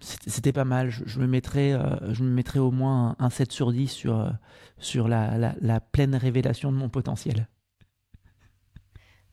c'était 0.00 0.52
pas 0.52 0.64
mal. 0.64 0.90
Je, 0.90 1.02
je 1.06 1.18
me 1.18 1.26
mettrais, 1.26 1.72
euh, 1.72 2.12
je 2.12 2.22
me 2.22 2.30
mettrais 2.30 2.58
au 2.58 2.70
moins 2.70 3.16
un, 3.18 3.26
un 3.26 3.30
7 3.30 3.52
sur 3.52 3.72
10 3.72 3.88
sur, 3.88 4.20
euh, 4.20 4.30
sur 4.78 5.08
la, 5.08 5.36
la, 5.38 5.54
la 5.60 5.80
pleine 5.80 6.14
révélation 6.14 6.70
de 6.72 6.76
mon 6.76 6.88
potentiel. 6.88 7.48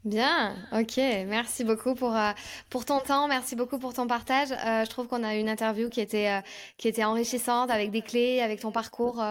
Bien, 0.04 0.56
ok, 0.72 0.98
merci 1.28 1.64
beaucoup 1.64 1.94
pour, 1.94 2.16
euh, 2.16 2.32
pour 2.72 2.86
ton 2.86 3.00
temps, 3.00 3.28
merci 3.28 3.56
beaucoup 3.56 3.78
pour 3.78 3.94
ton 3.94 4.08
partage. 4.08 4.52
Euh, 4.52 4.84
je 4.84 4.90
trouve 4.90 5.08
qu'on 5.08 5.24
a 5.24 5.36
eu 5.36 5.40
une 5.40 5.48
interview 5.48 5.90
qui 5.90 6.02
était, 6.02 6.28
euh, 6.28 6.42
qui 6.78 6.88
était 6.88 7.04
enrichissante 7.04 7.70
avec 7.70 7.92
des 7.92 8.02
clés, 8.02 8.42
avec 8.42 8.62
ton 8.62 8.72
parcours. 8.72 9.24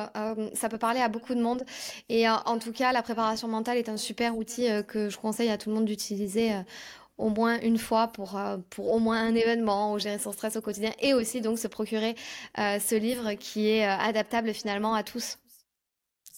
ça 0.55 0.68
peut 0.68 0.79
parler 0.79 1.01
à 1.01 1.09
beaucoup 1.09 1.35
de 1.35 1.43
monde. 1.43 1.64
Et 2.09 2.29
en 2.29 2.59
tout 2.61 2.73
cas, 2.73 2.93
la 2.93 3.03
préparation 3.03 3.49
mentale 3.49 3.79
est 3.79 3.89
un 3.89 3.97
super 3.97 4.37
outil 4.37 4.68
que 4.87 5.11
je 5.11 5.18
conseille 5.18 5.51
à 5.51 5.59
tout 5.59 5.71
le 5.71 5.75
monde 5.75 5.87
d'utiliser 5.87 6.53
au 7.18 7.31
moins 7.31 7.59
une 7.61 7.79
fois 7.79 8.09
pour, 8.09 8.41
pour 8.71 8.93
au 8.93 8.99
moins 9.01 9.21
un 9.21 9.35
événement 9.35 9.93
ou 9.93 9.99
gérer 9.99 10.18
son 10.18 10.33
stress 10.33 10.57
au 10.57 10.61
quotidien 10.61 10.93
et 11.01 11.14
aussi 11.14 11.41
donc 11.41 11.59
se 11.59 11.68
procurer 11.68 12.14
ce 12.57 12.95
livre 12.95 13.33
qui 13.35 13.68
est 13.71 13.85
adaptable 13.85 14.55
finalement 14.55 14.95
à 14.95 15.03
tous. 15.03 15.37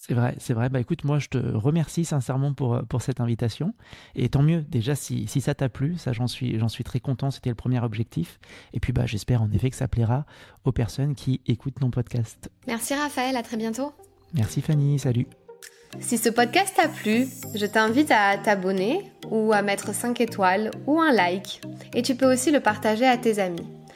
C'est 0.05 0.15
vrai, 0.15 0.35
c'est 0.37 0.53
vrai. 0.53 0.67
Bah 0.67 0.81
écoute, 0.81 1.05
moi 1.05 1.17
je 1.17 1.29
te 1.29 1.37
remercie 1.37 2.03
sincèrement 2.03 2.53
pour, 2.53 2.73
euh, 2.73 2.81
pour 2.81 3.01
cette 3.01 3.21
invitation. 3.21 3.73
Et 4.15 4.27
tant 4.27 4.41
mieux, 4.41 4.61
déjà 4.61 4.95
si, 4.95 5.27
si 5.27 5.39
ça 5.39 5.55
t'a 5.55 5.69
plu, 5.69 5.97
ça 5.97 6.11
j'en 6.11 6.27
suis, 6.27 6.59
j'en 6.59 6.67
suis 6.67 6.83
très 6.83 6.99
content, 6.99 7.31
c'était 7.31 7.49
le 7.49 7.55
premier 7.55 7.79
objectif. 7.79 8.37
Et 8.73 8.81
puis 8.81 8.91
bah 8.91 9.05
j'espère 9.05 9.41
en 9.41 9.49
effet 9.51 9.69
que 9.69 9.77
ça 9.77 9.87
plaira 9.87 10.25
aux 10.65 10.73
personnes 10.73 11.15
qui 11.15 11.39
écoutent 11.47 11.79
ton 11.79 11.89
podcast. 11.89 12.51
Merci 12.67 12.95
Raphaël, 12.95 13.37
à 13.37 13.43
très 13.43 13.55
bientôt. 13.55 13.93
Merci 14.33 14.61
Fanny, 14.61 14.99
salut. 14.99 15.27
Si 16.01 16.17
ce 16.17 16.27
podcast 16.27 16.73
t'a 16.75 16.89
plu, 16.89 17.25
je 17.55 17.65
t'invite 17.65 18.11
à 18.11 18.37
t'abonner 18.37 19.09
ou 19.31 19.53
à 19.53 19.61
mettre 19.61 19.95
5 19.95 20.19
étoiles 20.19 20.71
ou 20.85 20.99
un 20.99 21.13
like. 21.13 21.61
Et 21.93 22.01
tu 22.01 22.15
peux 22.15 22.29
aussi 22.29 22.51
le 22.51 22.59
partager 22.59 23.05
à 23.05 23.15
tes 23.15 23.39
amis. 23.39 23.65